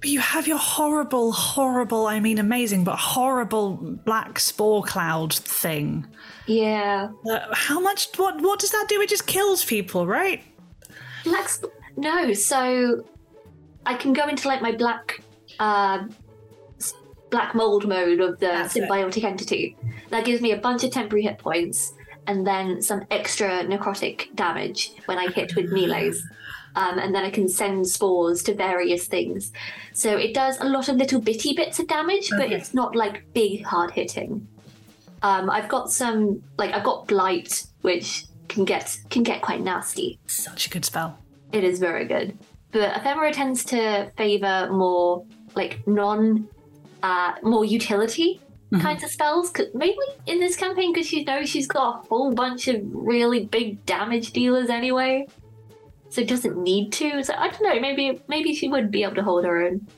But 0.00 0.08
you 0.08 0.20
have 0.20 0.48
your 0.48 0.58
horrible, 0.58 1.32
horrible, 1.32 2.06
I 2.06 2.20
mean 2.20 2.38
amazing, 2.38 2.84
but 2.84 2.96
horrible 2.96 3.74
black 3.74 4.38
spore 4.38 4.82
cloud 4.82 5.34
thing. 5.34 6.06
Yeah, 6.50 7.10
Uh, 7.30 7.38
how 7.52 7.78
much, 7.78 8.08
what, 8.16 8.40
what 8.40 8.58
does 8.58 8.72
that 8.72 8.86
do? 8.88 9.00
It 9.00 9.08
just 9.08 9.26
kills 9.28 9.64
people, 9.64 10.04
right? 10.04 10.42
no, 11.96 12.32
so 12.32 13.04
I 13.86 13.94
can 13.94 14.12
go 14.12 14.26
into 14.26 14.48
like 14.48 14.60
my 14.60 14.72
black, 14.72 15.22
uh, 15.60 16.08
black 17.30 17.54
mold 17.54 17.86
mode 17.86 18.20
of 18.20 18.40
the 18.40 18.46
That's 18.46 18.74
it. 18.74 18.82
symbiotic 18.82 19.22
entity. 19.22 19.76
That 20.08 20.24
gives 20.24 20.40
me 20.42 20.50
a 20.50 20.56
bunch 20.56 20.82
of 20.82 20.90
temporary 20.90 21.22
hit 21.22 21.38
points 21.38 21.92
and 22.26 22.44
then 22.44 22.82
some 22.82 23.04
extra 23.12 23.62
necrotic 23.64 24.34
damage 24.34 24.92
when 25.06 25.18
I 25.18 25.28
hit 25.28 25.54
with 25.54 25.70
melees. 25.70 26.20
Um, 26.74 26.98
and 26.98 27.14
then 27.14 27.24
I 27.24 27.30
can 27.30 27.48
send 27.48 27.86
spores 27.86 28.42
to 28.44 28.54
various 28.54 29.06
things. 29.06 29.52
So 29.92 30.16
it 30.16 30.34
does 30.34 30.58
a 30.60 30.64
lot 30.64 30.88
of 30.88 30.96
little 30.96 31.20
bitty 31.20 31.52
bits 31.54 31.78
of 31.78 31.86
damage, 31.86 32.30
but 32.30 32.50
it's 32.50 32.74
not 32.74 32.94
like 32.96 33.32
big 33.34 33.64
hard 33.64 33.90
hitting. 33.92 34.48
Um, 35.22 35.50
I've 35.50 35.68
got 35.68 35.90
some 35.90 36.42
like 36.58 36.72
I've 36.74 36.84
got 36.84 37.06
blight, 37.06 37.64
which 37.82 38.24
can 38.48 38.64
get 38.64 38.98
can 39.10 39.22
get 39.22 39.42
quite 39.42 39.60
nasty. 39.60 40.18
Such 40.26 40.66
a 40.66 40.70
good 40.70 40.84
spell. 40.84 41.18
It 41.52 41.64
is 41.64 41.78
very 41.78 42.04
good. 42.06 42.38
But 42.72 42.96
ephemera 42.96 43.32
tends 43.32 43.64
to 43.66 44.10
favor 44.16 44.68
more 44.70 45.24
like 45.56 45.86
non, 45.86 46.48
uh, 47.02 47.32
more 47.42 47.64
utility 47.64 48.40
kinds 48.80 49.02
of 49.02 49.10
spells. 49.10 49.50
'Cause- 49.50 49.66
Mainly 49.74 49.96
in 50.26 50.38
this 50.38 50.54
campaign 50.56 50.92
because 50.92 51.08
she 51.08 51.24
knows 51.24 51.48
she's 51.48 51.66
got 51.66 52.04
a 52.04 52.08
whole 52.08 52.32
bunch 52.32 52.68
of 52.68 52.80
really 52.92 53.44
big 53.46 53.84
damage 53.84 54.32
dealers 54.32 54.70
anyway, 54.70 55.26
so 56.08 56.22
doesn't 56.22 56.56
need 56.56 56.92
to. 56.92 57.24
So 57.24 57.34
I 57.36 57.48
don't 57.48 57.62
know. 57.62 57.80
Maybe 57.80 58.20
maybe 58.28 58.54
she 58.54 58.68
would 58.68 58.92
be 58.92 59.02
able 59.02 59.16
to 59.16 59.24
hold 59.24 59.44
her 59.44 59.60
own. 59.66 59.88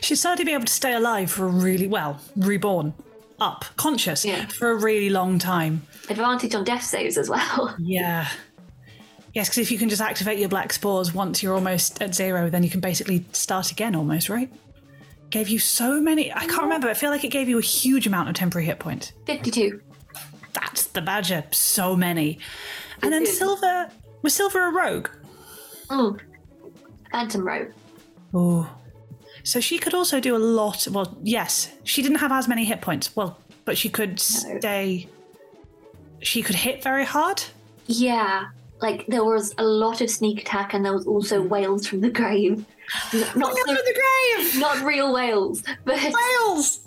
She'd 0.00 0.16
certainly 0.16 0.44
be 0.44 0.54
able 0.54 0.64
to 0.64 0.72
stay 0.72 0.94
alive 0.94 1.30
for 1.30 1.44
a 1.44 1.50
really, 1.50 1.86
well, 1.86 2.18
reborn, 2.36 2.94
up, 3.42 3.64
conscious, 3.76 4.24
Yeah. 4.24 4.46
for 4.46 4.70
a 4.70 4.76
really 4.76 5.10
long 5.10 5.38
time. 5.38 5.82
Advantage 6.08 6.54
on 6.54 6.64
death 6.64 6.84
saves 6.84 7.18
as 7.18 7.28
well. 7.28 7.74
Yeah. 7.80 8.28
Yes, 9.34 9.48
because 9.48 9.58
if 9.58 9.70
you 9.72 9.78
can 9.78 9.88
just 9.88 10.02
activate 10.02 10.38
your 10.38 10.50
black 10.50 10.72
spores 10.74 11.14
once 11.14 11.42
you're 11.42 11.54
almost 11.54 12.02
at 12.02 12.14
zero, 12.14 12.50
then 12.50 12.62
you 12.62 12.68
can 12.68 12.80
basically 12.80 13.24
start 13.32 13.70
again 13.70 13.94
almost, 13.96 14.28
right? 14.28 14.52
Gave 15.30 15.48
you 15.48 15.58
so 15.58 16.02
many. 16.02 16.30
I 16.30 16.40
can't 16.46 16.62
remember. 16.64 16.88
I 16.90 16.94
feel 16.94 17.08
like 17.10 17.24
it 17.24 17.28
gave 17.30 17.48
you 17.48 17.56
a 17.58 17.62
huge 17.62 18.06
amount 18.06 18.28
of 18.28 18.34
temporary 18.34 18.66
hit 18.66 18.78
points. 18.78 19.12
Fifty-two. 19.24 19.80
That's 20.52 20.86
the 20.88 21.00
badger. 21.00 21.44
So 21.50 21.96
many. 21.96 22.38
And 23.02 23.10
then 23.10 23.24
Silver. 23.24 23.88
Was 24.20 24.34
Silver 24.34 24.66
a 24.66 24.70
rogue? 24.70 25.08
Mm. 25.88 26.20
Phantom 27.10 27.46
rogue. 27.48 27.72
Oh. 28.34 28.68
So 29.44 29.60
she 29.60 29.78
could 29.78 29.94
also 29.94 30.20
do 30.20 30.36
a 30.36 30.38
lot. 30.38 30.86
Well, 30.90 31.16
yes, 31.22 31.72
she 31.84 32.02
didn't 32.02 32.18
have 32.18 32.32
as 32.32 32.46
many 32.48 32.64
hit 32.64 32.80
points. 32.80 33.14
Well, 33.16 33.38
but 33.64 33.76
she 33.76 33.88
could 33.88 34.20
stay. 34.20 35.08
She 36.20 36.42
could 36.42 36.54
hit 36.56 36.82
very 36.82 37.04
hard. 37.04 37.42
Yeah, 37.86 38.46
like 38.80 39.06
there 39.08 39.24
was 39.24 39.54
a 39.58 39.64
lot 39.64 40.00
of 40.00 40.08
sneak 40.10 40.42
attack, 40.42 40.74
and 40.74 40.84
there 40.84 40.92
was 40.92 41.06
also 41.06 41.42
wails 41.42 41.86
from 41.86 42.00
the 42.00 42.10
grave. 42.10 42.64
Not 43.12 43.34
Look 43.36 43.54
the- 43.66 43.72
the 43.84 44.00
grave! 44.38 44.60
not 44.60 44.84
real 44.84 45.12
whales, 45.12 45.62
but 45.84 45.96
Whales! 46.02 46.80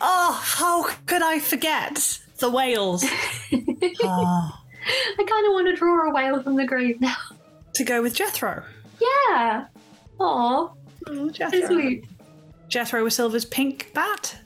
Oh, 0.00 0.40
how 0.42 0.84
could 1.06 1.22
I 1.22 1.38
forget 1.40 2.18
the 2.38 2.50
whales? 2.50 3.04
oh, 3.04 3.08
I 3.52 5.16
kind 5.16 5.46
of 5.46 5.52
want 5.52 5.66
to 5.68 5.76
draw 5.76 6.08
a 6.08 6.14
whale 6.14 6.42
from 6.42 6.56
the 6.56 6.64
grave 6.66 7.00
now. 7.00 7.16
to 7.74 7.84
go 7.84 8.00
with 8.02 8.14
Jethro. 8.14 8.62
Yeah. 9.00 9.66
Aw, 10.20 10.68
so 11.06 11.30
Jethro. 11.30 11.66
sweet. 11.66 12.04
Jethro 12.68 13.02
was 13.02 13.14
Silver's 13.16 13.44
pink 13.44 13.90
bat. 13.94 14.36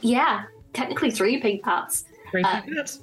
Yeah, 0.00 0.44
technically 0.72 1.10
three 1.10 1.40
pink 1.40 1.62
parts 1.62 2.04
Three 2.30 2.42
Uh, 2.42 2.62
bats. 2.74 3.00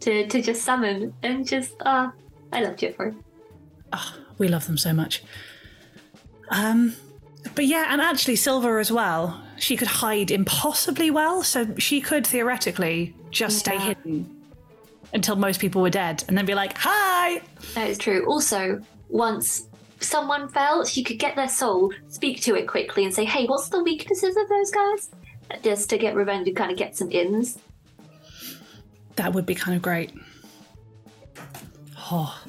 to 0.00 0.26
to 0.26 0.42
just 0.42 0.62
summon 0.62 1.12
and 1.22 1.46
just 1.46 1.72
uh, 1.80 2.10
I 2.52 2.62
love 2.62 2.76
Jethro. 2.76 3.14
Oh, 3.92 4.14
we 4.38 4.48
love 4.48 4.66
them 4.66 4.78
so 4.78 4.92
much. 4.92 5.22
Um, 6.50 6.94
but 7.54 7.66
yeah, 7.66 7.86
and 7.90 8.00
actually 8.00 8.36
Silver 8.36 8.78
as 8.78 8.90
well. 8.92 9.40
She 9.58 9.76
could 9.76 9.88
hide 9.88 10.30
impossibly 10.30 11.10
well, 11.10 11.42
so 11.42 11.74
she 11.78 12.00
could 12.00 12.26
theoretically 12.26 13.14
just 13.30 13.58
stay 13.58 13.78
hidden 13.78 14.36
until 15.12 15.36
most 15.36 15.60
people 15.60 15.82
were 15.82 15.90
dead, 15.90 16.24
and 16.28 16.36
then 16.38 16.46
be 16.46 16.54
like, 16.54 16.76
"Hi." 16.78 17.42
That 17.74 17.88
is 17.90 17.98
true. 17.98 18.24
Also, 18.26 18.80
once 19.08 19.66
someone 20.00 20.48
felt, 20.48 20.88
she 20.88 21.02
could 21.02 21.18
get 21.18 21.36
their 21.36 21.48
soul, 21.48 21.92
speak 22.08 22.40
to 22.42 22.54
it 22.56 22.66
quickly, 22.66 23.04
and 23.04 23.14
say, 23.14 23.24
"Hey, 23.24 23.46
what's 23.46 23.68
the 23.68 23.82
weaknesses 23.82 24.36
of 24.36 24.48
those 24.48 24.70
guys?" 24.70 25.10
Just 25.62 25.90
to 25.90 25.98
get 25.98 26.14
revenge 26.14 26.46
and 26.46 26.56
kind 26.56 26.70
of 26.70 26.76
get 26.76 26.96
some 26.96 27.10
ins. 27.10 27.58
That 29.16 29.32
would 29.32 29.46
be 29.46 29.54
kind 29.54 29.76
of 29.76 29.82
great. 29.82 30.12
Oh. 32.10 32.40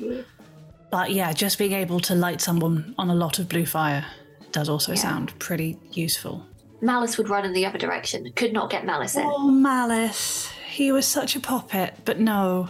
But 0.91 1.11
yeah, 1.11 1.33
just 1.33 1.57
being 1.57 1.73
able 1.73 1.99
to 2.01 2.15
light 2.15 2.41
someone 2.41 2.93
on 2.97 3.09
a 3.09 3.15
lot 3.15 3.39
of 3.39 3.49
blue 3.49 3.65
fire 3.65 4.05
does 4.51 4.69
also 4.69 4.95
sound 4.95 5.37
pretty 5.39 5.77
useful. 5.91 6.45
Malice 6.81 7.17
would 7.17 7.29
run 7.29 7.45
in 7.45 7.53
the 7.53 7.65
other 7.65 7.77
direction. 7.77 8.31
Could 8.35 8.53
not 8.53 8.69
get 8.69 8.85
Malice 8.85 9.15
in. 9.15 9.23
Oh, 9.25 9.49
Malice. 9.49 10.51
He 10.67 10.91
was 10.91 11.05
such 11.05 11.35
a 11.35 11.39
puppet, 11.39 11.95
but 12.05 12.19
no. 12.19 12.69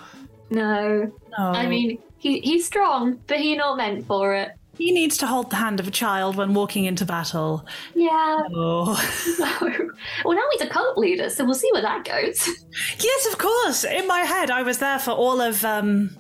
No. 0.50 1.12
No. 1.38 1.46
I 1.46 1.68
mean, 1.68 1.98
he, 2.18 2.40
he's 2.42 2.66
strong, 2.66 3.20
but 3.28 3.38
he 3.38 3.56
not 3.56 3.78
meant 3.78 4.06
for 4.06 4.36
it. 4.36 4.52
He 4.78 4.92
needs 4.92 5.18
to 5.18 5.28
hold 5.28 5.50
the 5.50 5.58
hand 5.58 5.80
of 5.80 5.88
a 5.88 5.92
child 5.92 6.36
when 6.36 6.54
walking 6.54 6.86
into 6.86 7.06
battle. 7.06 7.66
Yeah. 7.94 8.40
Oh. 8.56 8.94
well, 10.26 10.36
now 10.36 10.44
he's 10.52 10.62
a 10.62 10.68
cult 10.68 10.98
leader, 10.98 11.30
so 11.30 11.46
we'll 11.46 11.54
see 11.54 11.70
where 11.74 11.82
that 11.82 12.06
goes. 12.06 12.48
yes, 13.00 13.26
of 13.28 13.38
course. 13.38 13.84
In 13.84 14.08
my 14.08 14.22
head, 14.22 14.50
I 14.50 14.64
was 14.64 14.80
there 14.80 15.00
for 15.00 15.12
all 15.12 15.42
of 15.42 15.64
um, 15.66 16.16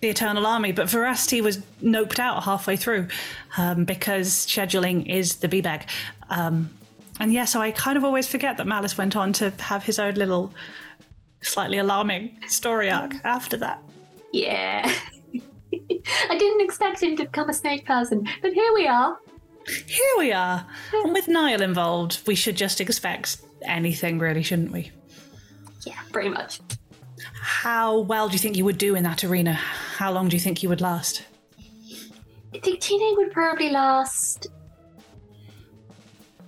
the 0.00 0.08
Eternal 0.08 0.46
Army, 0.46 0.72
but 0.72 0.90
Veracity 0.90 1.40
was 1.40 1.58
noped 1.82 2.18
out 2.18 2.42
halfway 2.42 2.76
through 2.76 3.08
um, 3.56 3.84
because 3.84 4.28
scheduling 4.28 5.08
is 5.08 5.36
the 5.36 5.48
B-bag. 5.48 5.88
Um, 6.28 6.70
and 7.20 7.32
yeah, 7.32 7.44
so 7.44 7.60
I 7.60 7.70
kind 7.70 7.96
of 7.96 8.04
always 8.04 8.26
forget 8.26 8.56
that 8.56 8.66
Malice 8.66 8.98
went 8.98 9.14
on 9.14 9.32
to 9.34 9.50
have 9.58 9.84
his 9.84 9.98
own 9.98 10.14
little 10.14 10.52
slightly 11.42 11.78
alarming 11.78 12.36
story 12.48 12.90
arc 12.90 13.14
after 13.24 13.56
that. 13.58 13.82
Yeah. 14.32 14.92
I 16.30 16.36
didn't 16.36 16.60
expect 16.60 17.02
him 17.02 17.16
to 17.16 17.24
become 17.24 17.48
a 17.48 17.54
snake 17.54 17.86
person, 17.86 18.26
but 18.42 18.52
here 18.52 18.72
we 18.74 18.86
are. 18.86 19.18
Here 19.86 20.14
we 20.18 20.32
are. 20.32 20.66
And 20.92 21.12
with 21.12 21.28
Niall 21.28 21.62
involved, 21.62 22.20
we 22.26 22.34
should 22.34 22.56
just 22.56 22.80
expect 22.80 23.38
anything, 23.62 24.18
really, 24.18 24.42
shouldn't 24.42 24.72
we? 24.72 24.90
Yeah, 25.86 26.00
pretty 26.12 26.30
much. 26.30 26.60
How 27.40 27.98
well 28.00 28.28
do 28.28 28.32
you 28.32 28.38
think 28.38 28.56
you 28.56 28.64
would 28.64 28.78
do 28.78 28.94
in 28.94 29.02
that 29.04 29.24
arena? 29.24 29.54
How 29.54 30.12
long 30.12 30.28
do 30.28 30.36
you 30.36 30.40
think 30.40 30.62
you 30.62 30.68
would 30.68 30.80
last? 30.80 31.24
I 32.54 32.58
think 32.58 32.80
Tina 32.80 33.16
would 33.16 33.32
probably 33.32 33.70
last. 33.70 34.48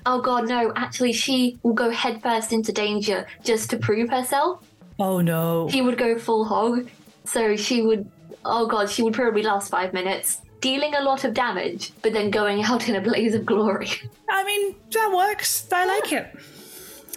Oh 0.04 0.20
god, 0.20 0.48
no, 0.48 0.72
actually, 0.74 1.12
she 1.12 1.58
will 1.62 1.74
go 1.74 1.90
headfirst 1.90 2.52
into 2.52 2.72
danger 2.72 3.26
just 3.44 3.70
to 3.70 3.76
prove 3.76 4.10
herself. 4.10 4.64
Oh 4.98 5.20
no. 5.20 5.68
She 5.70 5.80
would 5.80 5.96
go 5.96 6.18
full 6.18 6.44
hog, 6.44 6.88
so 7.24 7.56
she 7.56 7.82
would. 7.82 8.10
Oh 8.44 8.66
god, 8.66 8.90
she 8.90 9.02
would 9.02 9.14
probably 9.14 9.42
last 9.42 9.70
five 9.70 9.92
minutes, 9.92 10.42
dealing 10.60 10.94
a 10.94 11.02
lot 11.02 11.24
of 11.24 11.34
damage, 11.34 11.92
but 12.02 12.12
then 12.12 12.30
going 12.30 12.62
out 12.62 12.88
in 12.88 12.96
a 12.96 13.00
blaze 13.00 13.34
of 13.34 13.46
glory. 13.46 13.88
I 14.28 14.44
mean, 14.44 14.76
that 14.90 15.12
works. 15.14 15.68
I 15.72 15.86
like 15.86 16.12
it. 16.12 16.36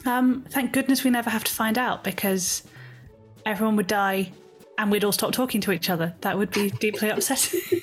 Um, 0.05 0.45
thank 0.49 0.71
goodness 0.71 1.03
we 1.03 1.09
never 1.09 1.30
have 1.30 1.43
to 1.45 1.51
find 1.51 1.78
out 1.78 2.03
because 2.03 2.63
everyone 3.45 3.76
would 3.76 3.88
die 3.88 4.32
and 4.78 4.91
we'd 4.91 5.03
all 5.03 5.11
stop 5.11 5.32
talking 5.32 5.61
to 5.61 5.71
each 5.71 5.89
other. 5.89 6.13
That 6.21 6.38
would 6.38 6.51
be 6.51 6.69
deeply 6.69 7.09
upsetting. 7.09 7.82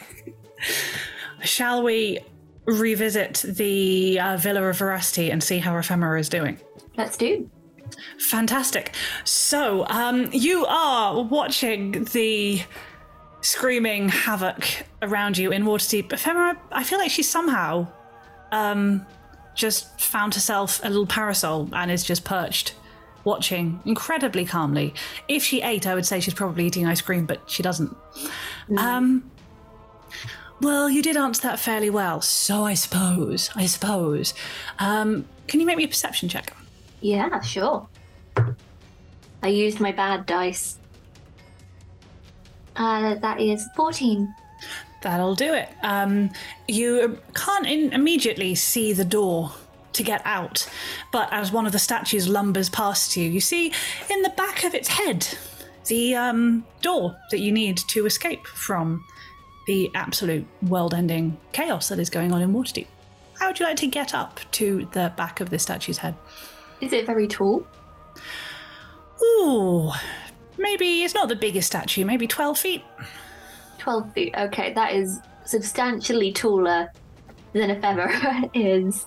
Shall 1.43 1.83
we 1.83 2.21
revisit 2.67 3.45
the 3.47 4.21
uh, 4.21 4.37
Villa 4.37 4.63
of 4.63 4.79
Veracity 4.79 5.31
and 5.31 5.43
see 5.43 5.59
how 5.59 5.77
Ephemera 5.77 6.21
is 6.21 6.29
doing? 6.29 6.59
Let's 6.97 7.17
do. 7.17 7.51
Fantastic. 8.19 8.95
So, 9.25 9.87
um, 9.89 10.29
you 10.33 10.65
are 10.67 11.23
watching 11.23 12.05
the 12.05 12.63
screaming 13.43 14.09
havoc 14.09 14.87
around 15.03 15.37
you 15.37 15.53
in 15.53 15.65
Waterdeep. 15.65 16.13
Ephemera, 16.13 16.59
I 16.71 16.85
feel 16.85 16.99
like 16.99 17.11
she 17.11 17.23
somehow 17.23 17.87
um, 18.53 19.05
just 19.55 20.01
found 20.01 20.35
herself 20.35 20.81
a 20.83 20.89
little 20.89 21.07
parasol 21.07 21.69
and 21.73 21.91
is 21.91 22.05
just 22.05 22.25
perched, 22.25 22.75
watching 23.25 23.81
incredibly 23.85 24.45
calmly. 24.45 24.95
If 25.29 25.43
she 25.43 25.61
ate, 25.61 25.87
I 25.87 25.95
would 25.95 26.07
say 26.07 26.21
she's 26.21 26.35
probably 26.35 26.67
eating 26.67 26.87
ice 26.87 27.01
cream, 27.01 27.27
but 27.27 27.43
she 27.51 27.63
doesn't. 27.63 27.95
Um, 28.79 29.31
well, 30.61 30.89
you 30.89 31.03
did 31.03 31.17
answer 31.17 31.43
that 31.43 31.59
fairly 31.59 31.91
well, 31.91 32.21
so 32.21 32.65
I 32.65 32.75
suppose, 32.75 33.51
I 33.57 33.67
suppose. 33.67 34.33
Um, 34.79 35.27
can 35.49 35.59
you 35.61 35.67
make 35.67 35.77
me 35.77 35.85
a 35.85 35.89
perception 35.89 36.29
check? 36.29 36.55
Yeah, 37.01 37.41
sure. 37.41 37.89
I 39.43 39.49
used 39.49 39.81
my 39.81 39.91
bad 39.91 40.25
dice. 40.25 40.79
Uh, 42.77 43.15
that 43.17 43.41
is 43.41 43.69
14. 43.77 44.35
That'll 45.03 45.35
do 45.35 45.53
it. 45.53 45.69
Um, 45.83 46.31
you 46.69 47.19
can't 47.35 47.67
in- 47.67 47.93
immediately 47.93 48.55
see 48.55 48.93
the 48.93 49.05
door 49.05 49.53
to 49.95 50.03
get 50.03 50.23
out, 50.25 50.69
but 51.11 51.31
as 51.33 51.53
one 51.53 51.67
of 51.67 51.73
the 51.73 51.79
statues 51.79 52.29
lumbers 52.29 52.71
past 52.71 53.17
you, 53.17 53.29
you 53.29 53.41
see 53.41 53.73
in 54.11 54.23
the 54.23 54.31
back 54.31 54.65
of 54.65 54.75
its 54.75 54.89
head 54.89 55.27
the 55.87 56.15
um, 56.15 56.65
door 56.81 57.17
that 57.31 57.41
you 57.41 57.53
need 57.53 57.77
to 57.77 58.07
escape 58.07 58.47
from 58.47 59.05
the 59.67 59.91
absolute 59.95 60.47
world 60.63 60.95
ending 60.95 61.37
chaos 61.53 61.89
that 61.89 61.99
is 61.99 62.09
going 62.09 62.33
on 62.33 62.41
in 62.41 62.53
Waterdeep. 62.53 62.87
How 63.39 63.49
would 63.49 63.59
you 63.59 63.67
like 63.67 63.77
to 63.79 63.87
get 63.87 64.15
up 64.15 64.41
to 64.53 64.89
the 64.93 65.13
back 65.17 65.41
of 65.41 65.51
this 65.51 65.65
statue's 65.65 65.99
head? 65.99 66.15
Is 66.81 66.93
it 66.93 67.07
very 67.07 67.27
tall? 67.27 67.67
Ooh, 69.23 69.91
maybe 70.63 71.03
it's 71.03 71.15
not 71.15 71.29
the 71.29 71.37
biggest 71.37 71.67
statue, 71.67 72.05
maybe 72.05 72.27
12 72.27 72.59
feet. 72.59 72.85
12 73.79 74.13
feet. 74.13 74.35
Okay, 74.39 74.73
that 74.73 74.93
is 74.95 75.21
substantially 75.45 76.33
taller 76.33 76.91
than 77.53 77.71
Ephemera 77.71 78.51
is. 78.55 79.07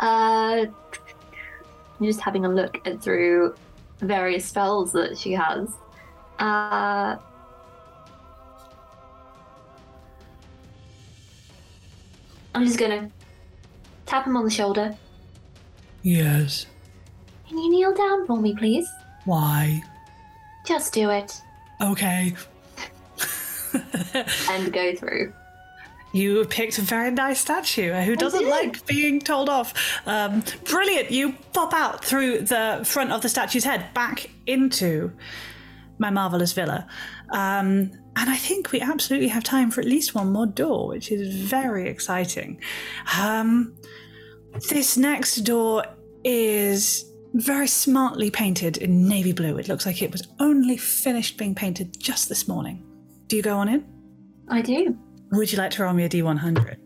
Uh, 0.00 0.66
I'm 0.66 2.04
just 2.04 2.20
having 2.20 2.44
a 2.44 2.48
look 2.48 2.86
at 2.86 3.02
through 3.02 3.54
various 4.00 4.46
spells 4.46 4.92
that 4.92 5.18
she 5.18 5.32
has. 5.32 5.68
Uh, 6.38 7.16
I'm 12.54 12.66
just 12.66 12.78
gonna 12.78 13.10
tap 14.06 14.26
him 14.26 14.36
on 14.36 14.44
the 14.44 14.50
shoulder. 14.50 14.96
Yes. 16.02 16.66
Can 17.48 17.58
you 17.58 17.70
kneel 17.70 17.94
down 17.94 18.26
for 18.26 18.40
me, 18.40 18.54
please? 18.54 18.88
Why? 19.24 19.82
Just 20.64 20.92
do 20.92 21.10
it 21.10 21.40
Okay. 21.82 22.34
and 24.50 24.72
go 24.72 24.94
through. 24.94 25.32
You 26.12 26.44
picked 26.44 26.78
a 26.78 26.82
very 26.82 27.10
nice 27.10 27.40
statue. 27.40 27.92
Who 27.92 28.16
doesn't 28.16 28.48
like 28.48 28.86
being 28.86 29.18
told 29.18 29.48
off? 29.48 29.72
Um, 30.06 30.44
brilliant! 30.64 31.10
You 31.10 31.32
pop 31.54 31.72
out 31.72 32.04
through 32.04 32.42
the 32.42 32.82
front 32.84 33.12
of 33.12 33.22
the 33.22 33.30
statue's 33.30 33.64
head 33.64 33.92
back 33.94 34.30
into 34.46 35.10
my 35.98 36.10
marvelous 36.10 36.52
villa. 36.52 36.86
Um, 37.30 37.92
and 38.14 38.28
I 38.30 38.36
think 38.36 38.72
we 38.72 38.80
absolutely 38.82 39.28
have 39.28 39.42
time 39.42 39.70
for 39.70 39.80
at 39.80 39.86
least 39.86 40.14
one 40.14 40.30
more 40.30 40.46
door, 40.46 40.86
which 40.88 41.10
is 41.10 41.34
very 41.34 41.88
exciting. 41.88 42.60
Um, 43.18 43.74
this 44.68 44.98
next 44.98 45.36
door 45.36 45.84
is 46.24 47.11
very 47.34 47.66
smartly 47.66 48.30
painted 48.30 48.76
in 48.76 49.08
navy 49.08 49.32
blue. 49.32 49.58
It 49.58 49.68
looks 49.68 49.86
like 49.86 50.02
it 50.02 50.12
was 50.12 50.28
only 50.38 50.76
finished 50.76 51.38
being 51.38 51.54
painted 51.54 51.98
just 51.98 52.28
this 52.28 52.46
morning. 52.46 52.84
Do 53.26 53.36
you 53.36 53.42
go 53.42 53.56
on 53.56 53.68
in? 53.68 53.84
I 54.48 54.60
do. 54.60 54.96
Would 55.32 55.50
you 55.50 55.58
like 55.58 55.70
to 55.72 55.84
roll 55.84 55.94
me 55.94 56.04
a 56.04 56.08
d100? 56.08 56.76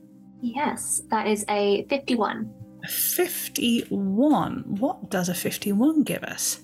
Yes, 0.40 1.02
that 1.10 1.26
is 1.26 1.44
a 1.48 1.84
51. 1.88 2.52
A 2.84 2.88
51. 2.88 4.64
What 4.78 5.10
does 5.10 5.28
a 5.28 5.34
51 5.34 6.04
give 6.04 6.22
us? 6.22 6.60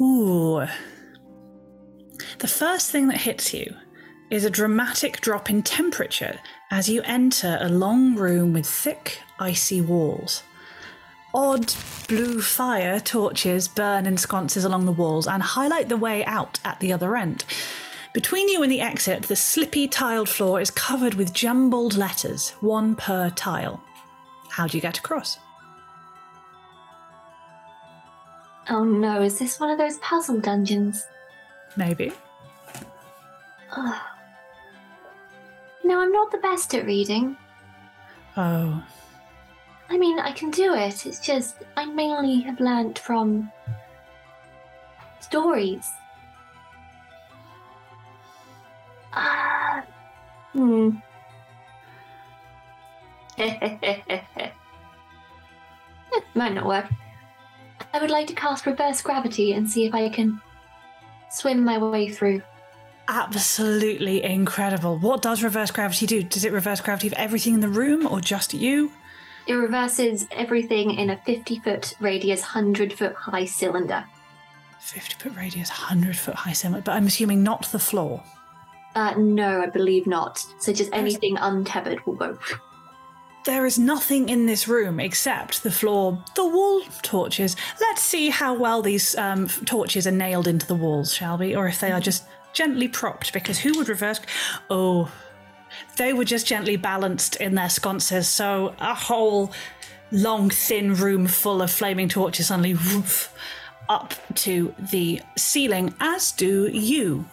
Ooh. 0.00 0.64
The 2.38 2.48
first 2.48 2.92
thing 2.92 3.08
that 3.08 3.18
hits 3.18 3.52
you 3.52 3.74
is 4.30 4.44
a 4.44 4.50
dramatic 4.50 5.20
drop 5.20 5.50
in 5.50 5.62
temperature 5.62 6.38
as 6.70 6.88
you 6.88 7.02
enter 7.02 7.58
a 7.60 7.68
long 7.68 8.14
room 8.14 8.52
with 8.52 8.66
thick, 8.66 9.20
icy 9.38 9.80
walls. 9.80 10.42
Odd 11.36 11.74
blue 12.08 12.40
fire 12.40 12.98
torches 12.98 13.68
burn 13.68 14.06
in 14.06 14.16
sconces 14.16 14.64
along 14.64 14.86
the 14.86 14.92
walls 14.92 15.26
and 15.26 15.42
highlight 15.42 15.90
the 15.90 15.96
way 15.98 16.24
out 16.24 16.58
at 16.64 16.80
the 16.80 16.94
other 16.94 17.14
end. 17.14 17.44
Between 18.14 18.48
you 18.48 18.62
and 18.62 18.72
the 18.72 18.80
exit, 18.80 19.24
the 19.24 19.36
slippy 19.36 19.86
tiled 19.86 20.30
floor 20.30 20.62
is 20.62 20.70
covered 20.70 21.12
with 21.12 21.34
jumbled 21.34 21.94
letters, 21.94 22.52
one 22.60 22.96
per 22.96 23.28
tile. 23.28 23.82
How 24.48 24.66
do 24.66 24.78
you 24.78 24.80
get 24.80 24.96
across? 24.96 25.38
Oh 28.70 28.84
no, 28.84 29.20
is 29.20 29.38
this 29.38 29.60
one 29.60 29.68
of 29.68 29.76
those 29.76 29.98
puzzle 29.98 30.40
dungeons? 30.40 31.04
Maybe. 31.76 32.12
Ugh. 33.76 34.02
No, 35.84 36.00
I'm 36.00 36.12
not 36.12 36.32
the 36.32 36.38
best 36.38 36.74
at 36.74 36.86
reading. 36.86 37.36
Oh, 38.38 38.82
I 39.88 39.98
mean, 39.98 40.18
I 40.18 40.32
can 40.32 40.50
do 40.50 40.74
it. 40.74 41.06
It's 41.06 41.20
just 41.20 41.56
I 41.76 41.84
mainly 41.86 42.40
have 42.40 42.58
learnt 42.60 42.98
from 42.98 43.50
stories. 45.20 45.88
Ah, 49.12 49.84
hmm. 50.52 50.90
Might 56.34 56.54
not 56.54 56.66
work. 56.66 56.86
I 57.92 57.98
would 58.00 58.10
like 58.10 58.26
to 58.28 58.34
cast 58.34 58.66
reverse 58.66 59.00
gravity 59.02 59.52
and 59.52 59.70
see 59.70 59.86
if 59.86 59.94
I 59.94 60.08
can 60.08 60.40
swim 61.30 61.64
my 61.64 61.78
way 61.78 62.08
through. 62.08 62.42
Absolutely 63.08 64.22
incredible. 64.22 64.98
What 64.98 65.22
does 65.22 65.42
reverse 65.42 65.70
gravity 65.70 66.06
do? 66.06 66.22
Does 66.22 66.44
it 66.44 66.52
reverse 66.52 66.80
gravity 66.80 67.06
of 67.06 67.12
everything 67.14 67.54
in 67.54 67.60
the 67.60 67.68
room 67.68 68.06
or 68.06 68.20
just 68.20 68.52
you? 68.52 68.90
It 69.46 69.54
reverses 69.54 70.26
everything 70.32 70.92
in 70.98 71.10
a 71.10 71.16
50 71.18 71.60
foot 71.60 71.94
radius, 72.00 72.40
100 72.40 72.92
foot 72.92 73.14
high 73.14 73.44
cylinder. 73.44 74.04
50 74.80 75.14
foot 75.22 75.36
radius, 75.36 75.68
100 75.68 76.16
foot 76.16 76.34
high 76.34 76.52
cylinder, 76.52 76.82
but 76.84 76.92
I'm 76.92 77.06
assuming 77.06 77.42
not 77.42 77.70
the 77.72 77.78
floor. 77.78 78.22
Uh, 78.96 79.14
no, 79.18 79.60
I 79.62 79.66
believe 79.66 80.06
not. 80.06 80.44
So 80.58 80.72
just 80.72 80.90
anything 80.92 81.36
untethered 81.36 82.04
will 82.06 82.14
go. 82.14 82.38
There 83.44 83.66
is 83.66 83.78
nothing 83.78 84.28
in 84.28 84.46
this 84.46 84.66
room 84.66 84.98
except 84.98 85.62
the 85.62 85.70
floor, 85.70 86.20
the 86.34 86.44
wall 86.44 86.82
torches. 87.02 87.54
Let's 87.80 88.02
see 88.02 88.30
how 88.30 88.54
well 88.54 88.82
these 88.82 89.14
um, 89.16 89.46
torches 89.46 90.06
are 90.06 90.12
nailed 90.12 90.48
into 90.48 90.66
the 90.66 90.74
walls, 90.74 91.14
shall 91.14 91.38
we? 91.38 91.54
Or 91.54 91.68
if 91.68 91.78
they 91.78 91.92
are 91.92 92.00
just 92.00 92.24
gently 92.52 92.88
propped, 92.88 93.32
because 93.32 93.58
who 93.58 93.76
would 93.76 93.88
reverse? 93.88 94.20
Oh, 94.70 95.12
they 95.96 96.12
were 96.12 96.24
just 96.24 96.46
gently 96.46 96.76
balanced 96.76 97.36
in 97.36 97.54
their 97.54 97.68
sconces, 97.68 98.28
so 98.28 98.74
a 98.78 98.94
whole 98.94 99.52
long, 100.10 100.50
thin 100.50 100.94
room 100.94 101.26
full 101.26 101.62
of 101.62 101.70
flaming 101.70 102.08
torches 102.08 102.48
suddenly 102.48 102.74
woof, 102.74 103.34
up 103.88 104.14
to 104.34 104.74
the 104.90 105.20
ceiling, 105.36 105.94
as 106.00 106.32
do 106.32 106.68
you. 106.68 107.24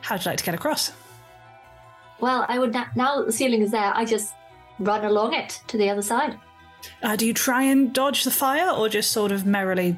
How'd 0.00 0.24
you 0.24 0.30
like 0.30 0.38
to 0.38 0.44
get 0.44 0.54
across? 0.54 0.92
Well, 2.20 2.44
I 2.48 2.58
would 2.58 2.72
na- 2.72 2.86
now 2.94 3.18
that 3.18 3.26
the 3.26 3.32
ceiling 3.32 3.62
is 3.62 3.70
there, 3.70 3.92
I 3.94 4.04
just 4.04 4.34
run 4.78 5.04
along 5.04 5.34
it 5.34 5.60
to 5.68 5.76
the 5.76 5.90
other 5.90 6.02
side. 6.02 6.38
Uh, 7.02 7.16
do 7.16 7.26
you 7.26 7.34
try 7.34 7.62
and 7.62 7.92
dodge 7.92 8.24
the 8.24 8.30
fire, 8.30 8.70
or 8.70 8.88
just 8.88 9.12
sort 9.12 9.32
of 9.32 9.46
merrily 9.46 9.96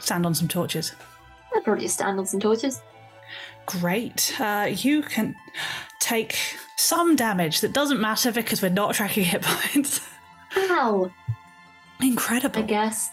stand 0.00 0.24
on 0.24 0.34
some 0.34 0.48
torches? 0.48 0.92
I'd 1.54 1.64
probably 1.64 1.84
just 1.84 1.94
stand 1.94 2.18
on 2.18 2.26
some 2.26 2.40
torches. 2.40 2.82
Great. 3.66 4.38
Uh, 4.40 4.68
you 4.70 5.02
can 5.02 5.34
take 6.00 6.38
some 6.78 7.16
damage 7.16 7.60
that 7.60 7.72
doesn't 7.72 8.00
matter 8.00 8.30
because 8.30 8.62
we're 8.62 8.68
not 8.68 8.94
tracking 8.94 9.24
hit 9.24 9.42
points. 9.42 10.00
Ow! 10.56 11.10
Incredible. 12.00 12.60
I 12.60 12.66
guess. 12.66 13.10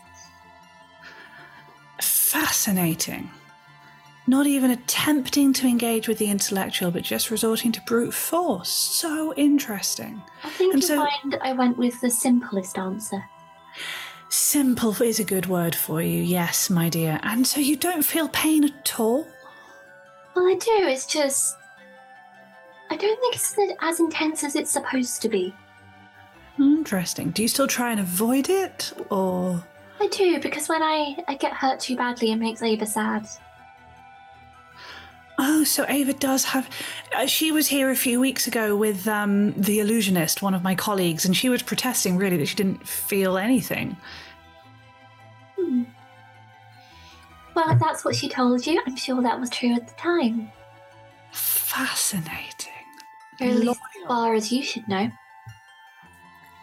Fascinating. 2.00 3.32
Not 4.28 4.48
even 4.48 4.72
attempting 4.72 5.54
to 5.54 5.68
engage 5.68 6.08
with 6.08 6.18
the 6.20 6.30
intellectual, 6.30 6.92
but 6.92 7.04
just 7.04 7.32
resorting 7.32 7.72
to 7.74 7.82
brute 7.82 8.14
force. 8.14 8.70
So 8.70 9.34
interesting. 9.36 10.22
I 10.44 10.50
think 10.50 10.74
And 10.74 10.82
you 10.84 10.88
so- 10.88 10.98
find 11.06 11.38
I 11.42 11.54
went 11.54 11.78
with 11.78 12.00
the 12.02 12.10
simplest 12.10 12.78
answer. 12.78 13.24
Simple 14.30 14.96
is 15.02 15.20
a 15.20 15.24
good 15.24 15.46
word 15.48 15.74
for 15.76 16.02
you, 16.02 16.22
yes, 16.22 16.70
my 16.70 16.90
dear. 16.90 17.20
And 17.24 17.46
so 17.48 17.60
you 17.60 17.76
don't 17.76 18.04
feel 18.04 18.28
pain 18.30 18.64
at 18.66 19.00
all? 19.00 19.28
Well, 20.36 20.46
I 20.48 20.54
do. 20.56 20.88
It's 20.88 21.06
just. 21.06 21.56
I 22.90 22.98
don't 22.98 23.20
think 23.20 23.36
it's 23.36 23.56
as 23.82 24.00
intense 24.00 24.44
as 24.44 24.56
it's 24.56 24.72
supposed 24.72 25.22
to 25.22 25.30
be. 25.30 25.54
Interesting. 26.60 27.32
Do 27.32 27.42
you 27.42 27.48
still 27.48 27.68
try 27.68 27.92
and 27.92 28.00
avoid 28.00 28.50
it, 28.50 28.94
or. 29.10 29.64
I 30.00 30.08
do, 30.08 30.40
because 30.40 30.70
when 30.70 30.84
I, 30.84 31.18
I 31.28 31.36
get 31.36 31.54
hurt 31.54 31.80
too 31.80 31.96
badly, 31.96 32.32
it 32.32 32.38
makes 32.38 32.62
Ava 32.62 32.86
sad. 32.86 33.28
Oh, 35.38 35.64
so 35.66 35.86
Ava 35.90 36.14
does 36.14 36.46
have. 36.46 36.70
Uh, 37.14 37.26
she 37.26 37.52
was 37.52 37.68
here 37.68 37.90
a 37.90 37.96
few 37.96 38.20
weeks 38.22 38.48
ago 38.48 38.76
with 38.76 39.08
um, 39.08 39.52
the 39.54 39.80
illusionist, 39.80 40.42
one 40.42 40.54
of 40.54 40.64
my 40.64 40.76
colleagues, 40.76 41.26
and 41.26 41.36
she 41.36 41.50
was 41.50 41.62
protesting 41.62 42.16
really 42.18 42.38
that 42.38 42.46
she 42.46 42.56
didn't 42.56 42.88
feel 42.88 43.38
anything. 43.38 43.98
Well, 47.56 47.70
if 47.70 47.80
that's 47.80 48.04
what 48.04 48.16
she 48.16 48.28
told 48.28 48.68
you, 48.68 48.82
I'm 48.86 48.98
sure 48.98 49.22
that 49.22 49.40
was 49.40 49.50
true 49.50 49.74
at 49.74 49.88
the 49.88 49.94
time. 49.96 50.52
Fascinating. 51.32 52.55
Or 53.42 53.48
at 53.48 53.56
least 53.56 53.80
as 54.02 54.08
far 54.08 54.34
as 54.34 54.52
you 54.52 54.64
should 54.64 54.88
know. 54.88 55.12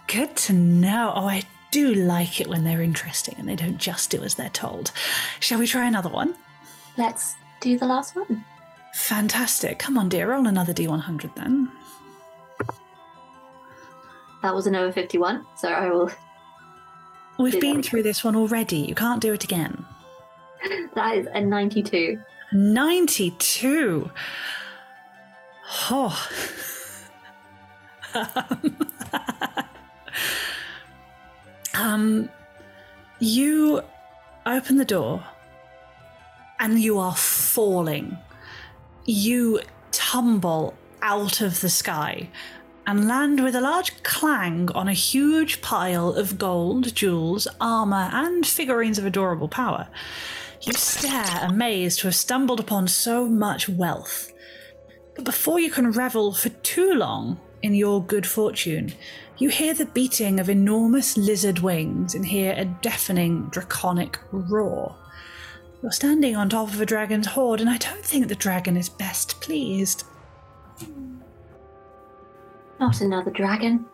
Good 0.06 0.36
to 0.36 0.52
know. 0.52 1.12
Oh, 1.14 1.26
I 1.26 1.42
do 1.70 1.94
like 1.94 2.40
it 2.40 2.46
when 2.46 2.64
they're 2.64 2.82
interesting 2.82 3.34
and 3.38 3.48
they 3.48 3.56
don't 3.56 3.78
just 3.78 4.10
do 4.10 4.22
as 4.22 4.34
they're 4.34 4.50
told. 4.50 4.92
Shall 5.40 5.58
we 5.58 5.66
try 5.66 5.86
another 5.86 6.10
one? 6.10 6.34
Let's 6.96 7.34
do 7.60 7.78
the 7.78 7.86
last 7.86 8.14
one. 8.14 8.44
Fantastic. 8.94 9.78
Come 9.78 9.96
on, 9.96 10.08
dear, 10.08 10.30
roll 10.30 10.46
another 10.46 10.74
D100 10.74 11.34
then. 11.34 11.70
That 14.42 14.54
was 14.54 14.66
an 14.66 14.74
over 14.74 14.92
51, 14.92 15.46
so 15.56 15.68
I 15.68 15.88
will. 15.88 16.10
We've 17.38 17.60
been 17.60 17.76
that. 17.76 17.86
through 17.86 18.02
this 18.02 18.22
one 18.22 18.36
already. 18.36 18.78
You 18.78 18.94
can't 18.94 19.20
do 19.20 19.32
it 19.32 19.44
again. 19.44 19.84
That 20.94 21.16
is 21.16 21.26
a 21.32 21.40
92. 21.40 22.20
92. 22.52 24.10
Oh. 25.90 26.28
um, 31.74 32.28
you 33.18 33.82
open 34.44 34.76
the 34.76 34.84
door 34.84 35.24
and 36.60 36.80
you 36.80 36.98
are 36.98 37.14
falling. 37.14 38.18
You 39.04 39.60
tumble 39.90 40.74
out 41.00 41.40
of 41.40 41.60
the 41.60 41.68
sky 41.68 42.28
and 42.86 43.08
land 43.08 43.42
with 43.42 43.54
a 43.54 43.60
large 43.60 44.02
clang 44.02 44.70
on 44.72 44.88
a 44.88 44.92
huge 44.92 45.62
pile 45.62 46.10
of 46.10 46.38
gold, 46.38 46.94
jewels, 46.94 47.48
armor, 47.60 48.10
and 48.12 48.46
figurines 48.46 48.98
of 48.98 49.06
adorable 49.06 49.48
power. 49.48 49.88
You 50.62 50.72
stare, 50.74 51.40
amazed 51.42 52.00
to 52.00 52.08
have 52.08 52.14
stumbled 52.14 52.60
upon 52.60 52.88
so 52.88 53.26
much 53.26 53.68
wealth. 53.68 54.31
But 55.14 55.24
before 55.24 55.60
you 55.60 55.70
can 55.70 55.90
revel 55.90 56.32
for 56.32 56.48
too 56.48 56.94
long 56.94 57.40
in 57.62 57.74
your 57.74 58.02
good 58.02 58.26
fortune, 58.26 58.92
you 59.38 59.48
hear 59.48 59.74
the 59.74 59.86
beating 59.86 60.40
of 60.40 60.48
enormous 60.48 61.16
lizard 61.16 61.58
wings 61.58 62.14
and 62.14 62.26
hear 62.26 62.54
a 62.56 62.64
deafening 62.64 63.48
draconic 63.50 64.18
roar. 64.30 64.96
You're 65.82 65.92
standing 65.92 66.36
on 66.36 66.48
top 66.48 66.68
of 66.68 66.80
a 66.80 66.86
dragon's 66.86 67.26
hoard, 67.26 67.60
and 67.60 67.68
I 67.68 67.76
don't 67.76 68.04
think 68.04 68.28
the 68.28 68.34
dragon 68.34 68.76
is 68.76 68.88
best 68.88 69.40
pleased. 69.40 70.04
Not 72.78 73.00
another 73.00 73.30
dragon. 73.30 73.84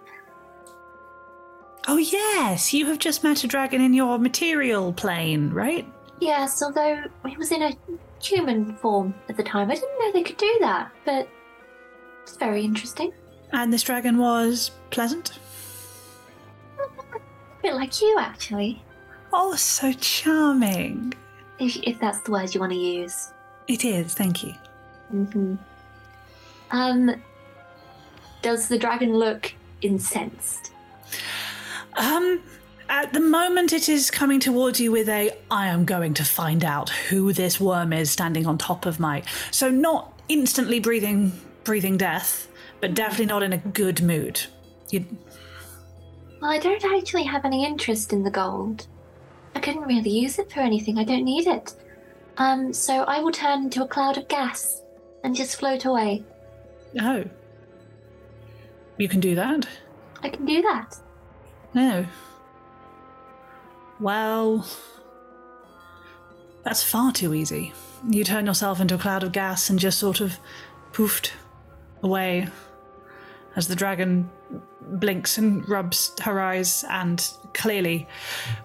Oh, 1.87 1.97
yes, 1.97 2.75
you 2.75 2.85
have 2.87 2.99
just 2.99 3.25
met 3.25 3.45
a 3.45 3.47
dragon 3.47 3.81
in 3.81 3.95
your 3.95 4.19
material 4.19 4.93
plane, 4.93 5.51
right? 5.51 5.87
Yes, 6.21 6.62
although 6.62 7.05
he 7.27 7.37
was 7.39 7.51
in 7.53 7.62
a 7.62 7.73
human 8.23 8.75
form 8.77 9.14
at 9.29 9.37
the 9.37 9.43
time. 9.43 9.71
I 9.71 9.75
didn't 9.75 9.99
know 9.99 10.12
they 10.12 10.23
could 10.23 10.37
do 10.37 10.57
that, 10.61 10.91
but 11.05 11.29
it's 12.23 12.37
very 12.37 12.64
interesting. 12.64 13.12
And 13.53 13.73
this 13.73 13.83
dragon 13.83 14.19
was 14.19 14.71
pleasant? 14.91 15.39
A 16.79 17.62
bit 17.62 17.75
like 17.75 18.01
you, 18.01 18.16
actually, 18.19 18.83
Oh, 19.33 19.55
so 19.57 19.93
charming. 19.93 21.12
if, 21.59 21.77
if 21.83 21.99
that's 22.01 22.21
the 22.21 22.31
word 22.31 22.55
you 22.55 22.61
want 22.61 22.73
to 22.73 22.79
use. 22.79 23.31
It 23.66 23.85
is, 23.85 24.14
thank 24.14 24.43
you. 24.43 24.53
hmm 25.11 25.55
Um, 26.71 27.23
does 28.43 28.69
the 28.69 28.79
dragon 28.79 29.12
look 29.14 29.53
incensed? 29.83 30.73
Um, 31.97 32.43
at 32.89 33.12
the 33.12 33.20
moment, 33.20 33.72
it 33.72 33.89
is 33.89 34.11
coming 34.11 34.41
towards 34.41 34.80
you 34.80 34.93
with 34.93 35.09
a 35.09 35.32
I 35.51 35.68
am 35.68 35.84
going 35.84 36.14
to 36.14 36.24
find 36.24 36.64
out 36.64 36.89
who 36.89 37.32
this 37.32 37.61
worm 37.61 37.93
is 37.93 38.11
standing 38.11 38.47
on 38.47 38.59
top 38.59 38.86
of 38.86 38.99
my. 38.99 39.22
So, 39.51 39.70
not 39.70 40.20
instantly 40.28 40.80
breathing, 40.80 41.32
breathing 41.64 41.97
death, 41.97 42.49
but 42.80 42.95
definitely 42.95 43.26
not 43.26 43.43
in 43.43 43.53
a 43.53 43.59
good 43.59 44.03
mood. 44.03 44.47
You, 44.91 45.05
Well, 46.41 46.51
I 46.51 46.59
don't 46.59 46.84
actually 46.84 47.24
have 47.24 47.45
any 47.45 47.64
interest 47.64 48.12
in 48.12 48.22
the 48.22 48.30
gold. 48.30 48.86
I 49.55 49.61
couldn't 49.61 49.82
really 49.82 50.11
use 50.11 50.39
it 50.39 50.53
for 50.53 50.61
anything. 50.61 50.99
I 50.99 51.05
don't 51.05 51.24
need 51.24 51.47
it. 51.47 51.74
Um, 52.36 52.72
so 52.72 53.03
I 53.03 53.20
will 53.20 53.32
turn 53.32 53.64
into 53.64 53.82
a 53.82 53.89
cloud 53.89 54.16
of 54.16 54.28
gas 54.28 54.82
and 55.24 55.34
just 55.34 55.57
float 55.57 55.84
away. 55.84 56.24
oh. 57.01 57.24
You 58.97 59.09
can 59.09 59.20
do 59.20 59.34
that? 59.34 59.66
I 60.22 60.28
can 60.28 60.45
do 60.45 60.62
that. 60.62 60.97
No. 61.74 62.07
Well, 64.01 64.67
that's 66.63 66.83
far 66.83 67.13
too 67.13 67.35
easy. 67.35 67.73
You 68.09 68.25
turn 68.25 68.47
yourself 68.47 68.81
into 68.81 68.95
a 68.95 68.99
cloud 68.99 69.23
of 69.23 69.33
gas 69.33 69.71
and 69.71 69.79
just 69.79 69.99
sort 69.99 70.21
of 70.21 70.39
poofed 70.93 71.33
away 72.03 72.49
as 73.57 73.67
the 73.67 73.75
dragon 73.75 74.31
blinks 74.81 75.37
and 75.37 75.69
rubs 75.69 76.13
her 76.23 76.41
eyes 76.41 76.85
and 76.89 77.29
clearly 77.55 78.07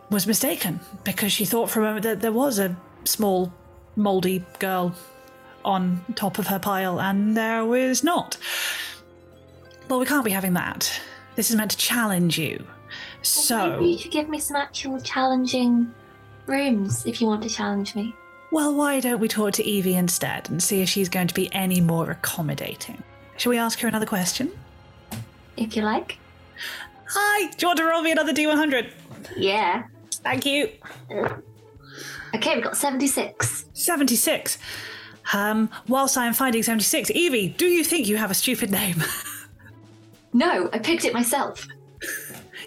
was 0.09 0.27
mistaken 0.27 0.79
because 1.03 1.31
she 1.31 1.45
thought 1.45 1.69
for 1.69 1.79
a 1.79 1.83
moment 1.83 2.03
that 2.03 2.21
there 2.21 2.31
was 2.31 2.59
a 2.59 2.75
small, 3.03 3.51
mouldy 3.95 4.45
girl 4.59 4.93
on 5.65 6.03
top 6.15 6.37
of 6.37 6.47
her 6.47 6.59
pile 6.59 7.01
and 7.01 7.35
there 7.35 7.65
was 7.65 8.03
not. 8.03 8.37
Well, 9.89 9.99
we 9.99 10.05
can't 10.05 10.25
be 10.25 10.31
having 10.31 10.53
that. 10.53 11.01
This 11.35 11.49
is 11.49 11.55
meant 11.55 11.71
to 11.71 11.77
challenge 11.77 12.37
you. 12.37 12.65
So, 13.23 13.79
Maybe 13.79 13.91
you 13.93 13.97
should 13.97 14.11
give 14.11 14.29
me 14.29 14.39
some 14.39 14.55
actual 14.57 14.99
challenging 15.01 15.93
rooms 16.45 17.05
if 17.05 17.21
you 17.21 17.27
want 17.27 17.41
to 17.43 17.49
challenge 17.49 17.95
me. 17.95 18.13
well, 18.51 18.75
why 18.75 18.99
don't 18.99 19.19
we 19.19 19.27
talk 19.27 19.53
to 19.53 19.63
Evie 19.63 19.95
instead 19.95 20.49
and 20.49 20.61
see 20.61 20.81
if 20.81 20.89
she's 20.89 21.09
going 21.09 21.27
to 21.27 21.33
be 21.33 21.51
any 21.53 21.79
more 21.81 22.11
accommodating? 22.11 23.01
Shall 23.37 23.49
we 23.51 23.57
ask 23.57 23.79
her 23.79 23.87
another 23.87 24.05
question? 24.05 24.51
If 25.57 25.75
you 25.75 25.81
like. 25.83 26.17
Hi, 27.09 27.49
do 27.51 27.55
you 27.59 27.67
want 27.69 27.77
to 27.79 27.85
roll 27.85 28.01
me 28.01 28.11
another 28.11 28.33
D100? 28.33 28.91
Yeah. 29.37 29.83
Thank 30.11 30.45
you. 30.45 30.69
Okay, 32.35 32.55
we've 32.55 32.63
got 32.63 32.75
76. 32.77 33.65
76. 33.73 34.57
Um, 35.33 35.69
whilst 35.87 36.17
I 36.17 36.25
am 36.25 36.33
finding 36.33 36.61
76, 36.63 37.09
Evie, 37.11 37.49
do 37.49 37.65
you 37.65 37.83
think 37.83 38.07
you 38.07 38.17
have 38.17 38.31
a 38.31 38.35
stupid 38.35 38.69
name? 38.69 39.01
No, 40.35 40.67
I 40.73 40.79
picked 40.79 41.05
it 41.05 41.13
myself. 41.13 41.67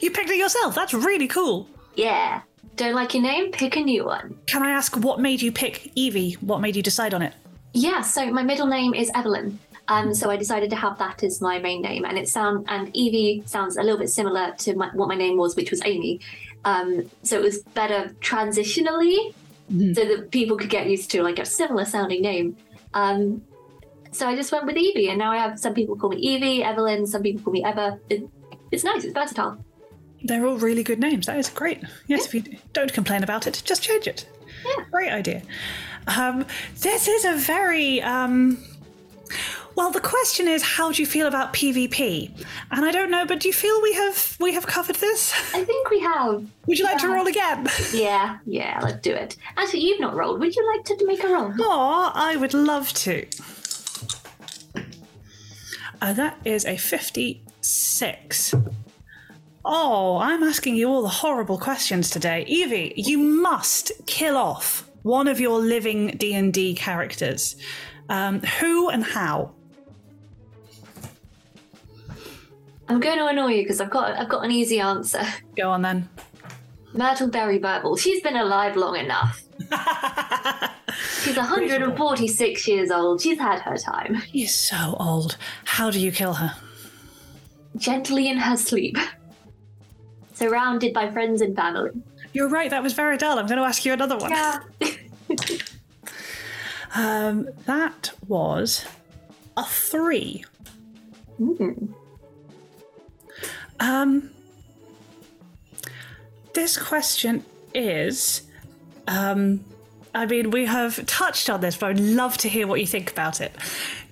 You 0.03 0.11
picked 0.11 0.31
it 0.31 0.37
yourself. 0.37 0.75
That's 0.75 0.95
really 0.95 1.29
cool. 1.29 1.69
Yeah. 1.95 2.43
Don't 2.77 2.95
like 2.95 3.15
your 3.15 3.23
name? 3.23 3.53
Pick 3.53 3.77
a 3.77 3.81
new 3.81 4.05
one. 4.05 4.39
Can 4.47 4.63
I 4.63 4.71
ask 4.71 4.97
what 4.97 5.19
made 5.19 5.41
you 5.41 5.51
pick 5.51 5.91
Evie? 5.95 6.33
What 6.35 6.61
made 6.61 6.77
you 6.77 6.83
decide 6.83 7.15
on 7.15 7.23
it? 7.23 7.33
Yeah, 7.73 8.03
so 8.03 8.31
my 8.31 8.43
middle 8.43 8.67
name 8.67 8.95
is 8.95 9.11
Evelyn. 9.15 9.59
Um, 9.89 10.15
so 10.15 10.31
I 10.31 10.37
decided 10.37 10.71
to 10.71 10.77
have 10.77 10.99
that 10.99 11.23
as 11.23 11.41
my 11.41 11.59
main 11.59 11.81
name, 11.81 12.05
and 12.05 12.19
it 12.19 12.29
sound 12.29 12.67
and 12.69 12.95
Evie 12.95 13.43
sounds 13.47 13.77
a 13.77 13.83
little 13.83 13.99
bit 13.99 14.11
similar 14.11 14.53
to 14.59 14.75
my, 14.75 14.89
what 14.95 15.09
my 15.09 15.15
name 15.15 15.37
was, 15.37 15.55
which 15.55 15.71
was 15.71 15.81
Amy. 15.85 16.21
Um, 16.65 17.09
so 17.23 17.37
it 17.39 17.43
was 17.43 17.59
better 17.75 18.15
transitionally, 18.21 19.33
so 19.69 20.05
that 20.05 20.31
people 20.33 20.57
could 20.57 20.71
get 20.71 20.89
used 20.89 21.11
to 21.13 21.23
like 21.23 21.39
a 21.39 21.45
similar 21.45 21.85
sounding 21.85 22.23
name. 22.23 22.57
Um, 22.95 23.43
so 24.11 24.27
I 24.27 24.35
just 24.35 24.51
went 24.51 24.67
with 24.67 24.77
Evie, 24.77 25.09
and 25.09 25.19
now 25.19 25.31
I 25.31 25.37
have 25.37 25.59
some 25.59 25.75
people 25.75 25.97
call 25.97 26.11
me 26.11 26.17
Evie, 26.17 26.65
Evelyn, 26.65 27.07
some 27.07 27.23
people 27.23 27.43
call 27.43 27.53
me 27.53 27.65
Eva. 27.65 28.01
It, 28.11 28.29
it's 28.73 28.83
nice, 28.83 29.05
it's 29.05 29.15
versatile. 29.15 29.65
They're 30.23 30.47
all 30.47 30.57
really 30.57 30.83
good 30.83 30.99
names. 30.99 31.27
That 31.27 31.39
is 31.39 31.49
great. 31.49 31.83
Yes, 32.07 32.27
if 32.27 32.35
you 32.35 32.59
don't 32.73 32.93
complain 32.93 33.23
about 33.23 33.47
it, 33.47 33.63
just 33.65 33.83
change 33.83 34.07
it. 34.07 34.29
Yeah. 34.65 34.85
Great 34.91 35.13
idea. 35.13 35.43
Um, 36.07 36.47
this 36.81 37.09
is 37.09 37.25
a 37.25 37.35
very. 37.37 38.03
Um, 38.03 38.59
well, 39.75 39.91
the 39.91 40.01
question 40.01 40.49
is, 40.49 40.63
how 40.63 40.91
do 40.91 41.03
you 41.03 41.07
feel 41.07 41.27
about 41.27 41.53
PvP? 41.53 42.31
And 42.71 42.85
I 42.85 42.91
don't 42.91 43.11
know, 43.11 43.27
but 43.27 43.41
do 43.41 43.49
you 43.49 43.53
feel 43.53 43.81
we 43.83 43.93
have 43.93 44.37
we 44.41 44.55
have 44.55 44.67
covered 44.67 44.97
this? 44.97 45.35
I 45.55 45.65
think 45.65 45.91
we 45.91 46.01
have. 46.01 46.47
Would 46.67 46.79
you 46.79 46.85
like 46.85 46.99
to 46.99 47.09
roll 47.09 47.27
again? 47.27 47.69
Yeah, 47.93 48.39
yeah, 48.47 48.81
let's 48.83 49.03
do 49.03 49.13
it. 49.13 49.37
Actually, 49.57 49.81
you've 49.81 50.01
not 50.01 50.15
rolled. 50.15 50.41
Would 50.41 50.57
you 50.57 50.67
like 50.75 50.85
to 50.87 51.07
make 51.07 51.23
a 51.23 51.29
roll? 51.29 51.53
Oh, 51.61 52.11
I 52.15 52.37
would 52.37 52.55
love 52.55 52.93
to. 52.95 53.27
Uh, 56.01 56.13
that 56.13 56.39
is 56.45 56.65
a 56.65 56.77
56. 56.77 58.55
Oh, 59.69 60.19
I'm 60.19 60.45
asking 60.45 60.77
you 60.77 60.89
all 60.89 61.03
the 61.03 61.09
horrible 61.09 61.59
questions 61.59 62.09
today. 62.09 62.45
Evie, 62.47 62.93
you 62.97 63.19
must 63.19 63.91
kill 64.07 64.37
off 64.37 64.89
one 65.03 65.27
of 65.27 65.41
your 65.41 65.59
living 65.59 66.17
D&D 66.17 66.77
characters. 66.77 67.57
Um, 68.09 68.41
who 68.43 68.91
and 68.91 69.03
how? 69.03 69.51
I'm 72.89 73.01
going 73.01 73.19
to 73.19 73.27
annoy 73.27 73.55
you 73.55 73.63
because 73.65 73.81
I've 73.81 73.91
got 73.91 74.17
I've 74.17 74.29
got 74.29 74.45
an 74.45 74.53
easy 74.53 74.79
answer. 74.79 75.25
Go 75.57 75.71
on 75.71 75.83
then. 75.83 76.09
Myrtle 76.93 77.29
Berry 77.29 77.59
Burble. 77.59 77.97
She's 77.97 78.23
been 78.23 78.37
alive 78.37 78.77
long 78.77 78.95
enough. 78.95 79.43
She's 81.25 81.37
146 81.37 82.69
years 82.69 82.93
old. 82.93 83.21
She's 83.21 83.39
had 83.39 83.59
her 83.63 83.77
time. 83.77 84.23
You're 84.31 84.47
so 84.47 84.97
old. 85.01 85.37
How 85.65 85.91
do 85.91 85.99
you 85.99 86.13
kill 86.13 86.35
her? 86.35 86.55
Gently 87.77 88.29
in 88.29 88.39
her 88.39 88.57
sleep. 88.57 88.97
Surrounded 90.37 90.93
by 90.93 91.11
friends 91.11 91.41
and 91.41 91.57
family. 91.57 91.91
You're 92.33 92.49
right, 92.49 92.71
that 92.71 92.83
was 92.83 92.93
very 92.93 93.17
dull. 93.17 93.39
I'm 93.39 93.47
going 93.47 93.59
to 93.59 93.65
ask 93.65 93.85
you 93.85 93.93
another 93.93 94.17
one. 94.17 94.31
Yeah. 94.31 94.61
Um, 96.97 97.49
that 97.67 98.13
was 98.27 98.87
a 99.57 99.65
three. 99.65 100.45
Mm. 101.39 101.93
Um, 103.79 104.31
this 106.55 106.79
question 106.79 107.45
is, 107.75 108.43
um, 109.07 109.63
I 110.15 110.25
mean, 110.25 110.51
we 110.51 110.65
have 110.65 111.05
touched 111.05 111.51
on 111.51 111.61
this, 111.61 111.77
but 111.77 111.91
I'd 111.91 112.01
love 112.01 112.39
to 112.39 112.49
hear 112.49 112.67
what 112.67 112.81
you 112.81 112.87
think 112.87 113.11
about 113.11 113.43
it. 113.43 113.55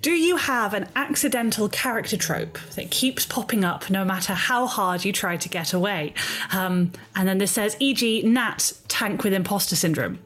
Do 0.04 0.10
you 0.12 0.36
have 0.36 0.74
an 0.74 0.86
accidental 0.96 1.66
character 1.70 2.18
trope 2.18 2.58
that 2.74 2.90
keeps 2.90 3.24
popping 3.24 3.64
up 3.64 3.88
no 3.88 4.04
matter 4.04 4.34
how 4.34 4.66
hard 4.66 5.02
you 5.02 5.14
try 5.14 5.38
to 5.38 5.48
get 5.48 5.72
away? 5.72 6.12
Um, 6.52 6.92
and 7.16 7.26
then 7.26 7.38
this 7.38 7.52
says, 7.52 7.74
e.g., 7.80 8.22
Nat 8.22 8.70
tank 8.88 9.24
with 9.24 9.32
imposter 9.32 9.76
syndrome. 9.76 10.18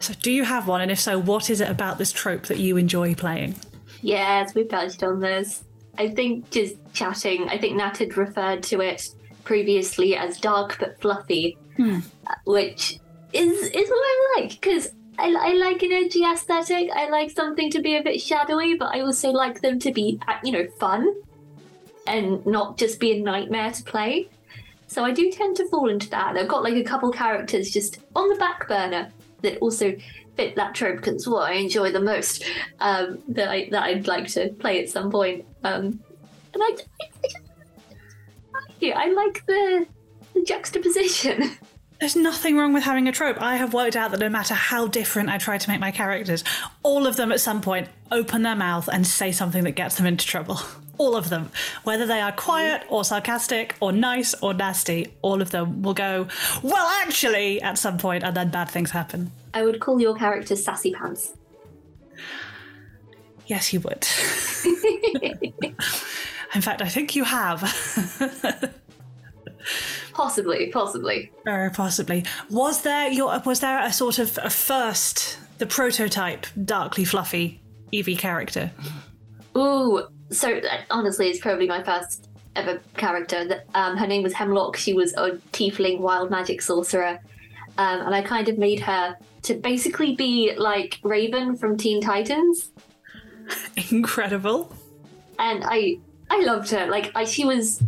So, 0.00 0.12
do 0.20 0.30
you 0.30 0.44
have 0.44 0.68
one? 0.68 0.82
And 0.82 0.90
if 0.90 1.00
so, 1.00 1.18
what 1.18 1.48
is 1.48 1.62
it 1.62 1.70
about 1.70 1.96
this 1.96 2.12
trope 2.12 2.42
that 2.48 2.58
you 2.58 2.76
enjoy 2.76 3.14
playing? 3.14 3.54
Yes, 4.02 4.54
we've 4.54 4.68
touched 4.68 5.02
on 5.02 5.20
this. 5.20 5.64
I 5.96 6.10
think 6.10 6.50
just 6.50 6.74
chatting, 6.92 7.48
I 7.48 7.56
think 7.56 7.74
Nat 7.76 7.96
had 7.96 8.18
referred 8.18 8.62
to 8.64 8.82
it 8.82 9.08
previously 9.44 10.14
as 10.14 10.38
dark 10.38 10.76
but 10.78 11.00
fluffy, 11.00 11.56
Hmm. 11.78 12.00
uh, 12.26 12.34
which 12.44 13.00
is 13.32 13.62
is 13.68 13.88
what 13.88 14.04
I 14.04 14.34
like 14.36 14.60
because 14.60 14.90
I, 15.18 15.34
I 15.34 15.52
like 15.54 15.82
an 15.82 15.92
edgy 15.92 16.24
aesthetic. 16.24 16.90
I 16.92 17.08
like 17.08 17.30
something 17.30 17.70
to 17.70 17.80
be 17.80 17.96
a 17.96 18.02
bit 18.02 18.20
shadowy, 18.20 18.74
but 18.74 18.94
I 18.94 19.00
also 19.00 19.30
like 19.30 19.60
them 19.60 19.78
to 19.80 19.92
be 19.92 20.20
uh, 20.28 20.34
you 20.42 20.52
know 20.52 20.66
fun 20.78 21.14
and 22.06 22.44
not 22.46 22.78
just 22.78 23.00
be 23.00 23.12
a 23.12 23.22
nightmare 23.22 23.72
to 23.72 23.82
play. 23.82 24.28
So 24.88 25.04
I 25.04 25.10
do 25.12 25.30
tend 25.30 25.56
to 25.56 25.68
fall 25.68 25.88
into 25.88 26.08
that. 26.10 26.36
I've 26.36 26.48
got 26.48 26.62
like 26.62 26.74
a 26.74 26.84
couple 26.84 27.10
characters 27.10 27.70
just 27.70 27.98
on 28.14 28.28
the 28.28 28.36
back 28.36 28.68
burner 28.68 29.10
that 29.42 29.58
also 29.58 29.96
fit 30.36 30.54
that 30.56 30.74
trope 30.74 30.96
because 30.96 31.14
it's 31.14 31.26
what 31.26 31.50
I 31.50 31.54
enjoy 31.54 31.90
the 31.90 32.00
most. 32.00 32.44
Um, 32.80 33.18
that 33.28 33.48
I 33.48 33.68
that 33.70 33.82
I'd 33.82 34.06
like 34.06 34.28
to 34.28 34.50
play 34.50 34.82
at 34.82 34.88
some 34.88 35.10
point. 35.10 35.44
Um, 35.64 36.00
and 36.54 36.62
I, 36.62 36.76
I, 37.00 37.08
I 37.24 37.28
just 37.28 37.38
like. 38.82 38.94
I 38.94 39.12
like 39.12 39.44
the 39.46 39.86
the 40.34 40.42
juxtaposition. 40.42 41.50
There's 41.98 42.16
nothing 42.16 42.58
wrong 42.58 42.74
with 42.74 42.84
having 42.84 43.08
a 43.08 43.12
trope. 43.12 43.40
I 43.40 43.56
have 43.56 43.72
worked 43.72 43.96
out 43.96 44.10
that 44.10 44.20
no 44.20 44.28
matter 44.28 44.52
how 44.52 44.86
different 44.86 45.30
I 45.30 45.38
try 45.38 45.56
to 45.56 45.70
make 45.70 45.80
my 45.80 45.90
characters, 45.90 46.44
all 46.82 47.06
of 47.06 47.16
them 47.16 47.32
at 47.32 47.40
some 47.40 47.62
point 47.62 47.88
open 48.10 48.42
their 48.42 48.54
mouth 48.54 48.88
and 48.92 49.06
say 49.06 49.32
something 49.32 49.64
that 49.64 49.72
gets 49.72 49.96
them 49.96 50.06
into 50.06 50.26
trouble. 50.26 50.60
All 50.98 51.14
of 51.14 51.28
them. 51.28 51.50
Whether 51.84 52.06
they 52.06 52.22
are 52.22 52.32
quiet 52.32 52.82
or 52.88 53.04
sarcastic 53.04 53.74
or 53.80 53.92
nice 53.92 54.32
or 54.40 54.54
nasty, 54.54 55.12
all 55.20 55.42
of 55.42 55.50
them 55.50 55.82
will 55.82 55.92
go, 55.92 56.26
well, 56.62 56.86
actually, 57.02 57.60
at 57.60 57.76
some 57.76 57.98
point, 57.98 58.24
and 58.24 58.34
then 58.34 58.48
bad 58.48 58.70
things 58.70 58.92
happen. 58.92 59.30
I 59.52 59.62
would 59.62 59.78
call 59.78 60.00
your 60.00 60.16
character 60.16 60.56
Sassy 60.56 60.94
Pants. 60.94 61.34
Yes, 63.46 63.74
you 63.74 63.80
would. 63.80 64.06
In 66.54 66.62
fact, 66.62 66.80
I 66.80 66.88
think 66.88 67.14
you 67.14 67.24
have. 67.24 67.60
Possibly, 70.16 70.70
possibly. 70.70 71.30
Very 71.44 71.70
possibly. 71.70 72.24
Was 72.50 72.82
there 72.82 73.10
your 73.10 73.38
was 73.44 73.60
there 73.60 73.84
a 73.84 73.92
sort 73.92 74.18
of 74.18 74.38
a 74.42 74.48
first, 74.50 75.38
the 75.58 75.66
prototype, 75.66 76.46
darkly 76.64 77.04
fluffy 77.04 77.60
Evie 77.92 78.16
character? 78.16 78.70
Ooh, 79.56 80.06
so 80.30 80.56
uh, 80.56 80.78
honestly, 80.90 81.28
it's 81.28 81.38
probably 81.40 81.66
my 81.68 81.82
first 81.82 82.28
ever 82.56 82.80
character. 82.96 83.62
Um, 83.74 83.96
her 83.98 84.06
name 84.06 84.22
was 84.22 84.32
Hemlock. 84.32 84.76
She 84.76 84.94
was 84.94 85.12
a 85.14 85.32
tiefling 85.52 86.00
wild 86.00 86.30
magic 86.30 86.62
sorcerer, 86.62 87.20
um, 87.76 88.00
and 88.00 88.14
I 88.14 88.22
kind 88.22 88.48
of 88.48 88.56
made 88.56 88.80
her 88.80 89.16
to 89.42 89.54
basically 89.54 90.16
be 90.16 90.54
like 90.56 90.98
Raven 91.02 91.56
from 91.56 91.76
Teen 91.76 92.00
Titans. 92.00 92.70
Incredible. 93.90 94.74
and 95.38 95.62
I 95.64 95.98
I 96.30 96.40
loved 96.40 96.70
her. 96.70 96.86
Like 96.86 97.12
I, 97.14 97.24
she 97.24 97.44
was 97.44 97.82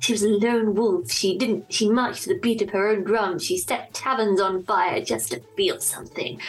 she 0.00 0.12
was 0.12 0.22
a 0.22 0.28
lone 0.28 0.74
wolf. 0.74 1.10
She 1.10 1.36
didn't 1.36 1.72
she 1.72 1.88
marched 1.88 2.24
to 2.24 2.34
the 2.34 2.40
beat 2.40 2.62
of 2.62 2.70
her 2.70 2.88
own 2.88 3.04
drum. 3.04 3.38
She 3.38 3.58
set 3.58 3.92
taverns 3.94 4.40
on 4.40 4.64
fire 4.64 5.00
just 5.00 5.32
to 5.32 5.40
feel 5.56 5.80
something. 5.80 6.40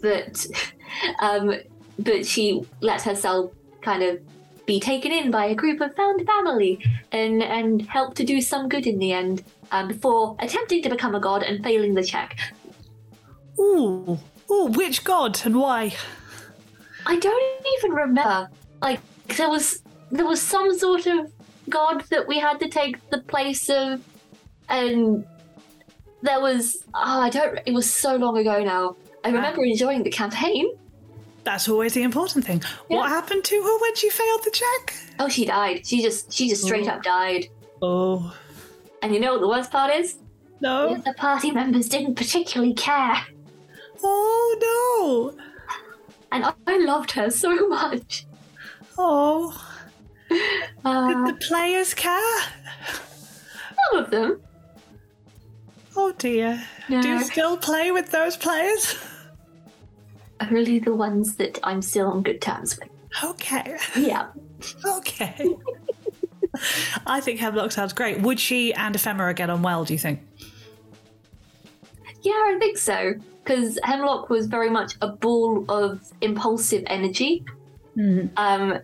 But 0.00 0.46
um 1.20 1.54
but 1.98 2.26
she 2.26 2.62
let 2.80 3.02
herself 3.02 3.52
kind 3.82 4.02
of 4.02 4.20
be 4.66 4.78
taken 4.78 5.10
in 5.10 5.30
by 5.30 5.46
a 5.46 5.54
group 5.54 5.80
of 5.80 5.94
found 5.96 6.26
family 6.26 6.84
and 7.12 7.42
and 7.42 7.82
help 7.82 8.14
to 8.14 8.24
do 8.24 8.40
some 8.40 8.68
good 8.68 8.86
in 8.86 8.98
the 8.98 9.12
end. 9.12 9.44
Um, 9.72 9.86
before 9.86 10.34
attempting 10.40 10.82
to 10.82 10.90
become 10.90 11.14
a 11.14 11.20
god 11.20 11.44
and 11.44 11.62
failing 11.62 11.94
the 11.94 12.02
check. 12.02 12.36
Ooh, 13.56 14.18
ooh, 14.50 14.66
which 14.66 15.04
god 15.04 15.40
and 15.44 15.54
why? 15.54 15.94
I 17.06 17.16
don't 17.16 17.66
even 17.78 17.92
remember. 17.92 18.48
Like 18.82 19.00
there 19.36 19.48
was 19.48 19.82
there 20.10 20.26
was 20.26 20.42
some 20.42 20.76
sort 20.76 21.06
of 21.06 21.32
god 21.70 22.04
that 22.10 22.26
we 22.28 22.38
had 22.38 22.58
to 22.60 22.68
take 22.68 23.08
the 23.10 23.18
place 23.22 23.68
of, 23.70 24.04
and 24.68 25.24
there 26.22 26.40
was 26.40 26.84
oh 26.94 27.20
I 27.20 27.30
don't. 27.30 27.58
It 27.66 27.72
was 27.72 27.92
so 27.92 28.16
long 28.16 28.36
ago 28.38 28.62
now. 28.62 28.96
I 29.24 29.28
remember 29.28 29.64
enjoying 29.64 30.02
the 30.02 30.10
campaign. 30.10 30.66
That's 31.44 31.68
always 31.68 31.94
the 31.94 32.02
important 32.02 32.44
thing. 32.44 32.62
What 32.88 33.08
happened 33.08 33.44
to 33.44 33.62
her 33.62 33.78
when 33.80 33.94
she 33.94 34.10
failed 34.10 34.44
the 34.44 34.50
check? 34.50 34.94
Oh, 35.18 35.28
she 35.28 35.46
died. 35.46 35.86
She 35.86 36.02
just 36.02 36.32
she 36.32 36.48
just 36.48 36.64
straight 36.64 36.88
oh. 36.88 36.92
up 36.92 37.02
died. 37.02 37.48
Oh. 37.82 38.34
And 39.02 39.14
you 39.14 39.20
know 39.20 39.32
what 39.32 39.40
the 39.40 39.48
worst 39.48 39.70
part 39.70 39.94
is? 39.94 40.16
No. 40.60 40.96
The 40.96 41.14
party 41.14 41.50
members 41.50 41.88
didn't 41.88 42.16
particularly 42.16 42.74
care. 42.74 43.16
Oh 44.02 45.32
no. 45.36 45.44
And 46.32 46.44
I 46.66 46.78
loved 46.78 47.12
her 47.12 47.30
so 47.30 47.68
much. 47.68 48.26
Oh. 48.98 49.69
Uh, 50.84 51.08
Did 51.08 51.34
the 51.34 51.38
players 51.46 51.92
care? 51.94 52.40
some 53.90 54.04
of 54.04 54.10
them. 54.10 54.40
Oh 55.96 56.12
dear. 56.18 56.62
No. 56.88 57.02
Do 57.02 57.08
you 57.08 57.24
still 57.24 57.56
play 57.56 57.90
with 57.90 58.10
those 58.10 58.36
players? 58.36 58.96
Only 60.40 60.78
the 60.78 60.94
ones 60.94 61.36
that 61.36 61.58
I'm 61.62 61.82
still 61.82 62.06
on 62.06 62.22
good 62.22 62.40
terms 62.40 62.78
with. 62.78 62.88
Okay. 63.22 63.76
Yeah. 63.96 64.28
Okay. 64.84 65.50
I 67.06 67.20
think 67.20 67.40
Hemlock 67.40 67.72
sounds 67.72 67.92
great. 67.92 68.20
Would 68.20 68.40
she 68.40 68.72
and 68.74 68.94
Ephemera 68.94 69.34
get 69.34 69.50
on 69.50 69.62
well, 69.62 69.84
do 69.84 69.92
you 69.92 69.98
think? 69.98 70.20
Yeah, 72.22 72.32
I 72.32 72.56
think 72.58 72.78
so. 72.78 73.14
Because 73.42 73.78
Hemlock 73.82 74.28
was 74.28 74.46
very 74.46 74.70
much 74.70 74.94
a 75.00 75.08
ball 75.08 75.64
of 75.68 76.00
impulsive 76.20 76.84
energy, 76.86 77.44
um, 78.36 78.78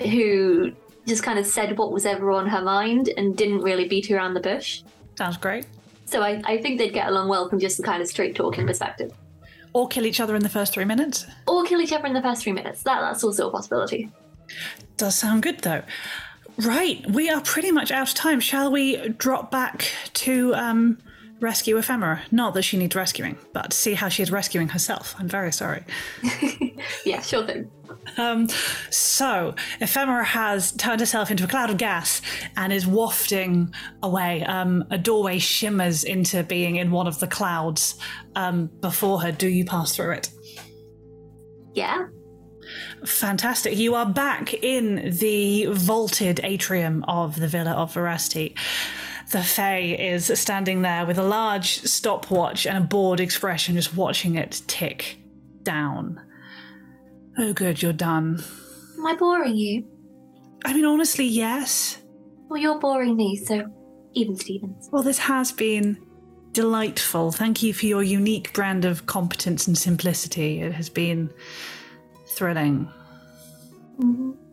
who 0.00 0.72
just 1.06 1.22
kind 1.22 1.38
of 1.38 1.46
said 1.46 1.78
what 1.78 1.92
was 1.92 2.04
ever 2.04 2.30
on 2.32 2.48
her 2.48 2.62
mind 2.62 3.10
and 3.16 3.36
didn't 3.36 3.60
really 3.60 3.86
beat 3.86 4.10
around 4.10 4.34
the 4.34 4.40
bush. 4.40 4.82
Sounds 5.16 5.36
great. 5.36 5.66
So 6.06 6.22
I, 6.22 6.42
I 6.44 6.58
think 6.60 6.78
they'd 6.78 6.92
get 6.92 7.08
along 7.08 7.28
well 7.28 7.48
from 7.48 7.58
just 7.58 7.76
the 7.76 7.82
kind 7.82 8.02
of 8.02 8.08
straight 8.08 8.34
talking 8.34 8.66
perspective. 8.66 9.12
Or 9.72 9.88
kill 9.88 10.06
each 10.06 10.20
other 10.20 10.34
in 10.34 10.42
the 10.42 10.48
first 10.48 10.72
three 10.72 10.84
minutes. 10.84 11.26
Or 11.46 11.64
kill 11.64 11.80
each 11.80 11.92
other 11.92 12.06
in 12.06 12.14
the 12.14 12.22
first 12.22 12.42
three 12.42 12.52
minutes. 12.52 12.82
That 12.82 13.00
that's 13.00 13.22
also 13.22 13.48
a 13.48 13.52
possibility. 13.52 14.10
Does 14.96 15.14
sound 15.14 15.42
good 15.42 15.60
though. 15.60 15.82
Right, 16.58 17.04
we 17.10 17.28
are 17.28 17.42
pretty 17.42 17.70
much 17.70 17.90
out 17.90 18.08
of 18.08 18.14
time. 18.14 18.40
Shall 18.40 18.72
we 18.72 19.08
drop 19.10 19.50
back 19.50 19.90
to 20.14 20.54
um, 20.54 20.98
rescue 21.40 21.76
Ephemera? 21.76 22.22
Not 22.30 22.54
that 22.54 22.62
she 22.62 22.76
needs 22.76 22.94
rescuing, 22.94 23.36
but 23.52 23.72
see 23.72 23.94
how 23.94 24.08
she 24.08 24.22
is 24.22 24.30
rescuing 24.30 24.68
herself. 24.68 25.14
I'm 25.18 25.28
very 25.28 25.52
sorry. 25.52 25.84
Yeah, 27.04 27.20
sure 27.20 27.46
thing. 27.46 27.70
Um, 28.18 28.48
so, 28.90 29.54
Ephemera 29.80 30.24
has 30.24 30.72
turned 30.72 31.00
herself 31.00 31.30
into 31.30 31.44
a 31.44 31.46
cloud 31.46 31.70
of 31.70 31.76
gas 31.76 32.22
and 32.56 32.72
is 32.72 32.86
wafting 32.86 33.72
away. 34.02 34.44
Um, 34.44 34.84
a 34.90 34.98
doorway 34.98 35.38
shimmers 35.38 36.04
into 36.04 36.42
being 36.42 36.76
in 36.76 36.90
one 36.90 37.06
of 37.06 37.20
the 37.20 37.26
clouds 37.26 37.98
um, 38.34 38.70
before 38.80 39.20
her. 39.22 39.32
Do 39.32 39.48
you 39.48 39.64
pass 39.64 39.94
through 39.94 40.12
it? 40.12 40.30
Yeah. 41.74 42.06
Fantastic. 43.04 43.76
You 43.76 43.94
are 43.94 44.06
back 44.06 44.54
in 44.54 45.16
the 45.18 45.66
vaulted 45.66 46.40
atrium 46.42 47.04
of 47.06 47.38
the 47.38 47.48
Villa 47.48 47.72
of 47.72 47.92
Veracity. 47.94 48.56
The 49.30 49.42
Fae 49.42 49.96
is 49.98 50.26
standing 50.38 50.82
there 50.82 51.04
with 51.04 51.18
a 51.18 51.22
large 51.22 51.80
stopwatch 51.82 52.66
and 52.66 52.78
a 52.78 52.86
bored 52.86 53.18
expression, 53.18 53.74
just 53.74 53.96
watching 53.96 54.36
it 54.36 54.62
tick 54.68 55.18
down. 55.62 56.20
Oh, 57.36 57.52
good, 57.52 57.82
you're 57.82 57.92
done. 57.92 58.42
Am 58.96 59.06
I 59.06 59.16
boring 59.16 59.56
you? 59.56 59.84
I 60.64 60.72
mean, 60.72 60.84
honestly, 60.84 61.26
yes. 61.26 61.98
Well, 62.48 62.60
you're 62.60 62.78
boring 62.78 63.16
me, 63.16 63.36
so 63.36 63.66
even 64.12 64.36
Stevens. 64.36 64.88
Well, 64.92 65.02
this 65.02 65.18
has 65.18 65.50
been 65.50 65.98
delightful. 66.52 67.32
Thank 67.32 67.62
you 67.62 67.74
for 67.74 67.86
your 67.86 68.02
unique 68.02 68.52
brand 68.52 68.84
of 68.84 69.06
competence 69.06 69.66
and 69.66 69.76
simplicity. 69.76 70.60
It 70.60 70.72
has 70.72 70.88
been 70.88 71.30
thrilling. 72.28 72.90
Mm-hmm. 73.98 74.45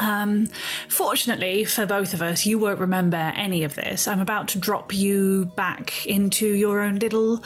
Um, 0.00 0.48
fortunately 0.88 1.64
for 1.64 1.86
both 1.86 2.14
of 2.14 2.22
us, 2.22 2.46
you 2.46 2.58
won't 2.58 2.80
remember 2.80 3.32
any 3.36 3.62
of 3.64 3.74
this. 3.74 4.08
I'm 4.08 4.20
about 4.20 4.48
to 4.48 4.58
drop 4.58 4.94
you 4.94 5.52
back 5.56 6.06
into 6.06 6.46
your 6.46 6.80
own 6.80 6.98
little, 6.98 7.44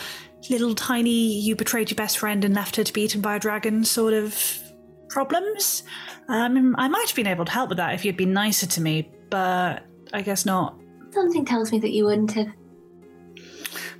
little 0.48 0.74
tiny, 0.74 1.40
you 1.40 1.56
betrayed 1.56 1.90
your 1.90 1.96
best 1.96 2.18
friend 2.18 2.44
and 2.44 2.54
left 2.54 2.76
her 2.76 2.84
to 2.84 2.92
be 2.92 3.02
eaten 3.02 3.20
by 3.20 3.36
a 3.36 3.40
dragon 3.40 3.84
sort 3.84 4.14
of 4.14 4.60
problems. 5.08 5.82
Um, 6.28 6.74
I 6.78 6.88
might 6.88 7.08
have 7.08 7.16
been 7.16 7.26
able 7.26 7.44
to 7.44 7.52
help 7.52 7.68
with 7.68 7.78
that 7.78 7.94
if 7.94 8.04
you'd 8.04 8.16
been 8.16 8.32
nicer 8.32 8.66
to 8.66 8.80
me, 8.80 9.12
but 9.30 9.84
I 10.12 10.22
guess 10.22 10.46
not. 10.46 10.78
Something 11.10 11.44
tells 11.44 11.72
me 11.72 11.80
that 11.80 11.90
you 11.90 12.04
wouldn't 12.04 12.32
have. 12.32 12.48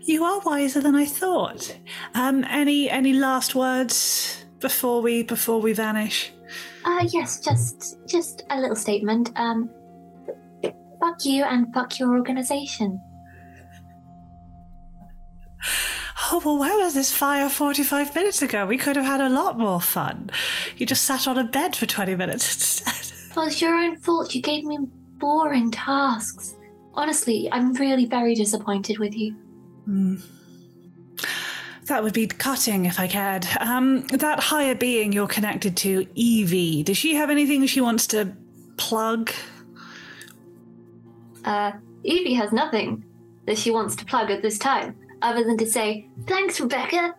You 0.00 0.24
are 0.24 0.40
wiser 0.40 0.80
than 0.80 0.94
I 0.94 1.06
thought. 1.06 1.76
Um, 2.14 2.44
any 2.44 2.90
any 2.90 3.14
last 3.14 3.54
words 3.54 4.44
before 4.60 5.00
we 5.00 5.22
before 5.22 5.60
we 5.60 5.72
vanish? 5.72 6.30
Uh, 6.84 7.06
yes, 7.10 7.40
just 7.40 7.96
just 8.06 8.44
a 8.50 8.60
little 8.60 8.76
statement. 8.76 9.30
Um, 9.36 9.70
fuck 11.00 11.24
you 11.24 11.44
and 11.44 11.72
fuck 11.72 11.98
your 11.98 12.16
organization. 12.16 13.00
Oh 16.32 16.40
well, 16.44 16.58
where 16.58 16.76
was 16.78 16.94
this 16.94 17.12
fire 17.12 17.48
forty-five 17.48 18.14
minutes 18.14 18.42
ago? 18.42 18.66
We 18.66 18.78
could 18.78 18.96
have 18.96 19.04
had 19.04 19.20
a 19.20 19.28
lot 19.28 19.58
more 19.58 19.80
fun. 19.80 20.30
You 20.76 20.86
just 20.86 21.04
sat 21.04 21.28
on 21.28 21.38
a 21.38 21.44
bed 21.44 21.76
for 21.76 21.86
twenty 21.86 22.16
minutes 22.16 22.54
instead. 22.54 23.10
Well, 23.36 23.48
it's 23.48 23.60
your 23.60 23.74
own 23.74 23.96
fault. 23.96 24.32
You 24.32 24.40
gave 24.40 24.62
me 24.62 24.78
boring 25.18 25.72
tasks. 25.72 26.54
Honestly, 26.94 27.48
I'm 27.50 27.72
really 27.72 28.06
very 28.06 28.36
disappointed 28.36 29.00
with 29.00 29.12
you. 29.12 29.34
That 31.86 32.02
would 32.02 32.14
be 32.14 32.26
cutting 32.26 32.86
if 32.86 32.98
I 32.98 33.06
cared. 33.06 33.46
Um, 33.60 34.06
that 34.06 34.40
higher 34.40 34.74
being 34.74 35.12
you're 35.12 35.26
connected 35.26 35.76
to, 35.78 36.06
Evie. 36.14 36.82
Does 36.82 36.96
she 36.96 37.14
have 37.14 37.28
anything 37.28 37.66
she 37.66 37.80
wants 37.80 38.06
to 38.08 38.34
plug? 38.76 39.30
Uh, 41.44 41.72
Evie 42.02 42.34
has 42.34 42.52
nothing 42.52 43.04
that 43.46 43.58
she 43.58 43.70
wants 43.70 43.96
to 43.96 44.04
plug 44.06 44.30
at 44.30 44.40
this 44.40 44.58
time, 44.58 44.96
other 45.20 45.44
than 45.44 45.58
to 45.58 45.66
say, 45.66 46.08
thanks, 46.26 46.58
Rebecca. 46.58 47.14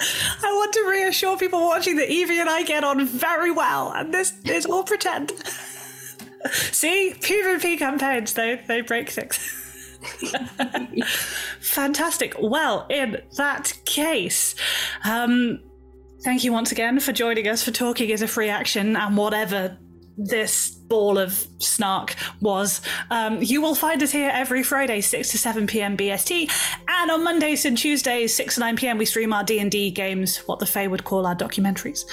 I 0.00 0.52
want 0.54 0.72
to 0.74 0.88
reassure 0.88 1.36
people 1.36 1.60
watching 1.60 1.96
that 1.96 2.10
Evie 2.10 2.40
and 2.40 2.48
I 2.48 2.62
get 2.62 2.84
on 2.84 3.04
very 3.04 3.50
well, 3.50 3.92
and 3.92 4.14
this 4.14 4.32
is 4.44 4.64
all 4.64 4.82
pretend. 4.82 5.32
See, 6.52 7.14
PvP 7.18 7.78
campaigns, 7.78 8.32
they, 8.32 8.62
they 8.66 8.80
break 8.80 9.10
things. 9.10 9.38
Fantastic. 11.60 12.34
Well, 12.40 12.86
in 12.88 13.22
that 13.36 13.72
case, 13.84 14.54
um, 15.04 15.60
thank 16.22 16.44
you 16.44 16.52
once 16.52 16.72
again 16.72 17.00
for 17.00 17.12
joining 17.12 17.48
us 17.48 17.62
for 17.62 17.70
Talking 17.70 18.10
is 18.10 18.22
a 18.22 18.28
Free 18.28 18.48
Action 18.48 18.96
and 18.96 19.16
whatever 19.16 19.76
this 20.18 20.70
ball 20.70 21.16
of 21.16 21.46
snark 21.58 22.16
was. 22.40 22.80
Um, 23.10 23.40
you 23.40 23.62
will 23.62 23.74
find 23.74 24.02
us 24.02 24.10
here 24.10 24.30
every 24.32 24.62
Friday, 24.62 25.00
6 25.00 25.30
to 25.30 25.38
7 25.38 25.66
p.m. 25.66 25.96
BST, 25.96 26.50
and 26.88 27.10
on 27.10 27.22
Mondays 27.22 27.64
and 27.64 27.78
Tuesdays, 27.78 28.34
6 28.34 28.54
to 28.54 28.60
9 28.60 28.76
p.m. 28.76 28.98
we 28.98 29.04
stream 29.04 29.32
our 29.32 29.44
D&D 29.44 29.92
games, 29.92 30.38
what 30.38 30.58
the 30.58 30.66
Fae 30.66 30.88
would 30.88 31.04
call 31.04 31.26
our 31.26 31.36
documentaries, 31.36 32.04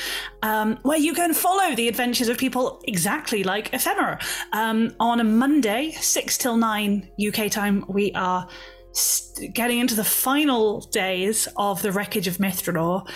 um, 0.43 0.77
where 0.83 0.99
you 0.99 1.13
can 1.13 1.33
follow 1.33 1.75
the 1.75 1.87
adventures 1.87 2.29
of 2.29 2.37
people 2.37 2.81
exactly 2.85 3.43
like 3.43 3.73
Ephemera. 3.73 4.19
Um, 4.53 4.93
on 4.99 5.19
a 5.19 5.23
Monday, 5.23 5.91
6 5.91 6.37
till 6.37 6.57
9 6.57 7.09
UK 7.27 7.49
time, 7.49 7.83
we 7.87 8.11
are 8.13 8.47
st- 8.91 9.53
getting 9.53 9.79
into 9.79 9.95
the 9.95 10.03
final 10.03 10.81
days 10.91 11.47
of 11.57 11.81
the 11.81 11.91
wreckage 11.91 12.27
of 12.27 12.37
Mithranor, 12.37 13.07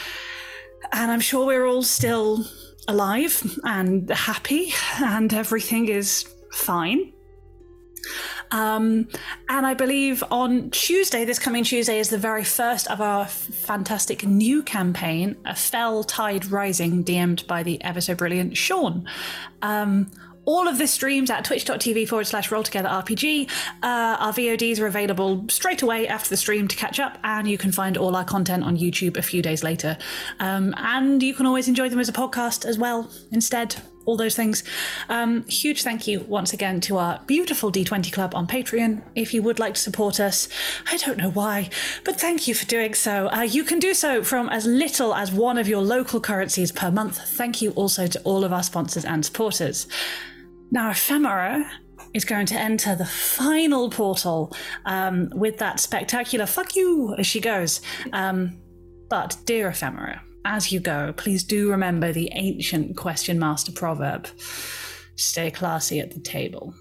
and 0.92 1.12
I'm 1.12 1.20
sure 1.20 1.46
we're 1.46 1.68
all 1.68 1.84
still 1.84 2.46
alive 2.90 3.60
and 3.64 4.10
happy, 4.10 4.74
and 5.00 5.34
everything 5.34 5.88
is 5.88 6.28
fine. 6.52 7.14
Um, 8.52 9.08
and 9.48 9.66
I 9.66 9.76
believe 9.76 10.24
on 10.32 10.72
Tuesday, 10.72 11.24
this 11.24 11.38
coming 11.38 11.64
Tuesday, 11.64 12.00
is 12.00 12.10
the 12.10 12.18
very 12.18 12.44
first 12.44 12.90
of 12.90 13.00
our 13.00 13.24
f- 13.24 13.32
fantastic 13.32 14.26
new 14.26 14.64
campaign, 14.64 15.36
A 15.46 15.56
Fell 15.56 16.04
Tide 16.04 16.48
Rising, 16.48 17.04
DM'd 17.04 17.46
by 17.46 17.62
the 17.62 17.82
ever 17.84 18.02
so 18.02 18.16
brilliant 18.16 18.58
Sean. 18.58 19.08
Um, 19.62 20.10
all 20.50 20.68
of 20.68 20.80
the 20.80 20.88
streams 20.88 21.30
at 21.30 21.46
twitch.tv 21.46 22.08
forward 22.08 22.26
slash 22.26 22.50
roll 22.50 22.64
together 22.64 22.90
RPG. 22.90 23.48
Uh, 23.84 24.18
our 24.20 24.34
VODs 24.34 24.80
are 24.80 24.88
available 24.88 25.46
straight 25.48 25.84
away 25.84 26.08
after 26.08 26.28
the 26.28 26.38
stream 26.38 26.68
to 26.68 26.76
catch 26.76 27.00
up, 27.00 27.20
and 27.24 27.48
you 27.48 27.56
can 27.56 27.72
find 27.72 27.98
all 27.98 28.16
our 28.16 28.26
content 28.26 28.64
on 28.64 28.76
YouTube 28.76 29.16
a 29.16 29.22
few 29.22 29.44
days 29.44 29.64
later. 29.64 29.96
Um, 30.40 30.74
and 30.78 31.22
you 31.22 31.36
can 31.36 31.46
always 31.46 31.68
enjoy 31.68 31.88
them 31.88 32.00
as 32.00 32.10
a 32.10 32.14
podcast 32.14 32.66
as 32.66 32.80
well, 32.80 33.12
instead. 33.32 33.76
All 34.06 34.18
those 34.18 34.36
things. 34.36 34.64
Um, 35.08 35.44
huge 35.44 35.84
thank 35.84 36.08
you 36.08 36.22
once 36.22 36.52
again 36.52 36.82
to 36.82 36.98
our 36.98 37.22
beautiful 37.28 37.72
D20 37.72 38.12
Club 38.12 38.34
on 38.34 38.48
Patreon. 38.48 39.04
If 39.14 39.36
you 39.36 39.44
would 39.44 39.60
like 39.60 39.76
to 39.76 39.80
support 39.80 40.20
us, 40.20 40.50
I 40.92 40.98
don't 40.98 41.20
know 41.20 41.30
why, 41.30 41.70
but 42.04 42.20
thank 42.20 42.48
you 42.48 42.56
for 42.56 42.66
doing 42.66 42.96
so. 42.96 43.30
Uh, 43.32 43.42
you 43.42 43.64
can 43.64 43.78
do 43.78 43.94
so 43.94 44.24
from 44.24 44.50
as 44.50 44.66
little 44.66 45.14
as 45.14 45.32
one 45.32 45.60
of 45.60 45.68
your 45.68 45.84
local 45.84 46.20
currencies 46.20 46.72
per 46.72 46.90
month. 46.90 47.20
Thank 47.20 47.62
you 47.62 47.70
also 47.72 48.08
to 48.08 48.20
all 48.22 48.44
of 48.44 48.52
our 48.52 48.64
sponsors 48.64 49.06
and 49.06 49.24
supporters. 49.24 49.86
Now, 50.72 50.92
Ephemera 50.92 51.70
is 52.14 52.26
going 52.26 52.46
to 52.48 52.56
enter 52.56 52.96
the 52.96 53.06
final 53.06 53.90
portal 53.90 54.54
um, 54.86 55.30
with 55.34 55.58
that 55.58 55.80
spectacular 55.80 56.46
fuck 56.46 56.76
you 56.76 57.16
as 57.18 57.28
she 57.28 57.40
goes. 57.40 57.82
Um, 58.14 58.58
but, 59.10 59.38
dear 59.46 59.70
Ephemera, 59.70 60.22
as 60.46 60.72
you 60.72 60.80
go, 60.80 61.14
please 61.14 61.44
do 61.44 61.70
remember 61.70 62.12
the 62.12 62.30
ancient 62.34 62.96
question 62.98 63.40
master 63.40 63.72
proverb 63.72 64.28
stay 65.16 65.52
classy 65.52 66.00
at 66.00 66.12
the 66.12 66.20
table. 66.20 66.74